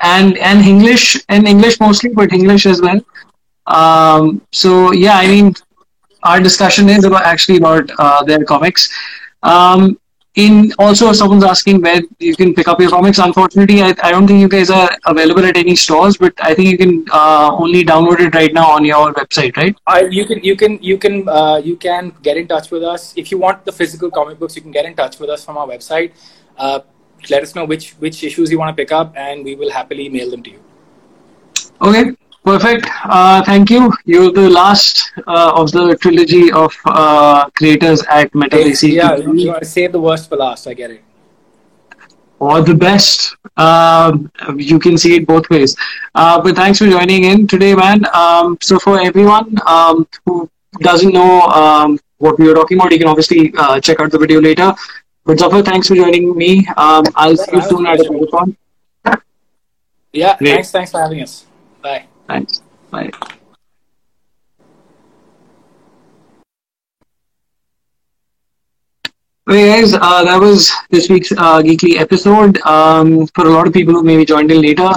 and 0.00 0.36
and 0.38 0.64
English 0.64 1.16
and 1.28 1.46
English 1.48 1.80
mostly, 1.80 2.10
but 2.10 2.32
English 2.32 2.66
as 2.66 2.80
well. 2.80 3.00
Um, 3.66 4.42
so 4.52 4.92
yeah, 4.92 5.16
I 5.16 5.26
mean, 5.26 5.54
our 6.22 6.40
discussion 6.40 6.88
is 6.88 7.04
about 7.04 7.22
actually 7.24 7.58
about 7.58 7.90
uh, 7.98 8.22
their 8.24 8.44
comics. 8.44 8.88
Um, 9.42 9.98
in 10.34 10.72
also, 10.80 11.12
someone's 11.12 11.44
asking 11.44 11.80
where 11.80 12.02
you 12.18 12.34
can 12.34 12.54
pick 12.54 12.66
up 12.66 12.80
your 12.80 12.90
comics. 12.90 13.18
Unfortunately, 13.18 13.82
I, 13.82 13.94
I 14.02 14.10
don't 14.10 14.26
think 14.26 14.40
you 14.40 14.48
guys 14.48 14.68
are 14.68 14.90
available 15.06 15.44
at 15.44 15.56
any 15.56 15.76
stores, 15.76 16.16
but 16.16 16.32
I 16.42 16.54
think 16.54 16.70
you 16.70 16.78
can 16.78 17.04
uh, 17.12 17.54
only 17.54 17.84
download 17.84 18.18
it 18.18 18.34
right 18.34 18.52
now 18.52 18.70
on 18.70 18.84
your 18.84 19.12
website, 19.14 19.56
right? 19.56 19.76
You 20.12 20.26
can 20.26 20.42
you 20.42 20.56
can 20.56 20.82
you 20.82 20.98
can 20.98 21.28
uh, 21.28 21.56
you 21.58 21.76
can 21.76 22.12
get 22.22 22.36
in 22.36 22.48
touch 22.48 22.72
with 22.72 22.82
us 22.82 23.14
if 23.16 23.30
you 23.30 23.38
want 23.38 23.64
the 23.64 23.70
physical 23.70 24.10
comic 24.10 24.40
books. 24.40 24.56
You 24.56 24.62
can 24.62 24.72
get 24.72 24.86
in 24.86 24.96
touch 24.96 25.20
with 25.20 25.30
us 25.30 25.44
from 25.44 25.56
our 25.56 25.68
website. 25.68 26.12
Uh, 26.58 26.80
let 27.30 27.42
us 27.44 27.54
know 27.54 27.64
which 27.64 27.92
which 27.92 28.24
issues 28.24 28.50
you 28.50 28.58
want 28.58 28.76
to 28.76 28.82
pick 28.82 28.90
up, 28.90 29.16
and 29.16 29.44
we 29.44 29.54
will 29.54 29.70
happily 29.70 30.08
mail 30.08 30.30
them 30.30 30.42
to 30.42 30.50
you. 30.50 30.60
Okay, 31.80 32.10
perfect. 32.44 32.86
Uh, 33.04 33.42
thank 33.44 33.70
you. 33.70 33.92
You're 34.04 34.32
the 34.32 34.48
last 34.50 35.12
uh, 35.26 35.52
of 35.56 35.72
the 35.72 35.96
trilogy 36.00 36.52
of 36.52 36.72
uh, 36.86 37.48
creators 37.50 38.02
at 38.04 38.30
MetaDC. 38.32 38.92
yeah, 38.92 39.16
you 39.16 39.48
want 39.48 39.60
to 39.60 39.68
save 39.68 39.92
the 39.92 40.00
worst 40.00 40.28
for 40.28 40.36
last. 40.36 40.66
I 40.66 40.74
get 40.74 40.90
it. 40.90 41.02
or 42.38 42.60
the 42.62 42.74
best. 42.74 43.36
Um, 43.56 44.30
you 44.56 44.78
can 44.78 44.98
see 44.98 45.16
it 45.16 45.26
both 45.26 45.48
ways. 45.50 45.76
Uh, 46.14 46.40
but 46.42 46.56
thanks 46.56 46.78
for 46.78 46.86
joining 46.86 47.24
in 47.24 47.46
today, 47.46 47.74
man. 47.74 48.04
Um, 48.14 48.58
so 48.60 48.78
for 48.78 49.00
everyone 49.00 49.56
um, 49.66 50.06
who 50.26 50.50
doesn't 50.80 51.12
know 51.12 51.40
um, 51.42 51.98
what 52.18 52.38
we 52.38 52.46
were 52.48 52.54
talking 52.54 52.78
about, 52.78 52.92
you 52.92 52.98
can 52.98 53.08
obviously 53.08 53.52
uh, 53.56 53.80
check 53.80 54.00
out 54.00 54.10
the 54.10 54.18
video 54.18 54.40
later. 54.40 54.74
But 55.24 55.38
Zafar, 55.38 55.62
thanks 55.62 55.88
for 55.88 55.94
joining 55.94 56.36
me. 56.36 56.66
Um, 56.76 57.04
I'll 57.14 57.36
see 57.36 57.56
you 57.56 57.62
soon 57.62 57.86
at 57.86 58.00
a 58.00 58.04
Comic-Con. 58.04 58.56
Yeah, 60.12 60.36
Great. 60.36 60.50
thanks 60.54 60.70
thanks 60.70 60.90
for 60.92 61.00
having 61.00 61.22
us. 61.22 61.46
Bye. 61.82 62.06
Thanks. 62.28 62.62
Bye. 62.90 63.10
Okay, 69.46 69.68
guys, 69.68 69.92
uh, 69.92 70.24
that 70.24 70.40
was 70.40 70.72
this 70.88 71.10
week's 71.10 71.30
uh, 71.32 71.60
Geekly 71.60 72.00
episode. 72.00 72.58
Um, 72.62 73.26
for 73.28 73.46
a 73.46 73.50
lot 73.50 73.66
of 73.66 73.74
people 73.74 73.92
who 73.92 74.02
maybe 74.02 74.24
joined 74.24 74.50
in 74.50 74.62
later, 74.62 74.88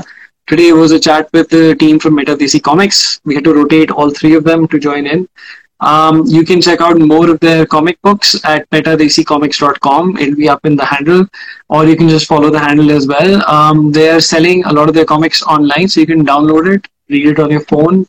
today 0.48 0.72
was 0.72 0.92
a 0.94 1.00
chat 1.00 1.30
with 1.34 1.50
the 1.50 1.76
team 1.76 2.00
from 2.00 2.16
Meta 2.16 2.34
DC 2.34 2.64
Comics. 2.64 3.20
We 3.26 3.36
had 3.36 3.44
to 3.44 3.54
rotate 3.54 3.92
all 3.92 4.10
three 4.10 4.36
of 4.36 4.46
them 4.46 4.66
to 4.70 4.80
join 4.80 5.06
in. 5.06 5.28
Um, 5.82 6.24
you 6.26 6.46
can 6.46 6.62
check 6.62 6.80
out 6.80 6.98
more 6.98 7.30
of 7.30 7.42
their 7.42 7.66
comic 7.66 8.02
books 8.02 8.36
at 8.46 8.70
metadesicomics.com. 8.70 10.18
It'll 10.18 10.36
be 10.36 10.48
up 10.48 10.66
in 10.66 10.78
the 10.78 10.86
handle, 10.86 11.28
or 11.68 11.86
you 11.86 11.98
can 11.98 12.08
just 12.08 12.26
follow 12.26 12.50
the 12.50 12.60
handle 12.60 12.90
as 12.90 13.06
well. 13.06 13.44
Um, 13.50 13.92
they 13.92 14.10
are 14.10 14.22
selling 14.22 14.64
a 14.64 14.72
lot 14.72 14.88
of 14.88 14.96
their 14.96 15.06
comics 15.06 15.44
online, 15.44 15.90
so 15.90 16.00
you 16.00 16.08
can 16.08 16.26
download 16.26 16.74
it, 16.74 16.88
read 17.10 17.28
it 17.28 17.40
on 17.40 17.52
your 17.52 17.62
phone. 17.62 18.08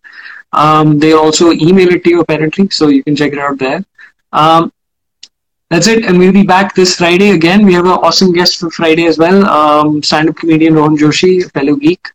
Um, 0.53 0.99
they 0.99 1.12
also 1.12 1.53
email 1.53 1.88
it 1.88 2.05
to 2.05 2.11
you 2.11 2.20
apparently, 2.20 2.68
so 2.70 2.88
you 2.88 3.03
can 3.05 3.16
check 3.16 3.32
it 3.32 3.38
out 3.38 3.59
there. 3.59 3.84
Um, 4.32 4.72
that's 5.70 5.86
it, 5.86 6.05
and 6.07 6.18
we'll 6.18 6.32
be 6.32 6.44
back 6.44 6.74
this 6.74 6.96
Friday 6.96 7.30
again. 7.32 7.66
We 7.66 7.74
have 7.74 7.84
an 7.84 7.90
awesome 7.90 8.32
guest 8.32 8.59
for 8.59 8.70
Friday 8.70 9.07
as 9.07 9.18
well, 9.18 9.44
um, 9.46 10.03
stand-up 10.03 10.36
comedian 10.36 10.74
Rohan 10.74 10.96
Joshi, 10.96 11.51
fellow 11.53 11.76
geek. 11.76 12.07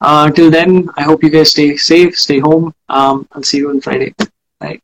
Uh, 0.00 0.30
till 0.30 0.50
then, 0.50 0.88
I 0.96 1.02
hope 1.02 1.22
you 1.22 1.30
guys 1.30 1.50
stay 1.50 1.76
safe, 1.76 2.18
stay 2.18 2.38
home. 2.38 2.72
Um, 2.88 3.28
I'll 3.32 3.42
see 3.42 3.58
you 3.58 3.70
on 3.70 3.80
Friday. 3.80 4.14
Bye. 4.60 4.80